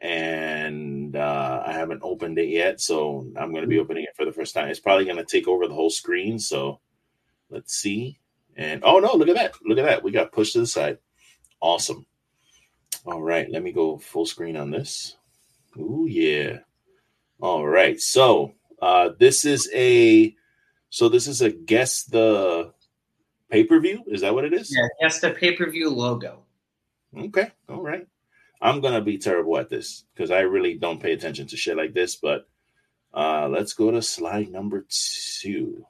[0.01, 2.81] and uh, I haven't opened it yet.
[2.81, 4.69] So I'm going to be opening it for the first time.
[4.69, 6.39] It's probably going to take over the whole screen.
[6.39, 6.81] So
[7.51, 8.20] let's see.
[8.61, 9.55] And oh no, look at that!
[9.65, 10.05] Look at that!
[10.05, 10.99] We got pushed to the side.
[11.61, 12.05] Awesome.
[13.07, 15.17] All right, let me go full screen on this.
[15.79, 16.59] Ooh yeah.
[17.41, 17.99] All right.
[17.99, 20.37] So uh this is a
[20.91, 22.75] so this is a guess the
[23.51, 24.05] pay-per-view.
[24.09, 24.77] Is that what it is?
[24.77, 26.43] Yeah, that's the pay per view logo.
[27.17, 27.51] Okay.
[27.71, 28.07] All right.
[28.61, 31.95] I'm gonna be terrible at this because I really don't pay attention to shit like
[31.95, 32.47] this, but
[33.15, 35.87] uh let's go to slide number two.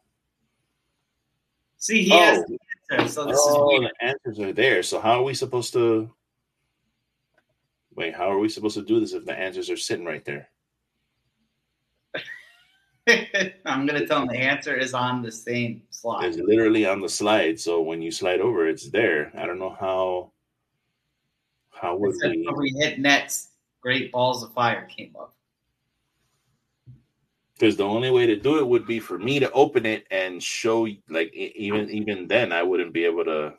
[1.81, 2.59] See, he Oh, has the
[2.93, 3.93] answer, so this oh, is weird.
[3.99, 4.83] the answers are there.
[4.83, 6.11] So how are we supposed to
[7.97, 8.15] wait?
[8.15, 10.49] How are we supposed to do this if the answers are sitting right there?
[13.65, 16.27] I'm gonna tell him the answer is on the same slide.
[16.27, 17.59] It's literally on the slide.
[17.59, 19.33] So when you slide over, it's there.
[19.37, 20.33] I don't know how.
[21.71, 22.47] How would we?
[22.59, 25.35] we hit nets, great balls of fire came up.
[27.61, 30.43] Because the only way to do it would be for me to open it and
[30.43, 30.87] show.
[31.11, 33.53] Like even even then, I wouldn't be able to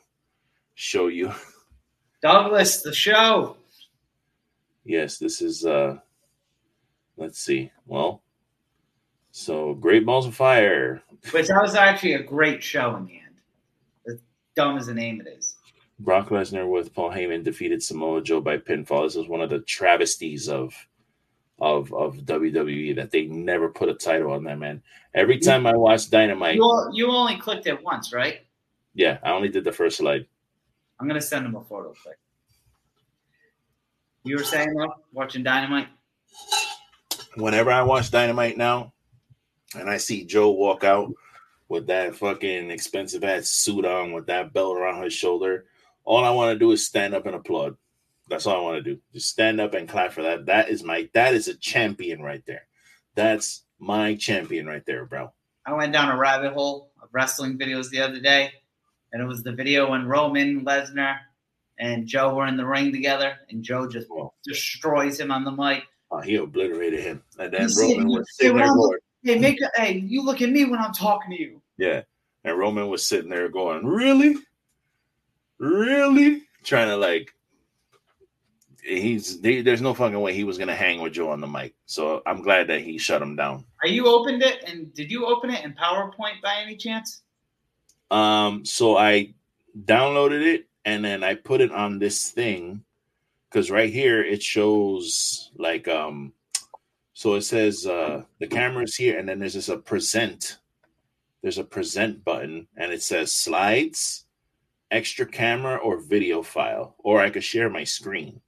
[0.74, 1.32] show you.
[2.22, 3.56] Douglas, the show.
[4.84, 5.64] yes, this is.
[5.64, 5.98] uh
[7.16, 7.70] Let's see.
[7.86, 8.22] Well,
[9.30, 11.02] so Great Balls of Fire.
[11.30, 13.40] Which that was actually a great show in the end.
[14.08, 14.20] As
[14.56, 15.54] dumb as the name it is.
[16.00, 19.06] Brock Lesnar with Paul Heyman defeated Samoa Joe by pinfall.
[19.06, 20.74] This is one of the travesties of
[21.62, 24.82] of of WWE that they never put a title on that man.
[25.14, 28.40] Every time I watch Dynamite, You, you only clicked it once, right?
[28.94, 30.26] yeah, I only did the first slide.
[31.00, 32.18] I'm gonna send him a photo quick.
[34.24, 35.88] You were saying though, watching Dynamite.
[37.36, 38.92] Whenever I watch Dynamite now,
[39.78, 41.12] and I see Joe walk out
[41.68, 45.64] with that fucking expensive ass suit on with that belt around his shoulder,
[46.04, 47.76] all I want to do is stand up and applaud.
[48.28, 49.00] That's all I want to do.
[49.12, 50.46] Just stand up and clap for that.
[50.46, 52.66] That is my that is a champion right there.
[53.14, 55.32] That's my champion right there, bro.
[55.66, 58.52] I went down a rabbit hole of wrestling videos the other day,
[59.12, 61.16] and it was the video when Roman Lesnar
[61.78, 65.50] and Joe were in the ring together, and Joe just Well, destroys him on the
[65.52, 65.84] mic.
[66.10, 67.22] oh, he obliterated him.
[67.38, 70.64] And then Roman was sitting there going, Hey, make a, hey, you look at me
[70.64, 71.62] when I'm talking to you.
[71.78, 72.02] Yeah.
[72.44, 74.36] And Roman was sitting there going, Really?
[75.58, 76.42] Really?
[76.64, 77.32] Trying to like
[78.82, 81.74] he's there's no fucking way he was gonna hang with Joe on the mic.
[81.86, 83.64] So I'm glad that he shut him down.
[83.82, 87.22] Are you opened it and did you open it in PowerPoint by any chance?
[88.10, 89.34] Um, so I
[89.84, 92.84] downloaded it and then I put it on this thing
[93.48, 96.32] because right here it shows like um
[97.14, 100.58] so it says uh the camera's here and then there's just a present
[101.42, 104.26] there's a present button and it says slides
[104.90, 108.40] extra camera or video file or i could share my screen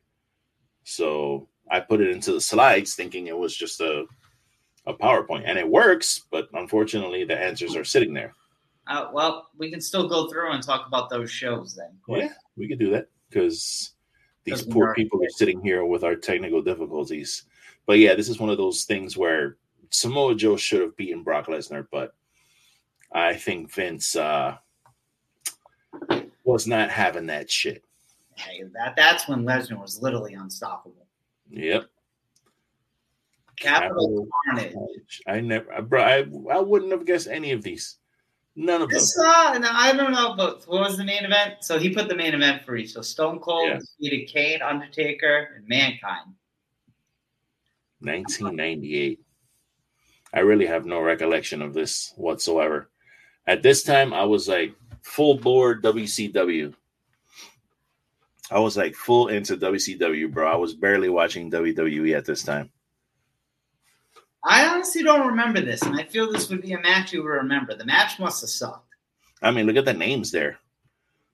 [0.85, 4.05] so i put it into the slides thinking it was just a
[4.87, 8.33] a powerpoint and it works but unfortunately the answers are sitting there
[8.87, 11.93] Uh, well, we can still go through and talk about those shows then.
[12.09, 13.93] yeah we could do that because
[14.45, 14.97] these Doesn't poor work.
[14.97, 17.45] people are sitting here with our technical difficulties.
[17.87, 19.57] But yeah, this is one of those things where
[19.89, 22.15] Samoa Joe should have beaten Brock Lesnar, but
[23.11, 24.59] I think Vince uh,
[26.45, 27.83] was not having that shit.
[28.37, 31.07] Hey, that that's when Lesnar was literally unstoppable.
[31.51, 31.87] Yep.
[33.57, 34.75] Capital Carnage.
[35.27, 37.99] I never, I, bro, I, I wouldn't have guessed any of these.
[38.57, 38.99] None of them.
[38.99, 41.57] This, uh, no, I don't know, but what was the main event?
[41.61, 42.93] So he put the main event for each.
[42.93, 43.79] So Stone Cold Yeah.
[43.79, 46.35] defeated Kane, Undertaker, and Mankind.
[48.01, 49.21] 1998.
[50.33, 52.91] I really have no recollection of this whatsoever.
[53.47, 56.75] At this time, I was like full board WCW.
[58.51, 60.51] I was like full into WCW, bro.
[60.51, 62.71] I was barely watching WWE at this time.
[64.45, 67.29] I honestly don't remember this, and I feel this would be a match you would
[67.29, 67.75] remember.
[67.75, 68.89] The match must have sucked.
[69.43, 70.59] I mean, look at the names there.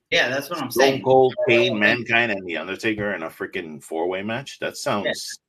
[0.09, 1.03] Yeah, that's what I'm Stone saying.
[1.03, 4.59] Cold, Kane, Mankind, and The Undertaker in a freaking four way match.
[4.59, 5.39] That sounds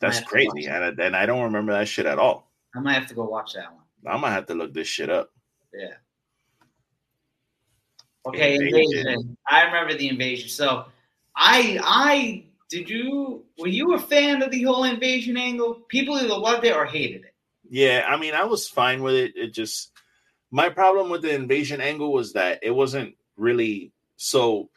[0.00, 0.66] that's I have to crazy.
[0.66, 2.50] And, and I don't remember that shit at all.
[2.74, 3.82] I might have to go watch that one.
[4.06, 5.30] I'm gonna have to look this shit up.
[5.74, 5.94] Yeah.
[8.26, 8.78] Okay, Invasion.
[9.08, 9.36] invasion.
[9.48, 10.48] I remember the invasion.
[10.48, 10.86] So,
[11.36, 15.74] I, I did you were you a fan of the whole invasion angle?
[15.88, 17.34] People either loved it or hated it.
[17.70, 19.36] Yeah, I mean, I was fine with it.
[19.36, 19.92] It just
[20.50, 24.68] my problem with the invasion angle was that it wasn't really so.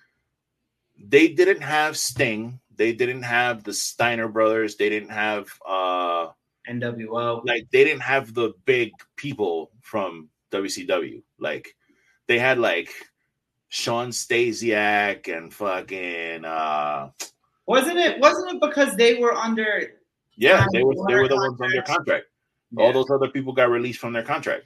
[1.03, 2.59] They didn't have Sting.
[2.75, 4.75] They didn't have the Steiner brothers.
[4.75, 6.27] They didn't have uh
[6.69, 7.43] NWO.
[7.45, 11.23] like they didn't have the big people from WCW.
[11.39, 11.75] Like
[12.27, 12.89] they had like
[13.73, 17.09] Shawn Stasiak and fucking uh
[17.65, 18.19] Wasn't it?
[18.19, 19.93] Wasn't it because they were under?
[20.35, 21.87] yeah, they were they were the ones under contract.
[21.87, 22.25] contract.
[22.77, 24.65] all those other people got released from their contract.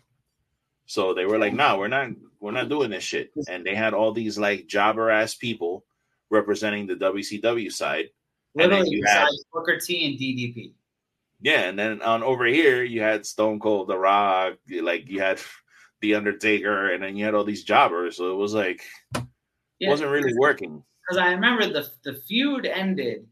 [0.87, 2.09] So they were like, "Nah, we're not,
[2.39, 5.85] we're not doing this shit." And they had all these like jobber ass people
[6.31, 8.09] representing the WCW side.
[8.55, 10.73] Literally you had- Booker T and DDP.
[11.41, 15.39] Yeah, and then on over here you had Stone Cold, The Rock, like you had
[16.05, 18.17] the Undertaker, and then you had all these jobbers.
[18.17, 18.81] So it was like
[19.15, 19.23] it
[19.79, 20.83] Yeah, wasn't really working.
[21.01, 23.27] because I remember the the feud ended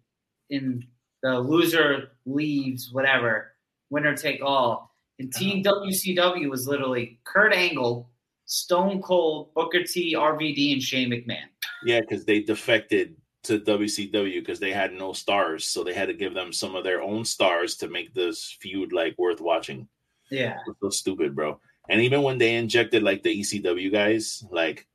[0.49, 0.85] in
[1.21, 3.55] the loser leaves, whatever,
[3.89, 4.91] winner take all.
[5.19, 5.39] And uh-huh.
[5.39, 8.09] Team WCW was literally Kurt Angle,
[8.45, 11.47] Stone Cold, Booker T, RVD, and Shane McMahon.
[11.85, 16.13] Yeah, because they defected to WCW because they had no stars, so they had to
[16.13, 19.87] give them some of their own stars to make this feud like worth watching.
[20.31, 21.59] Yeah, so stupid, bro.
[21.89, 24.87] And even when they injected like the ECW guys, like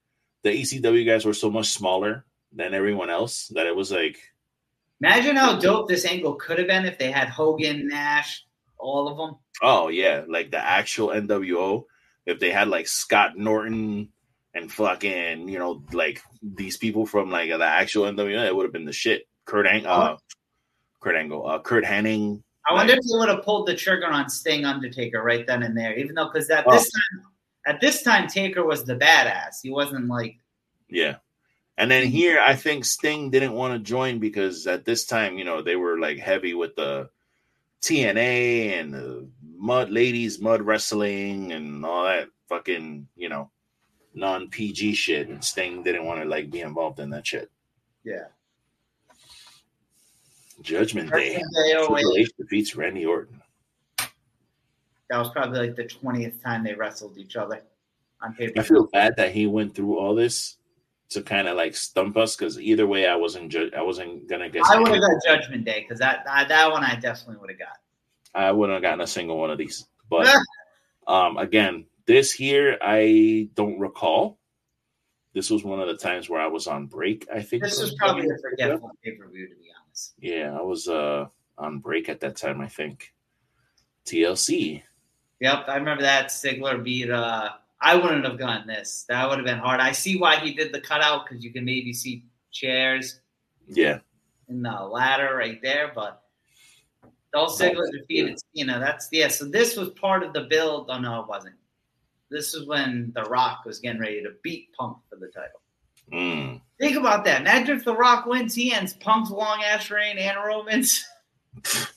[0.42, 4.18] the ECW guys were so much smaller than everyone else that it was like,
[5.00, 8.44] imagine how dope this angle could have been if they had Hogan, Nash,
[8.78, 9.36] all of them.
[9.62, 11.84] oh yeah, like the actual NWO.
[12.24, 14.10] If they had like Scott Norton
[14.54, 18.72] and fucking, you know, like these people from like the actual NWO, it would have
[18.72, 19.26] been the shit.
[19.44, 20.16] Kurt Ang- uh,
[21.00, 22.42] Kurt Angle, uh, Curt Hennig.
[22.68, 25.76] I wonder if they would have pulled the trigger on Sting Undertaker right then and
[25.76, 26.72] there, even though because at Oh.
[26.72, 27.22] this time,
[27.66, 29.56] at this time Taker was the badass.
[29.62, 30.38] He wasn't like
[30.88, 31.16] Yeah.
[31.76, 35.44] And then here, I think Sting didn't want to join because at this time, you
[35.44, 37.08] know, they were like heavy with the
[37.82, 43.50] TNA and the mud ladies, mud wrestling, and all that fucking, you know,
[44.14, 45.28] non PG shit.
[45.28, 47.50] And Sting didn't want to like be involved in that shit.
[48.04, 48.24] yeah.
[50.62, 51.34] Judgment Day.
[51.34, 52.16] Judgment Day, oh, Triple.
[52.16, 53.40] H defeats Randy Orton.
[55.10, 57.62] That was probably like the twentieth time they wrestled each other
[58.20, 58.60] on paper.
[58.60, 60.56] I feel bad that he went through all this
[61.10, 64.50] to kind of like stump us because either way, I wasn't ju- I wasn't gonna
[64.50, 64.64] get.
[64.66, 67.58] I would have got Judgment Day because that I, that one I definitely would have
[67.58, 67.78] got.
[68.34, 69.86] I wouldn't have gotten a single one of these.
[70.10, 70.28] But
[71.06, 74.38] um, again, this here I don't recall.
[75.32, 77.26] This was one of the times where I was on break.
[77.32, 79.67] I think This was probably a forgetful pay per view to be.
[80.20, 81.26] Yeah, I was uh
[81.56, 82.60] on break at that time.
[82.60, 83.12] I think
[84.06, 84.82] TLC.
[85.40, 87.10] Yep, I remember that Ziggler beat.
[87.10, 87.50] uh
[87.80, 89.04] I wouldn't have gotten this.
[89.08, 89.80] That would have been hard.
[89.80, 93.20] I see why he did the cutout because you can maybe see chairs.
[93.68, 94.00] Yeah,
[94.48, 96.22] in the ladder right there, but
[97.32, 98.78] Dolph Ziggler defeated Cena.
[98.78, 99.28] That's yeah.
[99.28, 100.88] So this was part of the build.
[100.90, 101.56] Oh no, it wasn't.
[102.30, 105.60] This is when The Rock was getting ready to beat Punk for the title.
[106.12, 106.60] Mm.
[106.80, 107.40] Think about that.
[107.42, 111.04] Imagine if The Rock wins, he ends Punk's long ass reign and Roman's.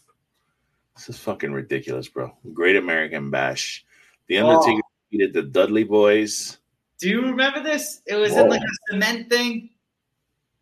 [0.95, 2.31] This is fucking ridiculous, bro.
[2.53, 3.83] Great American Bash.
[4.27, 4.89] The Undertaker Oh.
[5.09, 6.59] defeated the Dudley Boys.
[6.99, 8.01] Do you remember this?
[8.05, 8.43] It was Whoa.
[8.43, 9.71] in like a cement thing.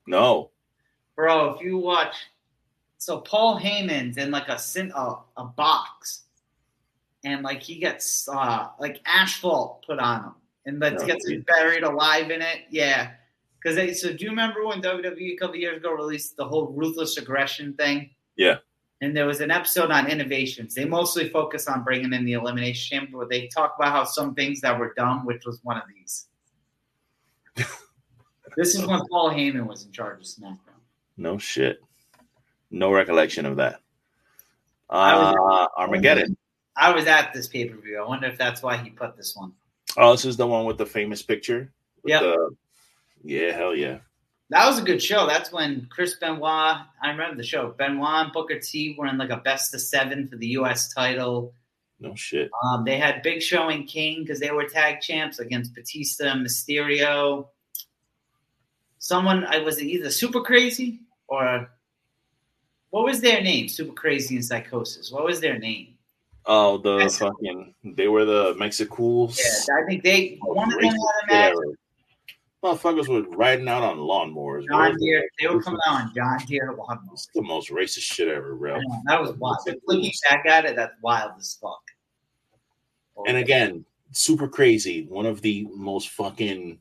[0.08, 0.52] No.
[1.18, 2.16] Bro, if you watch,
[3.00, 4.58] so Paul Heyman's in like a
[4.96, 6.22] a, a box,
[7.26, 10.34] and like he gets uh like asphalt put on him,
[10.66, 11.46] and that No, gets him dude.
[11.48, 12.60] buried alive in it.
[12.70, 13.12] Yeah,
[13.62, 13.94] because they.
[13.94, 17.74] So do you remember when WWE a couple years ago released the whole ruthless aggression
[17.74, 18.12] thing?
[18.36, 18.58] Yeah.
[19.02, 20.74] And there was an episode on innovations.
[20.76, 24.36] They mostly focus on bringing in the elimination chamber, where they talk about how some
[24.36, 26.26] things that were dumb, which was one of these.
[28.58, 30.58] this is when Paul Heyman was in charge of SmackDown.
[31.18, 31.80] No shit.
[32.72, 33.80] No recollection of that.
[34.90, 36.36] I Uh, was- Armageddon.
[36.76, 38.02] I was at this pay per view.
[38.02, 39.54] I wonder if that's why he put this one.
[39.98, 41.72] Oh, this is the one with the famous picture.
[42.06, 42.20] Yeah.
[42.22, 42.56] The-
[43.24, 44.00] yeah, hell yeah.
[44.52, 45.28] That was a good show.
[45.28, 46.42] That's when Chris Benoit.
[47.04, 47.70] I remember the show.
[47.78, 50.92] Benoit and Booker T were in like a best of seven for the U.S.
[50.94, 51.54] title.
[52.00, 52.50] No shit.
[52.64, 56.46] Um, they had Big Show and King because they were tag champs against Batista and
[56.48, 57.48] Mysterio.
[59.00, 61.70] Someone, I was either Super Crazy or
[62.90, 63.68] what was their name?
[63.68, 65.12] Super Crazy and Psicosis.
[65.12, 65.96] What was their name?
[66.46, 67.20] Oh, the Yes.
[67.20, 69.40] fucking they were the Mexicools.
[69.40, 71.54] Yeah, I think they one of them had a match.
[72.64, 74.66] Motherfuckers were riding out on lawnmowers.
[74.68, 75.30] John Deere.
[75.40, 77.14] They were coming out on John Deere lawnmowers.
[77.14, 78.80] It's the most racist shit ever, bro.
[78.80, 79.58] Know, That was wild.
[79.88, 81.82] Looking back at it, that's wild as fuck.
[83.28, 85.06] And again, super crazy.
[85.08, 86.80] One of the most fucking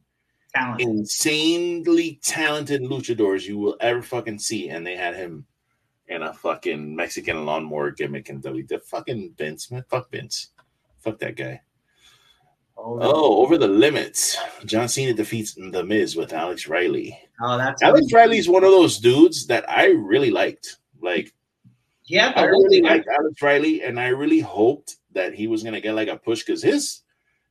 [0.55, 0.81] Talent.
[0.81, 4.71] insanely talented luchadors you will ever fucking see.
[4.71, 5.47] And they had him
[6.09, 8.67] in a fucking Mexican lawnmower gimmick and W.
[8.67, 9.85] The fucking Vince, man.
[9.89, 10.49] Fuck Vince.
[10.99, 11.61] Fuck that guy.
[12.81, 14.37] Oh, over the limits.
[14.65, 17.19] John Cena defeats The Miz with Alex Riley.
[17.43, 20.77] oh, that's Alex Riley's one of those dudes that I really liked.
[21.03, 21.35] Like,
[22.07, 25.95] Yeah, I really liked Alex Riley, and I really hoped that he was gonna get
[25.95, 27.03] like a push because his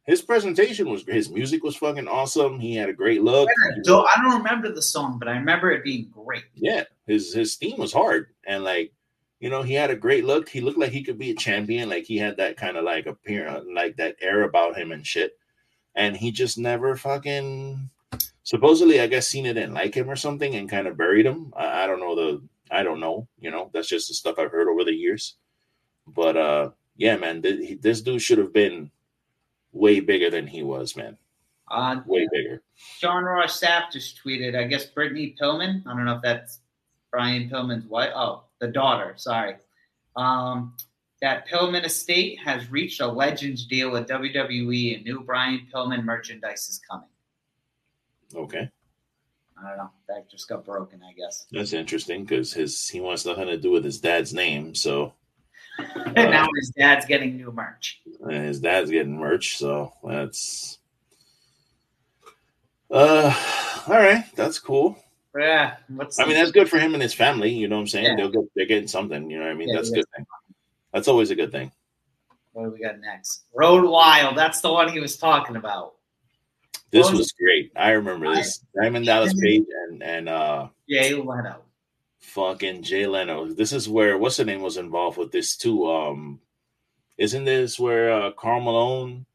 [0.06, 2.60] his presentation was his music was fucking awesome.
[2.60, 3.50] He had a great look.
[3.84, 6.46] So I don't remember the song, but I remember it being great.
[6.56, 8.94] Yeah, his his theme was hard, and like
[9.40, 10.50] you know, he had a great look.
[10.50, 11.90] He looked like he could be a champion.
[11.90, 15.38] Like he had that kind of like appearance, like that air about him and shit.
[15.96, 17.90] And he just never fucking.
[18.44, 21.54] Supposedly, I guess Cena didn't like him or something and kind of buried him.
[21.56, 22.42] I, I don't know the.
[22.72, 23.28] I don't know.
[23.40, 25.36] You know, that's just the stuff I've heard over the years.
[26.08, 28.92] But uh, yeah, man, th- this dude should have been
[29.72, 31.18] way bigger than he was, man.
[31.70, 32.62] Uh, Way bigger.
[32.76, 35.84] Sean Ross Sapp just tweeted, I guess Brittany Pillman.
[35.86, 36.62] I don't know if that's
[37.12, 38.12] Brian Pillman's wife.
[38.16, 39.14] Oh, the daughter.
[39.18, 39.56] Sorry.
[40.16, 40.76] Um,
[41.22, 46.70] that Pillman estate has reached a Legends deal with WWE, and new Brian Pillman merchandise
[46.70, 47.10] is coming.
[48.36, 48.70] Okay,
[49.58, 49.90] I don't know.
[50.10, 51.46] That just got broken, I guess.
[51.52, 55.14] that's interesting because his he wants nothing to do with his dad's name, so.
[55.80, 58.02] And now his dad's getting new merch.
[58.22, 60.80] and his dad's getting merch, so that's
[62.92, 63.34] uh
[63.88, 64.98] all right, that's cool.
[65.38, 65.76] Yeah.
[65.90, 68.06] What's I mean, that's good for him and his family, you know what I'm saying?
[68.06, 68.16] Yeah.
[68.16, 69.70] They'll get they're getting something, you know what I mean?
[69.70, 70.26] Yeah, that's a good thing.
[70.94, 71.72] That's always a good thing.
[72.54, 73.44] what do we got next?
[73.54, 74.36] Road Wild.
[74.38, 75.94] That's the one he was talking about.
[76.90, 77.72] This was- was great.
[77.76, 78.64] I remember this.
[78.82, 81.62] Diamond Dallas Page and and uh Jay Leno.
[82.20, 83.46] fucking Jay Leno.
[83.46, 85.90] This is where what's the name was involved with this too.
[85.92, 86.40] Um
[87.18, 89.26] isn't this where uh Karl Malone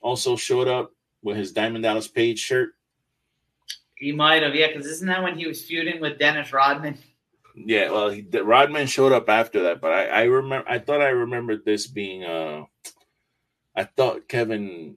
[0.00, 0.92] also showed up
[1.22, 2.74] with his Diamond Dallas Page shirt?
[4.00, 6.96] He might have, yeah, because isn't that when he was feuding with Dennis Rodman?
[7.54, 10.66] Yeah, well, he, Rodman showed up after that, but I, I remember.
[10.68, 12.24] I thought I remembered this being.
[12.24, 12.64] Uh,
[13.76, 14.96] I thought Kevin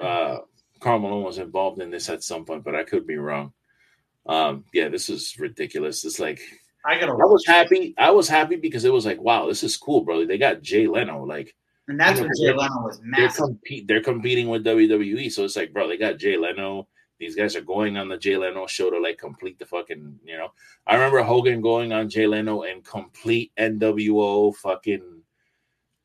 [0.00, 0.38] uh,
[0.80, 3.52] Karl Malone was involved in this at some point, but I could be wrong.
[4.26, 6.04] Um, yeah, this is ridiculous.
[6.04, 6.40] It's like
[6.86, 7.94] I gotta I was happy.
[7.98, 10.24] I was happy because it was like, wow, this is cool, bro.
[10.24, 11.24] They got Jay Leno.
[11.24, 11.54] Like
[11.88, 13.44] and that's you when know, Jay they're- Leno was they're massive.
[13.44, 13.88] compete.
[13.88, 16.88] They're competing with WWE, so it's like, bro, they got Jay Leno.
[17.18, 20.36] These guys are going on the Jay Leno show to like complete the fucking, you
[20.38, 20.52] know.
[20.86, 25.22] I remember Hogan going on Jay Leno and complete NWO fucking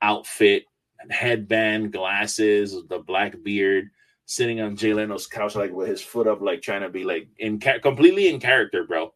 [0.01, 0.65] outfit,
[1.09, 3.89] headband, glasses, the black beard,
[4.25, 7.27] sitting on Jay Leno's couch like with his foot up, like trying to be like
[7.37, 9.13] in ca- completely in character, bro.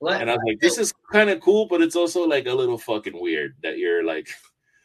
[0.00, 2.54] Let- And I was like, this is kind of cool, but it's also like a
[2.54, 4.28] little fucking weird that you're like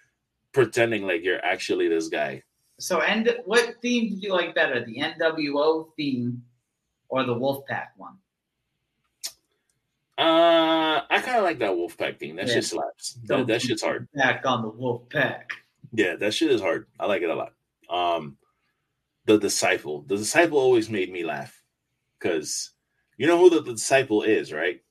[0.53, 2.43] pretending like you're actually this guy.
[2.79, 6.41] so, and what theme did you like better, the NWO theme
[7.09, 8.17] or the Wolfpack one?
[10.17, 12.35] Uh, I kind of like that Wolfpack thing.
[12.35, 12.55] That Yeah.
[12.55, 13.13] shit slaps.
[13.25, 14.07] That, that shit's hard.
[14.13, 15.49] Back on the wolf pack.
[15.93, 16.87] Yeah, that shit is hard.
[16.99, 17.53] I like it a lot.
[17.89, 18.37] Um,
[19.25, 20.01] the disciple.
[20.01, 21.61] The disciple always made me laugh
[22.19, 22.71] because
[23.17, 24.81] you know who the, the disciple is, right?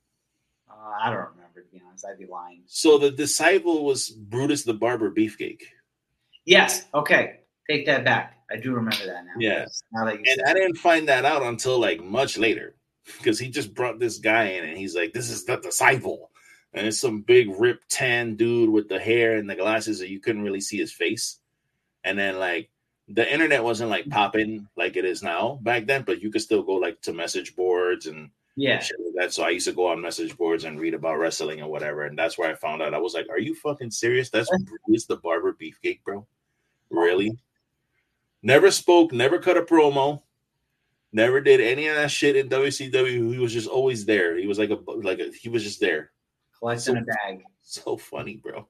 [0.68, 2.06] Uh, I don't remember to be honest.
[2.10, 2.62] I'd be lying.
[2.66, 5.60] So the disciple was Brutus the Barber Beefcake,
[6.46, 6.86] Yes.
[6.94, 7.40] Okay.
[7.68, 8.37] Take that back.
[8.50, 9.32] I do remember that now.
[9.38, 9.66] Yeah.
[9.92, 12.74] Now that and I didn't find that out until like much later
[13.18, 16.30] because he just brought this guy in and he's like, "This is the disciple,"
[16.72, 20.20] and it's some big ripped tan dude with the hair and the glasses that you
[20.20, 21.38] couldn't really see his face,
[22.04, 22.70] and then like.
[23.10, 26.62] The internet wasn't like popping like it is now back then, but you could still
[26.62, 28.80] go like to message boards and yeah.
[28.80, 29.32] shit like that.
[29.32, 32.04] So I used to go on message boards and read about wrestling and whatever.
[32.04, 32.92] And that's where I found out.
[32.92, 34.28] I was like, "Are you fucking serious?
[34.28, 34.50] That's
[34.86, 36.26] Bruce the Barber Beefcake, bro?
[36.90, 37.38] Really?"
[38.42, 40.22] Never spoke, never cut a promo,
[41.12, 43.32] never did any of that shit in WCW.
[43.32, 44.36] He was just always there.
[44.36, 46.10] He was like a like a, he was just there.
[46.58, 47.42] Collecting a bag.
[47.62, 48.66] So funny, bro.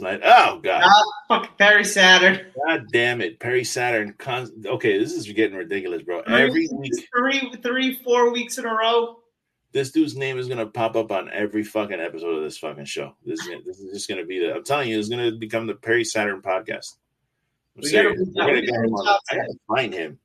[0.00, 2.46] Like, oh god, Ah, fucking Perry Saturn.
[2.66, 4.14] god damn it, Perry Saturn.
[4.16, 6.20] Con- okay, this is getting ridiculous, bro.
[6.20, 6.92] Every week.
[7.14, 9.18] three, three, four weeks in a row.
[9.72, 13.14] this dude's name is gonna pop up on every fucking episode of this fucking show.
[13.26, 14.54] This is this is just gonna be the.
[14.54, 16.94] I'm telling you, it's gonna become the Perry Saturn podcast.
[17.76, 19.18] I'm We gotta We're out- gonna get him on.
[19.30, 20.18] I gotta find him.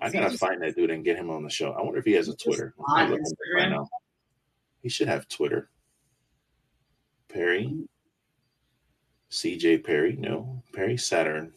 [0.00, 1.72] I gotta find that dude and get him on the show.
[1.72, 2.74] I wonder if he has a Twitter.
[2.78, 3.18] Right.
[4.82, 5.70] He should have Twitter.
[7.28, 7.74] Perry.
[9.30, 10.16] CJ Perry.
[10.16, 10.62] No.
[10.72, 11.52] Perry Saturn.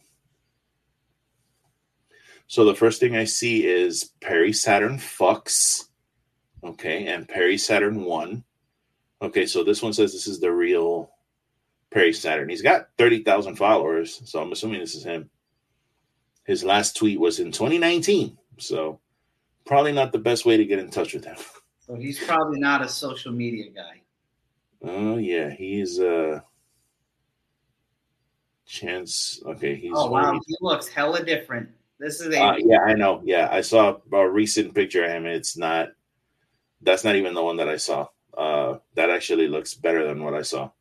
[2.47, 5.85] So the first thing I see is Perry Saturn fucks.
[6.63, 8.43] Okay, and Perry Saturn one.
[9.21, 11.10] Okay, so this one says this is the real
[11.91, 12.49] Perry Saturn.
[12.49, 15.29] He's got 30,000 followers, so I'm assuming this is him.
[16.45, 18.99] His last tweet was in 2019, so
[19.65, 21.35] probably not the best way to get in touch with him.
[21.85, 24.01] So he's probably not a social media guy.
[24.83, 26.39] Oh yeah, he's uh
[28.65, 29.41] chance.
[29.45, 31.69] Okay, he's Oh wow, he looks hella different.
[31.99, 33.21] This is a Uh, yeah, I know.
[33.23, 35.25] Yeah, I saw a recent picture of him.
[35.25, 35.89] It's not.
[36.81, 38.07] That's not even the one that I saw.
[38.35, 40.71] Uh, that actually looks better than what I saw.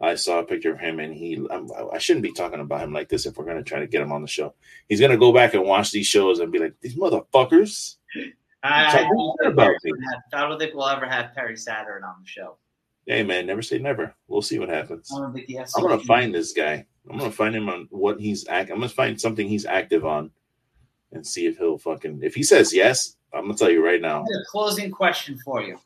[0.00, 1.44] I saw a picture of him, and he.
[1.50, 4.02] I'm, I shouldn't be talking about him like this if we're gonna try to get
[4.02, 4.54] him on the show.
[4.88, 7.96] He's gonna go back and watch these shows and be like, "These motherfuckers."
[8.62, 9.90] I, I, don't think we're me?
[9.92, 12.56] gonna have- I don't think we'll ever have Perry Saturn on the show.
[13.06, 14.14] Hey man, never say never.
[14.26, 15.10] We'll see what happens.
[15.14, 15.72] I don't think he has.
[15.74, 16.86] I'm gonna find this guy.
[17.10, 18.70] I'm gonna find him on what he's act.
[18.70, 20.30] I'm gonna find something he's active on,
[21.12, 22.20] and see if he'll fucking.
[22.22, 24.20] If he says yes, I'm gonna tell you right now.
[24.20, 25.78] I a closing question for you.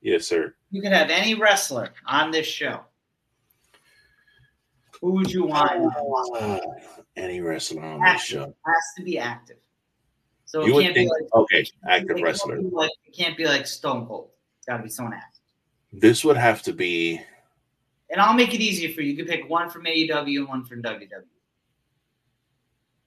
[0.00, 0.54] Yes, sir.
[0.70, 2.80] You can have any wrestler on this show.
[5.02, 5.92] Who would you want?
[6.36, 6.60] Uh,
[7.16, 8.54] any wrestler on this show.
[8.64, 9.56] Has to be active.
[10.44, 12.62] So You it would can't think, be like okay, active it wrestler.
[12.62, 14.30] Like, it can't be like Stone Cold.
[14.58, 15.40] It's got to be someone active.
[15.92, 17.20] This would have to be.
[18.10, 19.10] And I'll make it easier for you.
[19.10, 21.08] You can pick one from AEW and one from WWE.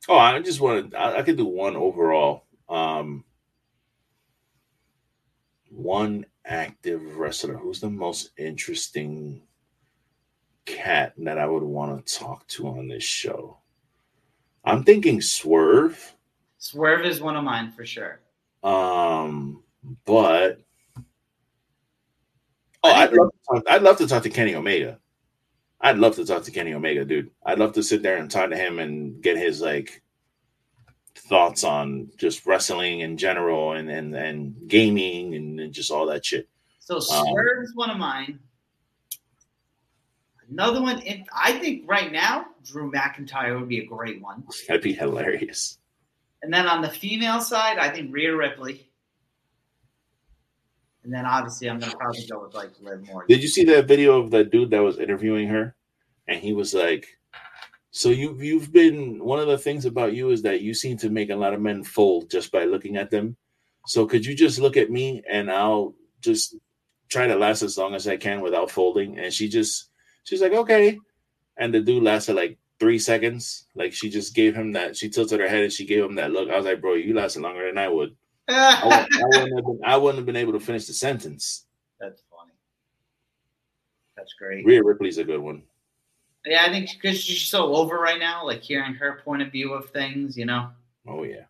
[0.10, 0.94] Oh, I just wanted.
[0.96, 2.44] I, I could do one overall.
[2.68, 3.24] Um,
[5.70, 7.56] one active wrestler.
[7.56, 9.44] Who's the most interesting
[10.66, 13.58] cat that I would want to talk to on this show?
[14.64, 16.16] I'm thinking Swerve.
[16.58, 18.20] Swerve is one of mine for sure.
[18.64, 19.64] Um,
[20.06, 20.60] but
[22.84, 25.00] oh, I'd love, to talk, I'd love to talk to Kenny Omega.
[25.82, 27.30] I'd love to talk to Kenny Omega, dude.
[27.46, 30.02] I'd love to sit there and talk to him and get his like
[31.14, 36.26] thoughts on just wrestling in general and and, and gaming and, and just all that
[36.26, 36.50] shit.
[36.80, 38.40] So Swerve is one of mine.
[40.50, 44.44] Another one, if, I think right now, Drew McIntyre would be a great one.
[44.68, 45.80] That'd be hilarious.
[46.42, 48.90] And then on the female side, I think Rhea Ripley.
[51.04, 53.28] And then obviously, I'm going to probably go with like Liv Morgan.
[53.28, 55.76] Did you see that video of that dude that was interviewing her?
[56.28, 57.08] And he was like,
[57.92, 61.12] "So you you've been one of the things about you is that you seem to
[61.12, 63.38] make a lot of men fold just by looking at them.
[63.86, 66.56] So could you just look at me and I'll just
[67.10, 69.92] try to last as long as I can without folding?" And she just
[70.26, 71.00] she's like, "Okay."
[71.58, 73.68] And the dude lasted like three seconds.
[73.76, 74.98] Like she just gave him that.
[74.98, 76.50] She tilted her head and she gave him that look.
[76.50, 78.14] I was like, "Bro, you lasted longer than I would."
[78.50, 81.66] I wouldn't, I wouldn't, have, been, I wouldn't have been able to finish the sentence.
[82.00, 82.52] That's funny.
[84.18, 84.66] That's great.
[84.66, 85.64] Rhea Ripley's a good one.
[86.46, 89.74] Yeah, I think because she's so over right now, like hearing her point of view
[89.74, 90.70] of things, you know.
[91.08, 91.46] Oh yeah.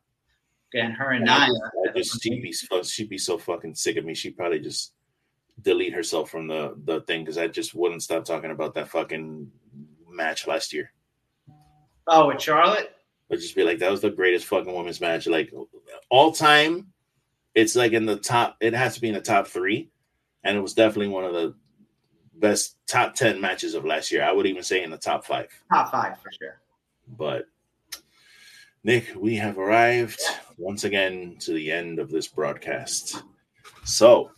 [0.73, 1.47] And her and I Nia.
[1.47, 4.13] just, I just she'd be so- she'd be so fucking sick of me.
[4.13, 4.93] She'd probably just
[5.61, 9.49] delete herself from the the thing because I just wouldn't stop talking about that fucking
[10.09, 10.91] match last year.
[12.07, 12.91] Oh, with Charlotte?
[13.31, 15.51] I'd just be like, that was the greatest fucking women's match, like
[16.09, 16.87] all time.
[17.55, 18.57] it's like in the top.
[18.61, 19.89] It has to be in the top three,
[20.43, 21.55] and it was definitely one of the
[22.35, 24.23] best top ten matches of last year.
[24.23, 25.47] I would even say in the top five.
[25.73, 26.59] Top five for sure.
[27.17, 27.45] But
[28.83, 30.21] Nick, we have arrived
[30.57, 33.23] once again to the end of this broadcast.
[33.85, 34.29] So,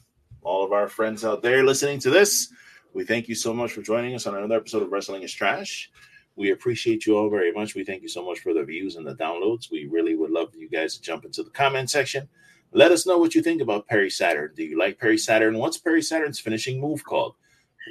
[0.48, 2.54] all of our friends out there listening to this,
[2.94, 5.92] we thank you so much for joining us on another episode of Wrestling is Trash.
[6.38, 7.76] We appreciate you all very much.
[7.76, 9.70] We thank you so much for the views and the downloads.
[9.70, 12.30] We really would love you guys to jump into the comment section.
[12.72, 14.54] Let us know what you think about Perry Saturn.
[14.56, 15.58] Do you like Perry Saturn?
[15.58, 17.36] What's Perry Saturn's finishing move called?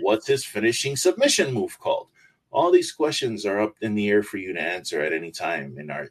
[0.01, 2.09] What's his finishing submission move called?
[2.51, 5.77] All these questions are up in the air for you to answer at any time
[5.79, 6.09] in our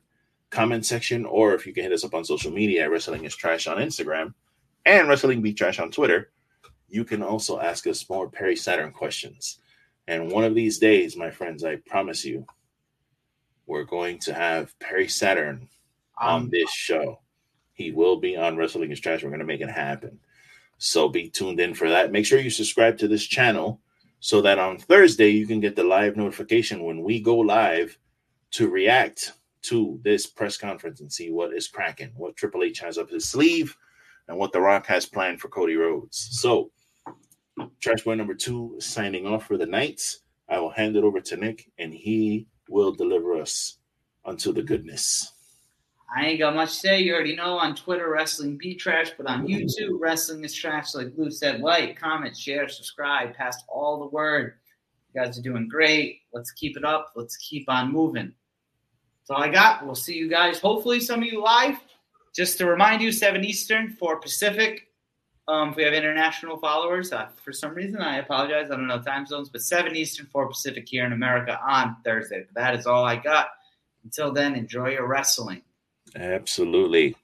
[0.51, 3.35] comment section, or if you can hit us up on social media, at Wrestling is
[3.35, 4.35] Trash on Instagram
[4.85, 6.30] and Wrestling Be Trash on Twitter.
[6.95, 9.59] You can also ask us more Perry Saturn questions.
[10.07, 12.45] And one of these days, my friends, I promise you,
[13.65, 15.67] we're going to have Perry Saturn
[16.17, 17.19] on Um, this show.
[17.73, 19.23] He will be on Wrestling is Trash.
[19.23, 20.17] We're going to make it happen.
[20.77, 22.13] So be tuned in for that.
[22.13, 23.81] Make sure you subscribe to this channel
[24.22, 27.97] so that on Thursday you can get the live notification when we go live
[28.51, 32.97] to react to this press conference and see what is cracking, what Triple H has
[32.97, 33.76] up his sleeve,
[34.30, 36.30] and what The Rock has planned for Cody Rhodes.
[36.39, 36.72] So,
[37.80, 40.02] Trash Boy number two signing off for the night.
[40.49, 43.77] I will hand it over to Nick, and he will deliver us
[44.26, 45.34] unto the goodness.
[46.15, 46.99] I ain't got much to say.
[46.99, 50.94] You already know on Twitter, Wrestling Be Trash, but on YouTube, Wrestling is Trash.
[50.94, 54.53] Like Lou said, like, comment, share, subscribe, pass all the word.
[55.14, 56.22] You guys are doing great.
[56.34, 57.11] Let's keep it up.
[57.15, 58.34] Let's keep on moving.
[59.22, 59.86] That's all I got.
[59.86, 60.60] We'll see you guys.
[60.60, 61.77] Hopefully, some of you live.
[62.36, 64.90] Just to remind you, 7 Eastern, 4 Pacific.
[65.47, 68.72] Um, if we have international followers, uh, for some reason, I apologize.
[68.72, 72.45] I don't know time zones, but 7 Eastern, 4 Pacific here in America on Thursday.
[72.55, 73.49] That is all I got.
[74.03, 75.61] Until then, enjoy your wrestling.
[76.15, 77.15] Absolutely.